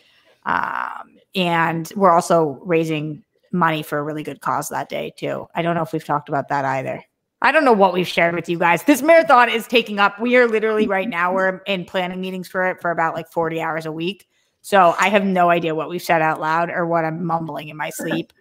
[0.46, 5.46] Um, and we're also raising money for a really good cause that day too.
[5.54, 7.02] I don't know if we've talked about that either.
[7.40, 8.82] I don't know what we've shared with you guys.
[8.82, 10.20] This marathon is taking up.
[10.20, 13.60] We are literally right now we're in planning meetings for it for about like 40
[13.60, 14.26] hours a week.
[14.62, 17.76] So I have no idea what we've said out loud or what I'm mumbling in
[17.76, 18.32] my sleep.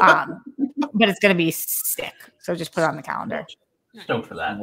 [0.00, 0.42] Um,
[0.94, 2.14] but it's going to be sick.
[2.38, 3.44] So just put it on the calendar.
[4.04, 4.58] Stoked for that.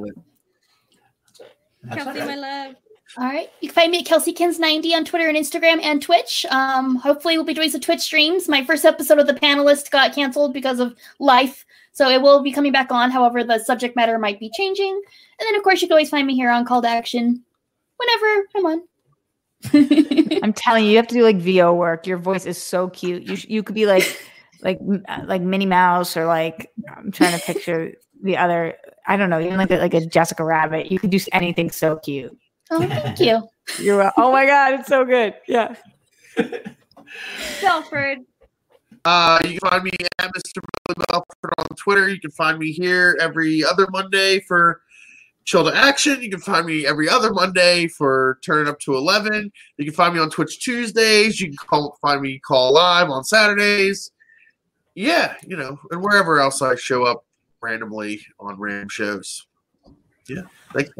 [1.83, 2.75] That's Kelsey, my love.
[3.17, 3.49] All right.
[3.59, 6.45] You can find me at KelseyKins90 on Twitter and Instagram and Twitch.
[6.49, 8.47] Um, hopefully, we'll be doing some Twitch streams.
[8.47, 11.65] My first episode of The Panelist got canceled because of life.
[11.91, 13.11] So it will be coming back on.
[13.11, 14.93] However, the subject matter might be changing.
[15.39, 17.43] And then, of course, you can always find me here on Call to Action
[17.97, 18.83] whenever I'm on.
[20.43, 22.07] I'm telling you, you have to do like VO work.
[22.07, 23.23] Your voice is so cute.
[23.23, 24.25] You sh- you could be like
[24.61, 27.93] like uh, like Minnie Mouse or like I'm trying to picture
[28.23, 28.75] the other.
[29.05, 30.91] I don't know, even like a, like a Jessica Rabbit.
[30.91, 32.35] You could do anything so cute.
[32.71, 33.47] Oh, thank you.
[33.79, 35.35] You're wel- oh my god, it's so good.
[35.47, 35.75] Yeah.
[37.61, 38.19] Belford.
[39.03, 40.61] Uh, you can find me at Mr.
[40.85, 42.07] Billy Belford on Twitter.
[42.07, 44.81] You can find me here every other Monday for
[45.45, 46.21] Chill to Action.
[46.21, 49.51] You can find me every other Monday for Turn Up to 11.
[49.77, 51.41] You can find me on Twitch Tuesdays.
[51.41, 54.11] You can call, find me call live on Saturdays.
[54.93, 57.25] Yeah, you know, and wherever else I show up
[57.61, 59.47] randomly on random shows.
[60.27, 60.43] Yeah,
[60.73, 60.91] thanks.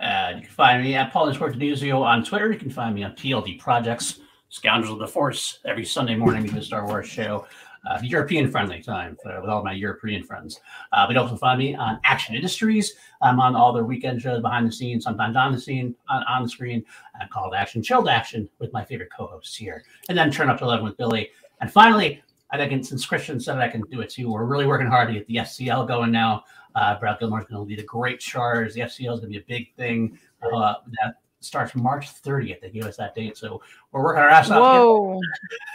[0.00, 2.50] Uh, you can find me at Paul Denuzio on Twitter.
[2.50, 6.58] You can find me on TLD Projects, Scoundrels of the Force, every Sunday morning we
[6.58, 7.46] a Star Wars show.
[7.88, 10.60] Uh, European friendly time with all my European friends.
[10.92, 12.94] Uh, but also find me on Action Industries.
[13.22, 16.42] I'm on all their weekend shows behind the scenes, sometimes on the scene, on, on
[16.42, 16.84] the screen.
[17.18, 19.82] Uh, called Action, Chilled Action with my favorite co-hosts here.
[20.10, 21.30] And then Turn Up to 11 with Billy.
[21.62, 24.88] And finally, I think since Kristian said I can do it too, we're really working
[24.88, 26.44] hard to get the SCL going now.
[26.74, 28.74] Uh, Brad Gilmore's going to lead a great charge.
[28.74, 30.18] The FCL is going to be a big thing.
[30.42, 32.60] Uh, that starts March 30th.
[32.60, 33.60] They gave us that date, so
[33.92, 34.60] we're working our ass off.
[34.60, 35.20] Whoa.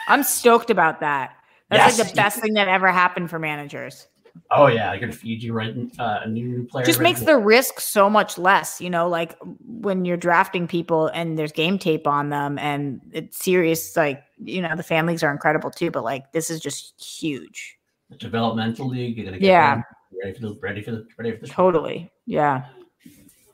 [0.07, 1.35] I'm stoked about that.
[1.69, 4.07] That's like the best thing that ever happened for managers.
[4.51, 6.85] Oh yeah, they're going to feed you right uh, a new player.
[6.85, 9.35] Just right makes the risk so much less, you know, like
[9.65, 14.61] when you're drafting people and there's game tape on them and it's serious, like, you
[14.61, 17.77] know, the families are incredible too, but like this is just huge.
[18.09, 19.17] the developmental league.
[19.17, 19.81] You're going to get Yeah.
[20.23, 22.11] Ready for the ready for the ready for the Totally.
[22.25, 22.65] Yeah.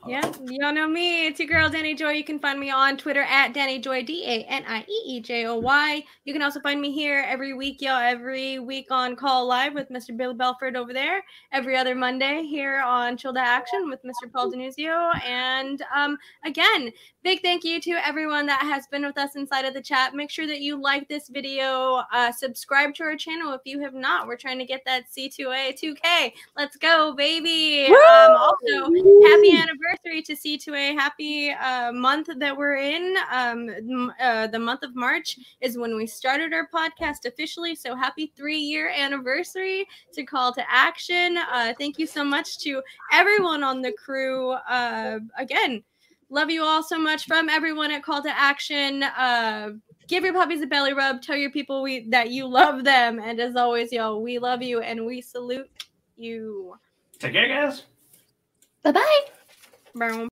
[0.04, 1.28] Yeah, y'all know me.
[1.28, 2.10] It's your girl Danny Joy.
[2.10, 5.20] You can find me on Twitter at Danny Joy D A N I E E
[5.20, 6.02] J O Y.
[6.24, 8.00] You can also find me here every week, y'all.
[8.00, 10.16] Every week on Call Live with Mr.
[10.16, 11.22] Bill Belford over there.
[11.52, 14.30] Every other Monday here on Chill to Action with Mr.
[14.32, 15.24] Paul Denuzio.
[15.24, 16.90] And um, again,
[17.22, 20.16] big thank you to everyone that has been with us inside of the chat.
[20.16, 22.02] Make sure that you like this video.
[22.12, 24.26] Uh, subscribe to our channel if you have not.
[24.26, 26.32] We're trying to get that C2A 2K.
[26.56, 27.86] Let's go, baby.
[27.86, 30.94] Um, also, happy anniversary to C2A.
[30.94, 33.16] Happy uh, month that we're in.
[33.30, 37.74] Um, uh, the month of March is when we started our podcast officially.
[37.74, 41.36] So happy three year anniversary to Call to Action.
[41.36, 42.82] Uh, thank you so much to
[43.12, 44.52] everyone on the crew.
[44.52, 45.82] Uh, again,
[46.30, 49.02] love you all so much from everyone at Call to Action.
[49.02, 49.70] Uh,
[50.08, 51.22] give your puppies a belly rub.
[51.22, 53.18] Tell your people we that you love them.
[53.18, 55.70] And as always, y'all, we love you and we salute
[56.16, 56.74] you.
[57.18, 57.84] Take care, guys.
[58.82, 59.24] Bye bye.
[59.94, 60.30] Boom.